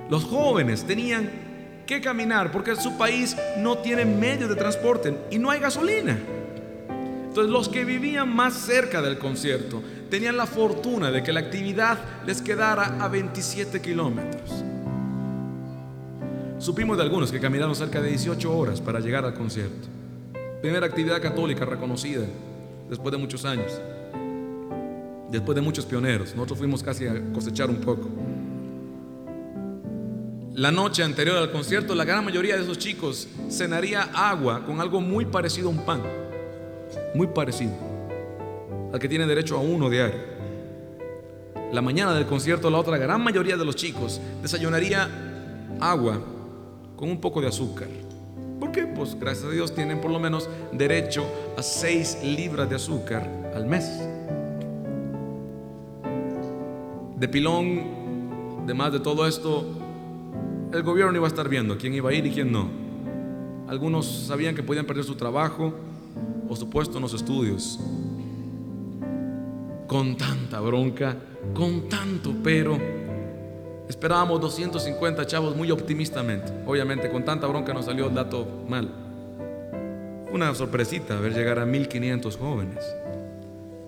los 0.10 0.24
jóvenes 0.24 0.86
tenían 0.86 1.30
que 1.86 2.00
caminar 2.00 2.52
porque 2.52 2.76
su 2.76 2.98
país 2.98 3.36
no 3.58 3.80
tiene 3.80 4.06
medios 4.06 4.50
de 4.50 4.56
transporte 4.56 5.16
y 5.30 5.38
no 5.38 5.52
hay 5.52 5.60
gasolina. 5.60 6.18
Entonces 7.28 7.52
los 7.52 7.68
que 7.68 7.84
vivían 7.84 8.34
más 8.34 8.54
cerca 8.54 9.02
del 9.02 9.18
concierto 9.18 9.84
tenían 10.10 10.38
la 10.38 10.46
fortuna 10.46 11.12
de 11.12 11.22
que 11.22 11.34
la 11.34 11.42
actividad 11.42 11.98
les 12.26 12.42
quedara 12.42 12.98
a 13.04 13.10
27 13.10 13.82
kilómetros. 13.82 14.64
Supimos 16.60 16.96
de 16.96 17.04
algunos 17.04 17.32
que 17.32 17.42
caminaron 17.42 17.76
cerca 17.76 18.02
de 18.02 18.10
18 18.10 18.58
horas 18.58 18.80
para 18.80 19.02
llegar 19.02 19.26
al 19.26 19.34
concierto. 19.34 19.95
Primera 20.66 20.88
actividad 20.88 21.22
católica 21.22 21.64
reconocida 21.64 22.26
después 22.90 23.12
de 23.12 23.20
muchos 23.20 23.46
años. 23.46 23.72
Después 25.30 25.56
de 25.56 25.62
muchos 25.62 25.86
pioneros. 25.86 26.34
Nosotros 26.34 26.58
fuimos 26.58 26.82
casi 26.82 27.06
a 27.06 27.22
cosechar 27.32 27.70
un 27.70 27.76
poco. 27.76 28.10
La 30.56 30.72
noche 30.72 31.04
anterior 31.04 31.38
al 31.38 31.52
concierto, 31.52 31.94
la 31.94 32.04
gran 32.04 32.26
mayoría 32.26 32.56
de 32.56 32.64
esos 32.64 32.80
chicos 32.80 33.28
cenaría 33.48 34.10
agua 34.12 34.66
con 34.66 34.82
algo 34.82 35.00
muy 35.02 35.26
parecido 35.26 35.68
a 35.68 35.72
un 35.72 35.86
pan. 35.86 36.02
Muy 37.14 37.28
parecido. 37.28 37.74
Al 38.92 39.00
que 39.00 39.08
tiene 39.08 39.28
derecho 39.28 39.58
a 39.58 39.60
uno 39.60 39.88
diario. 39.88 40.20
La 41.74 41.84
mañana 41.84 42.12
del 42.16 42.26
concierto, 42.26 42.72
la 42.72 42.80
otra 42.80 42.98
gran 42.98 43.24
mayoría 43.24 43.56
de 43.56 43.66
los 43.66 43.76
chicos 43.76 44.20
desayunaría 44.42 45.78
agua 45.80 46.20
con 46.96 47.12
un 47.12 47.22
poco 47.22 47.40
de 47.40 47.50
azúcar. 47.50 48.05
Pues 48.84 49.18
gracias 49.18 49.46
a 49.46 49.52
Dios 49.52 49.74
tienen 49.74 50.02
por 50.02 50.12
lo 50.12 50.20
menos 50.20 50.50
derecho 50.72 51.26
a 51.58 51.64
6 51.64 52.20
libras 52.24 52.70
de 52.70 52.76
azúcar 52.76 53.30
al 53.56 53.66
mes. 53.66 53.86
De 57.18 57.28
pilón, 57.30 57.82
además 58.64 58.92
de 58.92 59.00
todo 59.00 59.26
esto, 59.26 59.66
el 60.74 60.84
gobierno 60.84 61.16
iba 61.16 61.26
a 61.26 61.30
estar 61.30 61.48
viendo 61.48 61.78
quién 61.78 61.94
iba 61.94 62.10
a 62.10 62.14
ir 62.14 62.26
y 62.26 62.32
quién 62.32 62.52
no. 62.52 62.68
Algunos 63.68 64.06
sabían 64.06 64.56
que 64.56 64.64
podían 64.64 64.86
perder 64.86 65.06
su 65.06 65.16
trabajo 65.16 65.74
o 66.50 66.56
su 66.56 66.70
puesto 66.70 66.98
en 66.98 67.04
los 67.04 67.14
estudios. 67.14 67.80
Con 69.88 70.18
tanta 70.18 70.60
bronca, 70.60 71.16
con 71.54 71.88
tanto 71.88 72.34
pero, 72.44 72.78
esperábamos 73.88 74.42
250 74.42 75.26
chavos 75.26 75.56
muy 75.56 75.72
optimistamente. 75.72 76.52
Obviamente 76.66 77.10
con 77.10 77.24
tanta 77.24 77.48
bronca 77.48 77.74
nos 77.74 77.86
salió 77.86 78.08
el 78.08 78.14
dato 78.14 78.48
mal. 78.68 78.90
Una 80.32 80.54
sorpresita 80.54 81.20
ver 81.20 81.34
llegar 81.34 81.60
a 81.60 81.66
1500 81.66 82.38
jóvenes 82.38 82.84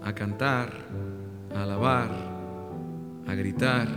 a 0.02 0.14
cantar, 0.14 0.70
a 1.54 1.64
alabar, 1.64 2.10
a 3.28 3.36
gritar, 3.36 3.88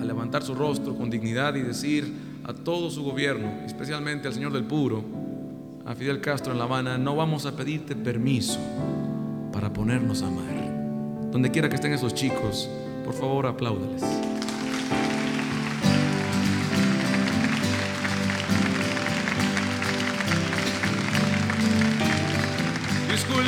a 0.00 0.04
levantar 0.04 0.42
su 0.42 0.54
rostro 0.54 0.94
con 0.94 1.10
dignidad 1.10 1.54
y 1.56 1.62
decir 1.62 2.10
a 2.44 2.54
todo 2.54 2.90
su 2.90 3.02
gobierno, 3.02 3.60
especialmente 3.66 4.28
al 4.28 4.34
señor 4.34 4.52
del 4.52 4.64
Puro, 4.64 5.04
a 5.84 5.94
Fidel 5.94 6.20
Castro 6.20 6.52
en 6.52 6.58
La 6.58 6.64
Habana, 6.64 6.96
no 6.96 7.14
vamos 7.14 7.44
a 7.44 7.52
pedirte 7.52 7.94
permiso 7.94 8.58
para 9.52 9.72
ponernos 9.72 10.22
a 10.22 10.28
amar. 10.28 11.30
Donde 11.30 11.50
quiera 11.50 11.68
que 11.68 11.74
estén 11.74 11.92
esos 11.92 12.14
chicos, 12.14 12.68
por 13.04 13.14
favor 13.14 13.46
apláudales. 13.46 14.02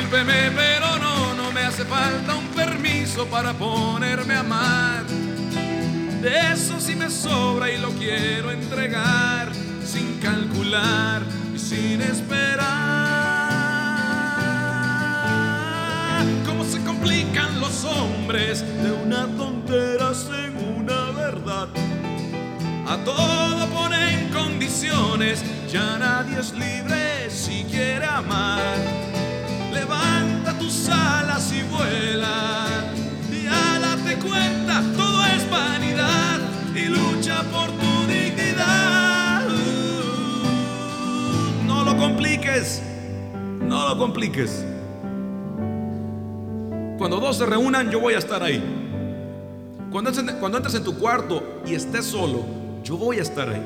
Discúlpeme, 0.09 0.49
pero 0.55 0.97
no, 0.97 1.35
no 1.35 1.51
me 1.51 1.61
hace 1.61 1.85
falta 1.85 2.33
un 2.33 2.47
permiso 2.47 3.27
para 3.27 3.53
ponerme 3.53 4.33
a 4.33 4.39
amar. 4.39 5.03
De 5.05 6.51
eso 6.51 6.79
sí 6.79 6.95
me 6.95 7.11
sobra 7.11 7.69
y 7.69 7.77
lo 7.77 7.91
quiero 7.91 8.49
entregar 8.49 9.51
sin 9.85 10.17
calcular 10.17 11.21
y 11.53 11.59
sin 11.59 12.01
esperar. 12.01 12.65
Cómo 16.43 16.63
se 16.63 16.83
complican 16.83 17.59
los 17.61 17.83
hombres 17.83 18.61
de 18.81 18.91
una 18.91 19.27
tontera 19.37 20.11
en 20.43 20.57
una 20.75 21.11
verdad. 21.11 21.67
A 22.87 22.97
todo 23.05 23.67
ponen 23.67 24.29
condiciones, 24.29 25.43
ya 25.71 25.99
nadie 25.99 26.39
es 26.39 26.51
libre 26.53 27.29
si 27.29 27.63
quiere 27.65 28.07
amar. 28.07 29.18
Levanta 29.79 30.57
tus 30.59 30.89
alas 30.89 31.53
y 31.53 31.63
vuela. 31.63 32.65
Y 33.31 33.45
date 33.45 34.17
cuenta, 34.19 34.83
todo 34.97 35.25
es 35.25 35.49
vanidad. 35.49 36.39
Y 36.75 36.85
lucha 36.85 37.43
por 37.43 37.67
tu 37.71 38.11
dignidad. 38.11 39.47
No 41.65 41.85
lo 41.85 41.95
compliques. 41.97 42.81
No 43.61 43.87
lo 43.87 43.97
compliques. 43.97 44.65
Cuando 46.97 47.21
dos 47.21 47.37
se 47.37 47.45
reúnan, 47.45 47.89
yo 47.89 48.01
voy 48.01 48.15
a 48.15 48.17
estar 48.17 48.43
ahí. 48.43 48.61
Cuando 49.91 50.11
cuando 50.39 50.57
entres 50.57 50.75
en 50.75 50.83
tu 50.83 50.97
cuarto 50.97 51.61
y 51.65 51.73
estés 51.73 52.05
solo, 52.05 52.43
yo 52.83 52.97
voy 52.97 53.19
a 53.19 53.21
estar 53.21 53.47
ahí. 53.49 53.63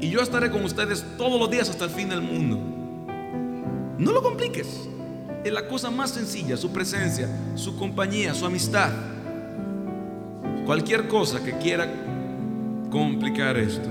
y 0.00 0.10
yo 0.10 0.20
estaré 0.20 0.50
con 0.50 0.64
ustedes 0.64 1.04
todos 1.18 1.38
los 1.38 1.50
días 1.50 1.68
hasta 1.68 1.84
el 1.84 1.90
fin 1.90 2.08
del 2.08 2.22
mundo. 2.22 2.73
No 3.98 4.12
lo 4.12 4.22
compliques. 4.22 4.88
Es 5.44 5.52
la 5.52 5.68
cosa 5.68 5.90
más 5.90 6.10
sencilla, 6.10 6.56
su 6.56 6.72
presencia, 6.72 7.28
su 7.54 7.76
compañía, 7.76 8.34
su 8.34 8.46
amistad. 8.46 8.90
Cualquier 10.64 11.06
cosa 11.06 11.44
que 11.44 11.52
quiera 11.58 11.86
complicar 12.90 13.56
esto 13.56 13.88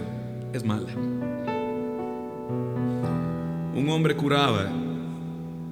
es 0.51 0.63
mala. 0.63 0.89
Un 3.75 3.89
hombre 3.89 4.15
curaba, 4.15 4.67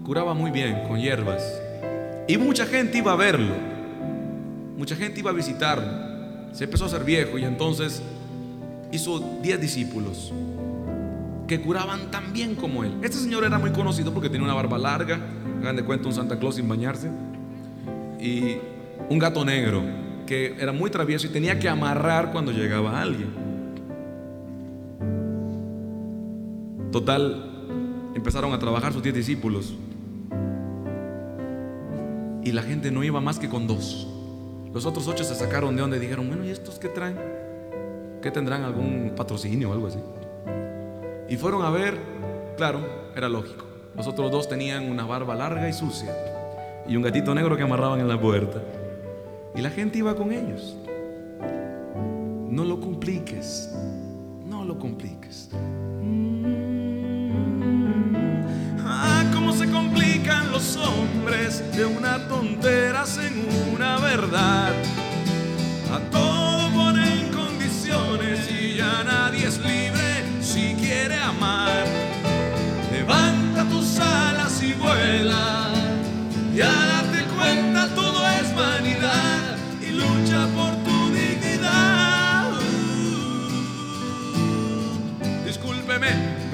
curaba 0.05 0.33
muy 0.33 0.51
bien 0.51 0.83
con 0.87 0.99
hierbas. 0.99 1.43
Y 2.27 2.37
mucha 2.37 2.65
gente 2.65 2.99
iba 2.99 3.13
a 3.13 3.15
verlo. 3.15 3.55
Mucha 4.77 4.95
gente 4.95 5.19
iba 5.19 5.31
a 5.31 5.33
visitarlo. 5.33 6.53
Se 6.53 6.65
empezó 6.65 6.85
a 6.85 6.89
ser 6.89 7.03
viejo 7.03 7.37
y 7.37 7.43
entonces 7.43 8.01
hizo 8.91 9.19
10 9.41 9.59
discípulos 9.59 10.31
que 11.51 11.59
curaban 11.59 12.09
tan 12.11 12.31
bien 12.31 12.55
como 12.55 12.85
él. 12.85 12.93
Este 13.03 13.17
señor 13.17 13.43
era 13.43 13.59
muy 13.59 13.71
conocido 13.71 14.13
porque 14.13 14.29
tenía 14.29 14.45
una 14.45 14.53
barba 14.53 14.77
larga, 14.77 15.19
hagan 15.59 15.75
de 15.75 15.83
cuenta 15.83 16.07
un 16.07 16.13
Santa 16.13 16.39
Claus 16.39 16.55
sin 16.55 16.65
bañarse, 16.65 17.11
y 18.21 18.55
un 19.09 19.19
gato 19.19 19.43
negro 19.43 19.83
que 20.25 20.55
era 20.57 20.71
muy 20.71 20.89
travieso 20.89 21.27
y 21.27 21.29
tenía 21.29 21.59
que 21.59 21.67
amarrar 21.67 22.31
cuando 22.31 22.53
llegaba 22.53 23.01
alguien. 23.01 23.33
Total, 26.89 27.43
empezaron 28.15 28.53
a 28.53 28.57
trabajar 28.57 28.93
sus 28.93 29.03
10 29.03 29.13
discípulos 29.13 29.75
y 32.45 32.53
la 32.53 32.63
gente 32.63 32.91
no 32.91 33.03
iba 33.03 33.19
más 33.19 33.39
que 33.39 33.49
con 33.49 33.67
dos. 33.67 34.07
Los 34.73 34.85
otros 34.85 35.05
ocho 35.09 35.25
se 35.25 35.35
sacaron 35.35 35.75
de 35.75 35.81
donde 35.81 35.99
dijeron, 35.99 36.29
bueno, 36.29 36.45
¿y 36.45 36.49
estos 36.49 36.79
qué 36.79 36.87
traen? 36.87 37.17
¿Qué 38.21 38.31
tendrán 38.31 38.63
algún 38.63 39.11
patrocinio 39.17 39.71
o 39.71 39.73
algo 39.73 39.87
así? 39.87 39.99
Y 41.31 41.37
fueron 41.37 41.63
a 41.63 41.69
ver, 41.69 41.97
claro, 42.57 42.81
era 43.15 43.29
lógico. 43.29 43.63
Los 43.95 44.05
otros 44.05 44.29
dos 44.31 44.49
tenían 44.49 44.91
una 44.91 45.05
barba 45.05 45.33
larga 45.33 45.69
y 45.69 45.71
sucia 45.71 46.13
y 46.85 46.97
un 46.97 47.03
gatito 47.03 47.33
negro 47.33 47.55
que 47.55 47.63
amarraban 47.63 48.01
en 48.01 48.09
la 48.09 48.19
puerta. 48.19 48.61
Y 49.55 49.61
la 49.61 49.69
gente 49.69 49.99
iba 49.99 50.13
con 50.13 50.33
ellos. 50.33 50.75
No 52.49 52.65
lo 52.65 52.81
compliques, 52.81 53.73
no 54.45 54.65
lo 54.65 54.77
compliques. 54.77 55.49
Ah, 58.83 59.23
cómo 59.33 59.53
se 59.53 59.71
complican 59.71 60.51
los 60.51 60.75
hombres 60.75 61.63
de 61.73 61.85
una 61.85 62.27
tontera 62.27 63.03
hacen 63.03 63.45
una 63.73 63.99
verdad. 63.99 64.73
A 65.93 65.99
todo 66.11 66.30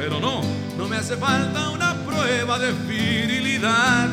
pero 0.07 0.21
no, 0.21 0.41
no 0.77 0.87
me 0.87 0.95
hace 0.95 1.17
falta 1.17 1.69
una 1.69 1.93
prueba 2.05 2.57
de 2.57 2.71
virilidad. 2.71 4.07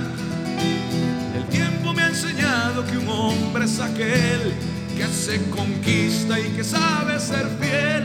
El 1.36 1.44
tiempo 1.44 1.92
me 1.92 2.02
ha 2.02 2.08
enseñado 2.08 2.84
que 2.84 2.98
un 2.98 3.08
hombre 3.08 3.64
es 3.64 3.78
aquel 3.78 4.52
que 4.96 5.06
se 5.06 5.48
conquista 5.50 6.40
y 6.40 6.50
que 6.50 6.64
sabe 6.64 7.20
ser 7.20 7.46
fiel. 7.60 8.02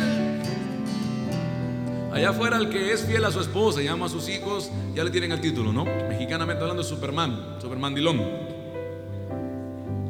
Allá 2.14 2.30
afuera 2.30 2.58
el 2.58 2.70
que 2.70 2.94
es 2.94 3.06
fiel 3.06 3.26
a 3.26 3.32
su 3.32 3.40
esposa 3.40 3.82
y 3.82 3.88
ama 3.88 4.06
a 4.06 4.10
sus 4.10 4.30
hijos, 4.30 4.70
ya 4.94 5.04
le 5.04 5.10
tienen 5.10 5.32
el 5.32 5.42
título, 5.42 5.74
¿no? 5.74 5.86
Mexicanamente 5.86 6.62
hablando 6.62 6.84
de 6.84 6.90
Superman, 6.90 7.56
Superman 7.60 7.96
Dilón. 7.96 8.22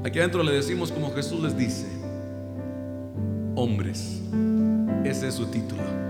Aquí 0.03 0.19
adentro 0.19 0.43
le 0.43 0.51
decimos 0.51 0.91
como 0.91 1.14
Jesús 1.14 1.41
les 1.41 1.56
dice, 1.56 1.88
hombres, 3.56 4.19
ese 5.06 5.30
es 5.30 5.35
su 5.35 5.45
título. 5.45 6.09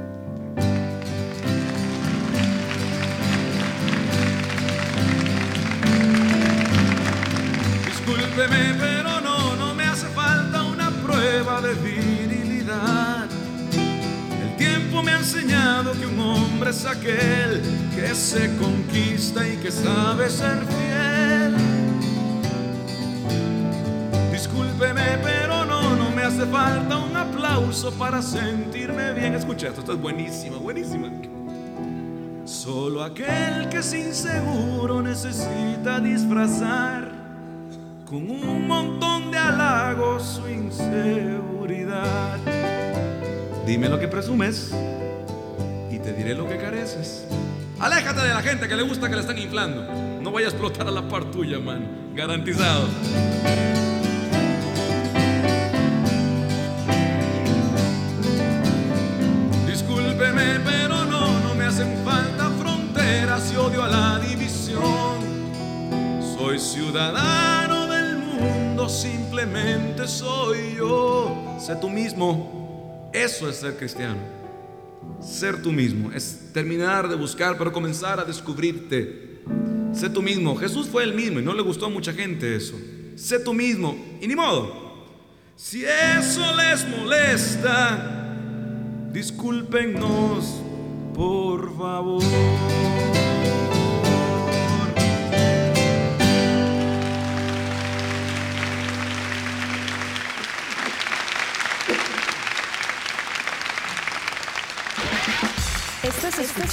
Discúlpeme, 8.40 8.74
pero 8.80 9.20
no, 9.20 9.54
no 9.58 9.76
me 9.76 9.84
hace 9.84 10.08
falta 10.08 10.64
una 10.64 10.90
prueba 10.92 11.60
de 11.60 11.74
virilidad. 11.74 13.28
El 13.74 14.56
tiempo 14.56 15.04
me 15.04 15.12
ha 15.12 15.18
enseñado 15.18 15.92
que 15.92 16.06
un 16.06 16.18
hombre 16.22 16.70
es 16.70 16.86
aquel 16.86 17.62
que 17.94 18.16
se 18.16 18.56
conquista 18.56 19.46
y 19.46 19.58
que 19.58 19.70
sabe 19.70 20.30
ser 20.30 20.58
fiel. 20.66 21.54
Discúlpeme, 24.32 25.18
pero 25.22 25.66
no, 25.66 25.98
no 25.98 26.10
me 26.12 26.22
hace 26.22 26.46
falta 26.46 26.98
un 26.98 27.18
aplauso 27.18 27.92
para 27.92 28.22
sentirme 28.22 29.12
bien. 29.16 29.36
Escucha 29.36 29.68
esto, 29.68 29.82
esto 29.82 29.92
es 29.92 30.00
buenísima, 30.00 30.56
buenísima. 30.60 31.10
Solo 32.46 33.04
aquel 33.04 33.68
que 33.68 33.80
es 33.80 33.94
inseguro 33.94 35.02
necesita 35.02 36.00
disfrazar 36.00 37.19
con 38.10 38.30
un 38.30 38.68
montón 38.68 39.30
de 39.30 39.38
halagos 39.38 40.24
su 40.24 40.50
inseguridad. 40.50 42.40
Dime 43.68 43.88
lo 43.88 44.00
que 44.00 44.08
presumes 44.08 44.74
y 45.92 46.00
te 46.00 46.14
diré 46.14 46.34
lo 46.34 46.50
que 46.50 46.58
careces. 46.58 47.28
Aléjate 47.80 48.22
de 48.22 48.34
la 48.34 48.42
gente 48.42 48.68
que 48.68 48.76
le 48.76 48.82
gusta 48.82 49.10
que 49.10 49.16
le 49.16 49.22
están 49.22 49.38
inflando. 49.38 49.84
No 50.22 50.32
vaya 50.32 50.48
a 50.48 50.50
explotar 50.50 50.88
a 50.88 50.92
la 50.92 51.08
par 51.08 51.26
tuya, 51.26 51.60
man. 51.60 52.14
Garantizado. 52.16 52.88
Discúlpeme, 59.68 60.60
pero 60.66 61.06
no, 61.06 61.40
no 61.42 61.54
me 61.54 61.66
hacen 61.66 61.96
falta 62.04 62.50
fronteras 62.60 63.54
y 63.54 63.56
odio 63.56 63.84
a 63.84 63.88
la 63.88 64.20
división. 64.20 65.20
Soy 66.36 66.58
ciudadano 66.58 67.69
simplemente 68.90 70.08
soy 70.08 70.76
yo. 70.76 71.58
Sé 71.60 71.76
tú 71.76 71.90
mismo. 71.90 73.10
Eso 73.14 73.50
es 73.50 73.58
ser 73.58 73.78
cristiano. 73.78 74.20
Ser 75.22 75.62
tú 75.62 75.72
mismo 75.72 76.12
es 76.12 76.52
terminar 76.54 77.08
de 77.08 77.16
buscar, 77.16 77.58
pero 77.58 77.72
comenzar 77.72 78.20
a 78.20 78.26
descubrirte. 78.26 79.42
Sé 79.94 80.10
tú 80.10 80.22
mismo. 80.22 80.56
Jesús 80.56 80.88
fue 80.88 81.04
el 81.04 81.14
mismo 81.14 81.40
y 81.40 81.44
no 81.44 81.54
le 81.54 81.62
gustó 81.62 81.86
a 81.86 81.90
mucha 81.90 82.14
gente 82.14 82.56
eso. 82.56 82.76
Sé 83.16 83.40
tú 83.40 83.54
mismo. 83.54 83.96
Y 84.22 84.28
ni 84.28 84.36
modo. 84.36 84.90
Si 85.56 85.84
eso 85.84 86.56
les 86.56 86.88
molesta, 86.88 88.38
discúlpenos, 89.12 90.62
por 91.14 91.78
favor. 91.78 92.89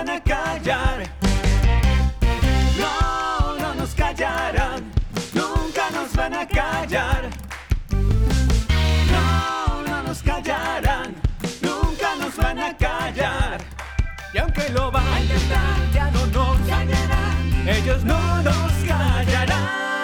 van 0.00 0.08
a 0.08 0.20
callar. 0.20 1.02
No, 2.78 3.56
no 3.58 3.74
nos 3.74 3.94
callarán, 3.94 4.90
nunca 5.34 5.90
nos 5.90 6.12
van 6.14 6.34
a 6.34 6.46
callar. 6.48 7.28
No, 9.12 9.82
no 9.86 10.02
nos 10.02 10.22
callarán, 10.22 11.14
nunca 11.60 12.16
nos 12.18 12.34
van 12.36 12.58
a 12.58 12.76
callar. 12.78 13.60
Y 14.32 14.38
aunque 14.38 14.70
lo 14.70 14.90
vayan 14.90 15.12
a 15.12 15.20
intentar, 15.20 15.92
ya 15.92 16.10
no 16.10 16.26
nos 16.26 16.58
callarán. 16.66 17.68
Ellos 17.68 18.02
no 18.04 18.42
nos 18.42 18.72
callarán. 18.88 19.99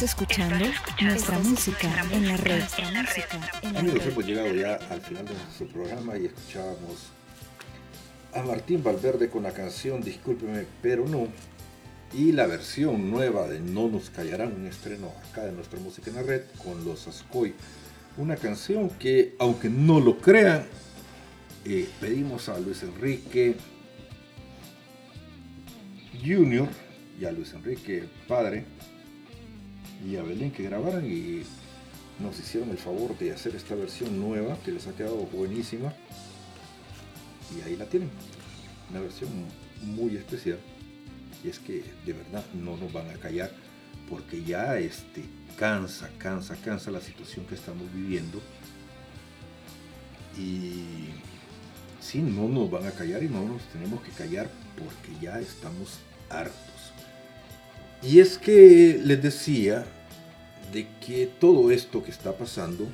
Más. 0.00 0.10
Estás 0.10 0.10
escuchando 0.10 0.56
nuestra 1.02 1.38
música 1.38 2.06
en 2.12 2.28
la 2.28 2.36
red. 2.36 2.62
Amigos, 3.76 4.06
hemos 4.06 4.26
llegado 4.26 4.54
ya 4.54 4.74
al 4.90 5.00
final 5.00 5.24
de 5.26 5.34
nuestro 5.34 5.66
programa 5.68 6.16
y 6.16 6.26
escuchábamos 6.26 7.10
a 8.34 8.42
Martín 8.42 8.82
Valverde 8.82 9.28
con 9.28 9.42
la 9.42 9.52
canción 9.52 10.00
Discúlpeme, 10.00 10.64
pero 10.80 11.06
no. 11.06 11.28
Y 12.12 12.32
la 12.32 12.46
versión 12.46 13.10
nueva 13.10 13.46
de 13.46 13.60
No 13.60 13.88
nos 13.88 14.10
callarán, 14.10 14.54
un 14.54 14.66
estreno 14.66 15.12
acá 15.30 15.44
de 15.44 15.52
nuestra 15.52 15.78
música 15.78 16.10
en 16.10 16.16
la 16.16 16.22
red 16.22 16.42
con 16.62 16.84
los 16.84 17.06
Ascoy. 17.06 17.54
Una 18.16 18.36
canción 18.36 18.90
que, 18.90 19.36
aunque 19.38 19.68
no 19.68 20.00
lo 20.00 20.18
crean, 20.18 20.66
eh, 21.64 21.88
pedimos 22.00 22.48
a 22.48 22.58
Luis 22.58 22.82
Enrique 22.82 23.56
Junior 26.24 26.68
y 27.20 27.24
a 27.26 27.32
Luis 27.32 27.52
Enrique 27.52 28.08
Padre 28.26 28.64
y 30.04 30.16
a 30.16 30.22
Belén 30.22 30.50
que 30.50 30.62
grabaran 30.62 31.04
y 31.04 31.42
nos 32.20 32.38
hicieron 32.38 32.70
el 32.70 32.78
favor 32.78 33.16
de 33.18 33.32
hacer 33.32 33.54
esta 33.54 33.74
versión 33.74 34.20
nueva 34.20 34.56
que 34.64 34.72
les 34.72 34.86
ha 34.86 34.92
quedado 34.92 35.16
buenísima. 35.26 35.92
Y 37.56 37.62
ahí 37.62 37.76
la 37.76 37.86
tienen. 37.86 38.10
Una 38.90 39.00
versión 39.00 39.30
muy 39.82 40.16
especial. 40.16 40.58
Y 41.42 41.48
es 41.48 41.58
que 41.58 41.84
de 42.04 42.12
verdad 42.12 42.44
no 42.54 42.76
nos 42.76 42.92
van 42.92 43.08
a 43.10 43.14
callar 43.14 43.50
porque 44.08 44.42
ya 44.42 44.78
este 44.78 45.24
cansa 45.56 46.10
cansa 46.18 46.56
cansa 46.56 46.90
la 46.90 47.00
situación 47.00 47.46
que 47.46 47.54
estamos 47.54 47.92
viviendo. 47.94 48.40
Y 50.38 51.08
sí 52.00 52.20
no 52.20 52.48
nos 52.48 52.70
van 52.70 52.86
a 52.86 52.92
callar 52.92 53.22
y 53.22 53.28
no 53.28 53.44
nos 53.44 53.62
tenemos 53.72 54.02
que 54.02 54.10
callar 54.10 54.50
porque 54.76 55.18
ya 55.20 55.40
estamos 55.40 55.98
hartos 56.28 56.69
y 58.02 58.20
es 58.20 58.38
que 58.38 59.00
les 59.02 59.22
decía 59.22 59.84
de 60.72 60.86
que 61.04 61.26
todo 61.26 61.70
esto 61.70 62.02
que 62.02 62.10
está 62.10 62.36
pasando, 62.36 62.86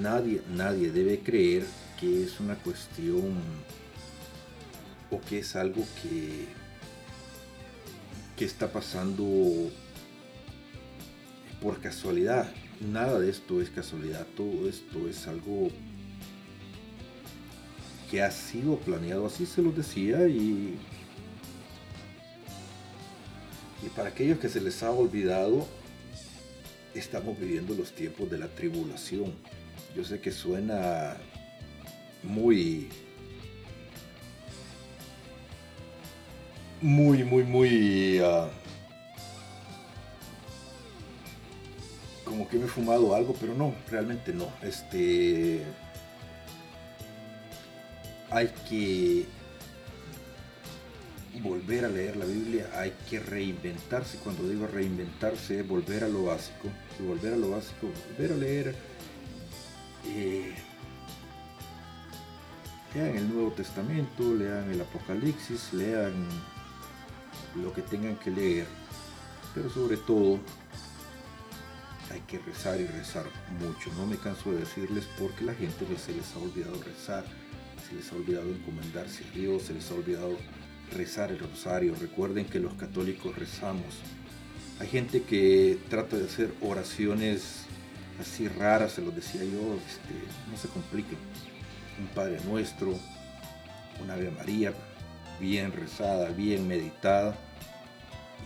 nadie, 0.00 0.42
nadie 0.54 0.90
debe 0.90 1.20
creer 1.20 1.64
que 1.98 2.24
es 2.24 2.38
una 2.38 2.54
cuestión 2.56 3.34
o 5.10 5.20
que 5.20 5.38
es 5.38 5.56
algo 5.56 5.82
que, 6.02 6.46
que 8.36 8.44
está 8.44 8.70
pasando 8.70 9.70
por 11.62 11.80
casualidad. 11.80 12.52
Nada 12.80 13.18
de 13.18 13.30
esto 13.30 13.62
es 13.62 13.70
casualidad, 13.70 14.26
todo 14.36 14.68
esto 14.68 15.08
es 15.08 15.26
algo 15.26 15.70
que 18.10 18.22
ha 18.22 18.30
sido 18.30 18.78
planeado, 18.78 19.26
así 19.26 19.46
se 19.46 19.62
los 19.62 19.76
decía 19.76 20.28
y 20.28 20.76
y 23.82 23.88
para 23.90 24.08
aquellos 24.08 24.38
que 24.38 24.48
se 24.48 24.60
les 24.60 24.82
ha 24.82 24.90
olvidado, 24.90 25.66
estamos 26.94 27.38
viviendo 27.38 27.74
los 27.74 27.92
tiempos 27.92 28.30
de 28.30 28.38
la 28.38 28.48
tribulación. 28.48 29.34
Yo 29.96 30.04
sé 30.04 30.20
que 30.20 30.32
suena 30.32 31.16
muy, 32.22 32.88
muy, 36.80 37.24
muy, 37.24 37.44
muy... 37.44 38.18
ah, 38.18 38.48
como 42.24 42.48
que 42.48 42.58
me 42.58 42.66
he 42.66 42.68
fumado 42.68 43.14
algo, 43.14 43.34
pero 43.40 43.54
no, 43.54 43.74
realmente 43.90 44.32
no. 44.32 44.48
Este... 44.62 45.62
Hay 48.30 48.48
que 48.68 49.24
volver 51.40 51.84
a 51.84 51.88
leer 51.88 52.16
la 52.16 52.24
Biblia, 52.24 52.70
hay 52.74 52.92
que 53.08 53.20
reinventarse. 53.20 54.18
Cuando 54.18 54.48
digo 54.48 54.66
reinventarse, 54.66 55.60
es 55.60 55.68
volver 55.68 56.04
a 56.04 56.08
lo 56.08 56.24
básico. 56.24 56.68
Y 56.98 57.02
volver 57.02 57.34
a 57.34 57.36
lo 57.36 57.50
básico, 57.50 57.88
volver 58.10 58.32
a 58.32 58.36
leer. 58.36 58.74
eh, 60.06 60.54
lean 62.94 63.16
el 63.16 63.28
Nuevo 63.28 63.52
Testamento, 63.52 64.34
lean 64.34 64.70
el 64.70 64.80
Apocalipsis, 64.80 65.72
lean 65.72 66.26
lo 67.56 67.72
que 67.72 67.82
tengan 67.82 68.16
que 68.16 68.30
leer. 68.30 68.66
Pero 69.54 69.70
sobre 69.70 69.96
todo, 69.96 70.38
hay 72.10 72.20
que 72.20 72.38
rezar 72.38 72.80
y 72.80 72.86
rezar 72.86 73.26
mucho. 73.60 73.90
No 73.96 74.06
me 74.06 74.16
canso 74.16 74.52
de 74.52 74.60
decirles 74.60 75.06
porque 75.18 75.44
la 75.44 75.54
gente 75.54 75.84
se 75.98 76.12
les 76.12 76.32
ha 76.34 76.38
olvidado 76.38 76.80
rezar, 76.82 77.24
se 77.88 77.94
les 77.94 78.10
ha 78.12 78.16
olvidado 78.16 78.48
encomendarse 78.48 79.24
a 79.24 79.30
Dios, 79.36 79.62
se 79.62 79.74
les 79.74 79.90
ha 79.90 79.94
olvidado 79.94 80.36
rezar 80.92 81.30
el 81.30 81.38
rosario. 81.38 81.94
Recuerden 81.94 82.44
que 82.46 82.60
los 82.60 82.74
católicos 82.74 83.36
rezamos. 83.36 83.94
Hay 84.80 84.88
gente 84.88 85.22
que 85.22 85.78
trata 85.88 86.16
de 86.16 86.24
hacer 86.24 86.52
oraciones 86.60 87.64
así 88.20 88.48
raras, 88.48 88.92
se 88.92 89.02
los 89.02 89.14
decía 89.14 89.42
yo, 89.42 89.78
este, 89.86 90.14
no 90.50 90.56
se 90.56 90.68
compliquen. 90.68 91.18
Un 91.98 92.06
Padre 92.08 92.38
Nuestro, 92.44 92.94
una 94.00 94.14
Ave 94.14 94.30
María, 94.30 94.72
bien 95.40 95.72
rezada, 95.72 96.30
bien 96.30 96.66
meditada 96.68 97.36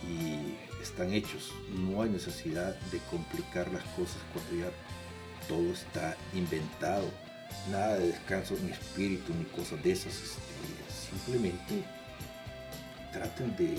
y 0.07 0.55
están 0.81 1.13
hechos. 1.13 1.51
No 1.69 2.01
hay 2.01 2.09
necesidad 2.09 2.75
de 2.91 2.99
complicar 3.09 3.71
las 3.71 3.83
cosas 3.95 4.17
cuando 4.33 4.65
ya 4.65 4.71
todo 5.47 5.71
está 5.71 6.17
inventado. 6.33 7.09
Nada 7.69 7.99
de 7.99 8.07
descanso 8.07 8.55
ni 8.63 8.71
espíritu 8.71 9.33
ni 9.33 9.45
cosas 9.45 9.83
de 9.83 9.91
esas. 9.91 10.13
este, 10.13 10.39
simplemente 11.11 11.83
traten 13.13 13.55
de, 13.55 13.69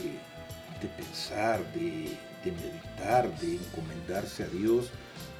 de 0.81 0.89
pensar, 0.97 1.61
de, 1.75 2.17
de 2.45 2.53
meditar, 2.53 3.29
de 3.41 3.57
encomendarse 3.57 4.45
a 4.45 4.49
Dios, 4.49 4.91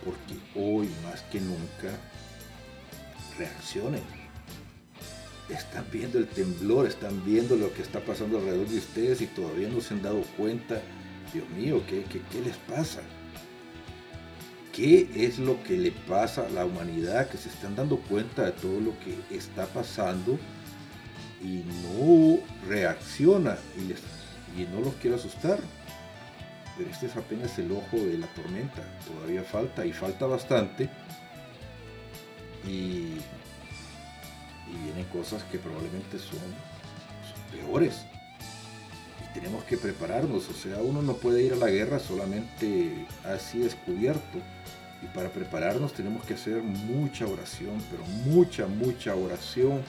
porque 0.05 0.35
hoy 0.55 0.91
más 1.05 1.23
que 1.33 1.41
nunca 1.41 1.97
reaccionen. 3.39 4.03
Están 5.49 5.87
viendo 5.93 6.19
el 6.19 6.27
temblor, 6.27 6.87
están 6.87 7.25
viendo 7.25 7.57
lo 7.57 7.73
que 7.73 7.83
está 7.83 8.01
pasando 8.01 8.39
alrededor 8.39 8.67
de 8.67 8.79
ustedes 8.79 9.21
y 9.21 9.27
todavía 9.27 9.69
no 9.69 9.81
se 9.81 9.95
han 9.95 10.03
dado 10.03 10.23
cuenta. 10.37 10.81
Dios 11.33 11.49
mío, 11.51 11.83
¿qué, 11.89 12.05
qué, 12.05 12.21
qué 12.31 12.41
les 12.41 12.57
pasa? 12.57 13.01
¿Qué 14.73 15.09
es 15.15 15.39
lo 15.39 15.63
que 15.63 15.77
le 15.77 15.93
pasa 15.93 16.47
a 16.47 16.51
la 16.51 16.65
humanidad 16.65 17.29
que 17.29 17.37
se 17.37 17.49
están 17.49 17.77
dando 17.77 17.99
cuenta 17.99 18.47
de 18.47 18.53
todo 18.53 18.81
lo 18.81 18.93
que 19.01 19.37
está 19.37 19.67
pasando 19.67 20.39
y 21.45 21.63
no 21.83 22.39
reacciona 22.67 23.59
y, 23.79 23.89
les, 23.89 24.01
y 24.57 24.65
no 24.75 24.81
los 24.81 24.95
quiero 24.95 25.17
asustar? 25.17 25.59
Pero 26.77 26.91
este 26.91 27.07
es 27.07 27.17
apenas 27.17 27.57
el 27.59 27.71
ojo 27.71 27.99
de 27.99 28.19
la 28.19 28.27
tormenta, 28.29 28.83
todavía 29.07 29.45
falta 29.45 29.85
y 29.87 29.93
falta 29.93 30.27
bastante. 30.27 30.89
Y, 32.67 33.19
y 34.67 34.85
vienen 34.85 35.05
cosas 35.13 35.43
que 35.45 35.59
probablemente 35.59 36.19
son, 36.19 36.39
son 36.39 37.59
peores. 37.61 38.07
Y 39.23 39.39
tenemos 39.39 39.63
que 39.65 39.77
prepararnos, 39.77 40.49
o 40.49 40.55
sea, 40.55 40.79
uno 40.79 41.03
no 41.03 41.15
puede 41.15 41.43
ir 41.43 41.53
a 41.53 41.57
la 41.57 41.69
guerra 41.69 42.01
solamente 42.01 43.07
así 43.25 43.59
descubierto. 43.59 44.39
Y 45.03 45.07
para 45.15 45.29
prepararnos 45.29 45.93
tenemos 45.93 46.25
que 46.25 46.35
hacer 46.35 46.63
mucha 46.63 47.27
oración, 47.27 47.81
pero 47.91 48.03
mucha, 48.25 48.67
mucha 48.67 49.15
oración 49.15 49.83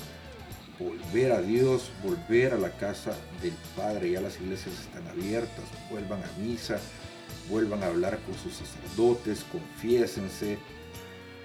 volver 0.80 1.32
a 1.32 1.42
Dios, 1.42 1.92
volver 2.04 2.54
a 2.54 2.58
la 2.58 2.72
casa 2.72 3.16
del 3.42 3.54
Padre. 3.76 4.12
Ya 4.12 4.22
las 4.22 4.40
iglesias 4.40 4.74
están 4.80 5.08
abiertas, 5.08 5.64
vuelvan 5.90 6.22
a 6.24 6.40
misa, 6.40 6.80
vuelvan 7.50 7.84
a 7.84 7.88
hablar 7.88 8.20
con 8.26 8.36
sus 8.36 8.54
sacerdotes, 8.54 9.46
confiésense. 9.52 10.58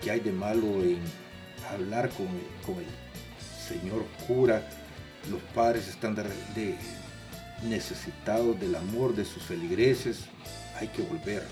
¿Qué 0.03 0.11
hay 0.11 0.21
de 0.21 0.33
malo 0.33 0.83
en 0.83 1.01
hablar 1.71 2.11
con, 2.11 2.27
el 2.27 2.87
Señor 3.69 4.05
cura? 4.27 4.67
Los 5.31 5.43
padres 5.55 5.87
están 5.89 6.17
necesitados 7.63 8.59
del 8.59 8.75
amor 8.75 9.15
de 9.15 9.25
sus 9.25 9.43
feligreses. 9.43 10.21
Hay 10.79 10.89
que 10.89 11.03
volver, 11.03 11.43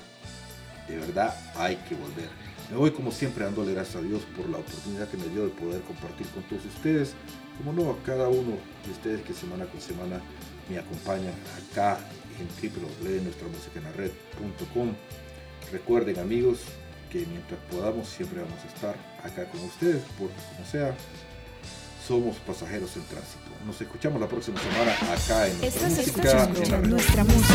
de 0.88 0.96
verdad 0.96 1.34
hay 1.54 1.76
que 1.76 1.94
volver. 1.94 2.30
Me 2.70 2.76
voy 2.76 2.90
como 2.90 3.12
siempre 3.12 3.44
dándole 3.44 3.72
gracias 3.72 3.96
a 3.96 4.02
Dios 4.02 4.22
por 4.36 4.48
la 4.48 4.58
oportunidad 4.58 5.08
que 5.08 5.16
me 5.16 5.28
dio 5.28 5.44
de 5.44 5.50
poder 5.50 5.82
compartir 5.82 6.26
con 6.28 6.42
todos 6.44 6.64
ustedes 6.64 7.14
como 7.58 7.72
no, 7.72 7.90
a 7.90 7.96
cada 8.04 8.28
uno 8.28 8.52
de 8.84 8.92
ustedes 8.92 9.22
que 9.22 9.34
semana 9.34 9.64
con 9.66 9.80
semana 9.80 10.20
me 10.70 10.78
acompañan 10.78 11.34
acá 11.70 11.98
en 12.38 12.46
www.nuestramusicaenlared.com. 12.46 14.94
Recuerden 15.72 16.20
amigos 16.20 16.60
que 17.10 17.26
mientras 17.26 17.58
podamos 17.70 18.08
siempre 18.08 18.40
vamos 18.40 18.60
a 18.64 18.68
estar 18.68 18.94
acá 19.22 19.44
con 19.50 19.60
ustedes, 19.62 20.02
porque 20.18 20.34
como 20.54 20.66
sea, 20.70 20.94
somos 22.06 22.36
pasajeros 22.38 22.96
en 22.96 23.02
tránsito. 23.04 23.50
Nos 23.66 23.78
escuchamos 23.80 24.20
la 24.20 24.28
próxima 24.28 24.60
semana 24.60 24.92
acá 25.12 25.48
en 25.48 25.58
Nuestra 25.60 25.88
Música. 25.88 26.44
En 26.44 26.70
la 26.70 26.78
red. 26.78 26.88
Nuestra 26.88 27.24
música. 27.24 27.54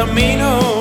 camino. 0.00 0.79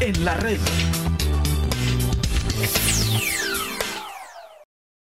en 0.00 0.24
la 0.24 0.34
red. 0.34 0.83